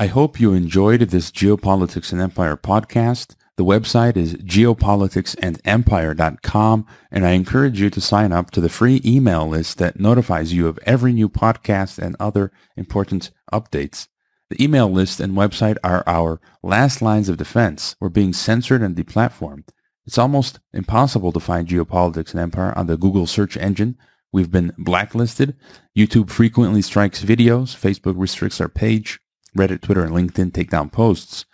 I 0.00 0.06
hope 0.06 0.40
you 0.40 0.54
enjoyed 0.54 1.00
this 1.00 1.30
Geopolitics 1.30 2.12
and 2.12 2.20
Empire 2.20 2.56
podcast. 2.56 3.36
The 3.56 3.64
website 3.64 4.16
is 4.16 4.36
geopoliticsandempire.com, 4.36 6.86
and 7.10 7.26
I 7.26 7.30
encourage 7.30 7.80
you 7.80 7.90
to 7.90 8.00
sign 8.00 8.32
up 8.32 8.50
to 8.52 8.60
the 8.60 8.70
free 8.70 9.02
email 9.04 9.46
list 9.46 9.76
that 9.78 10.00
notifies 10.00 10.54
you 10.54 10.66
of 10.66 10.80
every 10.84 11.12
new 11.12 11.28
podcast 11.28 11.98
and 11.98 12.16
other 12.18 12.50
important 12.74 13.30
updates. 13.52 14.08
The 14.48 14.62
email 14.62 14.90
list 14.90 15.20
and 15.20 15.34
website 15.34 15.76
are 15.82 16.04
our 16.06 16.40
last 16.62 17.02
lines 17.02 17.28
of 17.28 17.36
defense. 17.36 17.96
We're 18.00 18.08
being 18.08 18.32
censored 18.32 18.80
and 18.82 18.96
deplatformed. 18.96 19.68
It's 20.06 20.18
almost 20.18 20.60
impossible 20.72 21.32
to 21.32 21.40
find 21.40 21.66
geopolitics 21.66 22.30
and 22.30 22.40
empire 22.40 22.72
on 22.76 22.86
the 22.86 22.96
Google 22.96 23.26
search 23.26 23.56
engine. 23.56 23.98
We've 24.32 24.50
been 24.50 24.72
blacklisted. 24.78 25.56
YouTube 25.96 26.30
frequently 26.30 26.82
strikes 26.82 27.24
videos. 27.24 27.74
Facebook 27.76 28.14
restricts 28.16 28.60
our 28.60 28.68
page. 28.68 29.18
Reddit, 29.56 29.80
Twitter, 29.80 30.04
and 30.04 30.14
LinkedIn 30.14 30.52
take 30.52 30.70
down 30.70 30.90
posts. 30.90 31.44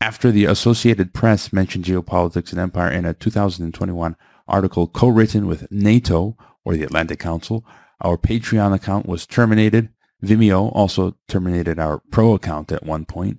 After 0.00 0.30
the 0.30 0.44
Associated 0.44 1.12
Press 1.12 1.52
mentioned 1.52 1.84
geopolitics 1.84 2.52
and 2.52 2.60
empire 2.60 2.90
in 2.90 3.04
a 3.04 3.14
2021 3.14 4.16
article 4.46 4.86
co-written 4.86 5.46
with 5.46 5.70
NATO 5.70 6.36
or 6.64 6.74
the 6.74 6.84
Atlantic 6.84 7.18
Council, 7.18 7.64
our 8.00 8.16
Patreon 8.16 8.72
account 8.72 9.06
was 9.06 9.26
terminated. 9.26 9.90
Vimeo 10.24 10.72
also 10.74 11.16
terminated 11.26 11.78
our 11.78 12.00
pro 12.10 12.34
account 12.34 12.72
at 12.72 12.86
one 12.86 13.04
point. 13.04 13.38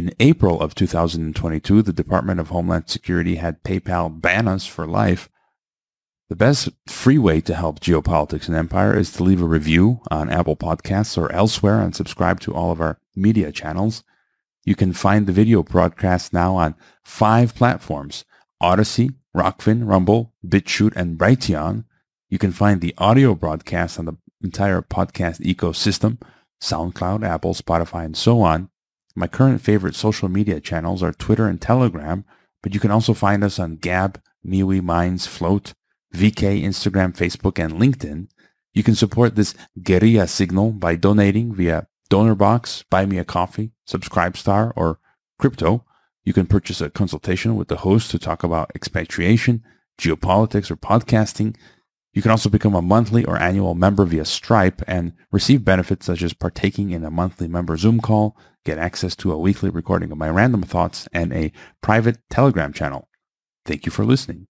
In 0.00 0.14
April 0.18 0.62
of 0.62 0.74
2022, 0.74 1.82
the 1.82 1.92
Department 1.92 2.40
of 2.40 2.48
Homeland 2.48 2.88
Security 2.88 3.34
had 3.34 3.62
PayPal 3.62 4.18
ban 4.18 4.48
us 4.48 4.64
for 4.64 4.86
life. 4.86 5.28
The 6.30 6.36
best 6.36 6.70
free 6.86 7.18
way 7.18 7.42
to 7.42 7.54
help 7.54 7.80
Geopolitics 7.80 8.48
and 8.48 8.56
Empire 8.56 8.96
is 8.96 9.12
to 9.12 9.22
leave 9.22 9.42
a 9.42 9.44
review 9.44 10.00
on 10.10 10.30
Apple 10.30 10.56
Podcasts 10.56 11.18
or 11.18 11.30
elsewhere 11.30 11.82
and 11.82 11.94
subscribe 11.94 12.40
to 12.40 12.54
all 12.54 12.72
of 12.72 12.80
our 12.80 12.98
media 13.14 13.52
channels. 13.52 14.02
You 14.64 14.74
can 14.74 14.94
find 14.94 15.26
the 15.26 15.34
video 15.34 15.62
broadcast 15.62 16.32
now 16.32 16.56
on 16.56 16.76
five 17.04 17.54
platforms 17.54 18.24
Odysee, 18.58 19.10
Rokfin, 19.36 19.86
Rumble, 19.86 20.32
BitChute, 20.42 20.96
and 20.96 21.18
Brighteon. 21.18 21.84
You 22.30 22.38
can 22.38 22.52
find 22.52 22.80
the 22.80 22.94
audio 22.96 23.34
broadcast 23.34 23.98
on 23.98 24.06
the 24.06 24.16
entire 24.42 24.80
podcast 24.80 25.40
ecosystem 25.42 26.22
SoundCloud, 26.62 27.22
Apple, 27.22 27.52
Spotify, 27.52 28.06
and 28.06 28.16
so 28.16 28.40
on. 28.40 28.70
My 29.20 29.26
current 29.26 29.60
favorite 29.60 29.94
social 29.94 30.30
media 30.30 30.62
channels 30.62 31.02
are 31.02 31.12
Twitter 31.12 31.46
and 31.46 31.60
Telegram, 31.60 32.24
but 32.62 32.72
you 32.72 32.80
can 32.80 32.90
also 32.90 33.12
find 33.12 33.44
us 33.44 33.58
on 33.58 33.76
Gab, 33.76 34.18
MeWe, 34.42 34.82
Minds, 34.82 35.26
Flote, 35.26 35.74
VK, 36.14 36.62
Instagram, 36.62 37.14
Facebook, 37.14 37.62
and 37.62 37.74
LinkedIn. 37.74 38.28
You 38.72 38.82
can 38.82 38.94
support 38.94 39.34
this 39.34 39.54
guerrilla 39.82 40.26
signal 40.26 40.70
by 40.70 40.96
donating 40.96 41.54
via 41.54 41.86
DonorBox, 42.08 42.84
Buy 42.88 43.04
Me 43.04 43.18
a 43.18 43.24
Coffee, 43.26 43.72
Subscribestar, 43.86 44.72
or 44.74 44.98
Crypto. 45.38 45.84
You 46.24 46.32
can 46.32 46.46
purchase 46.46 46.80
a 46.80 46.88
consultation 46.88 47.56
with 47.56 47.68
the 47.68 47.84
host 47.84 48.10
to 48.12 48.18
talk 48.18 48.42
about 48.42 48.72
expatriation, 48.74 49.62
geopolitics, 50.00 50.70
or 50.70 50.76
podcasting. 50.76 51.56
You 52.14 52.22
can 52.22 52.30
also 52.30 52.48
become 52.48 52.74
a 52.74 52.80
monthly 52.80 53.26
or 53.26 53.36
annual 53.36 53.74
member 53.74 54.06
via 54.06 54.24
Stripe 54.24 54.80
and 54.86 55.12
receive 55.30 55.62
benefits 55.62 56.06
such 56.06 56.22
as 56.22 56.32
partaking 56.32 56.92
in 56.92 57.04
a 57.04 57.10
monthly 57.10 57.48
member 57.48 57.76
Zoom 57.76 58.00
call, 58.00 58.34
get 58.64 58.78
access 58.78 59.16
to 59.16 59.32
a 59.32 59.38
weekly 59.38 59.70
recording 59.70 60.12
of 60.12 60.18
my 60.18 60.28
random 60.28 60.62
thoughts, 60.62 61.08
and 61.12 61.32
a 61.32 61.52
private 61.80 62.18
Telegram 62.28 62.72
channel. 62.72 63.08
Thank 63.64 63.86
you 63.86 63.92
for 63.92 64.04
listening. 64.04 64.46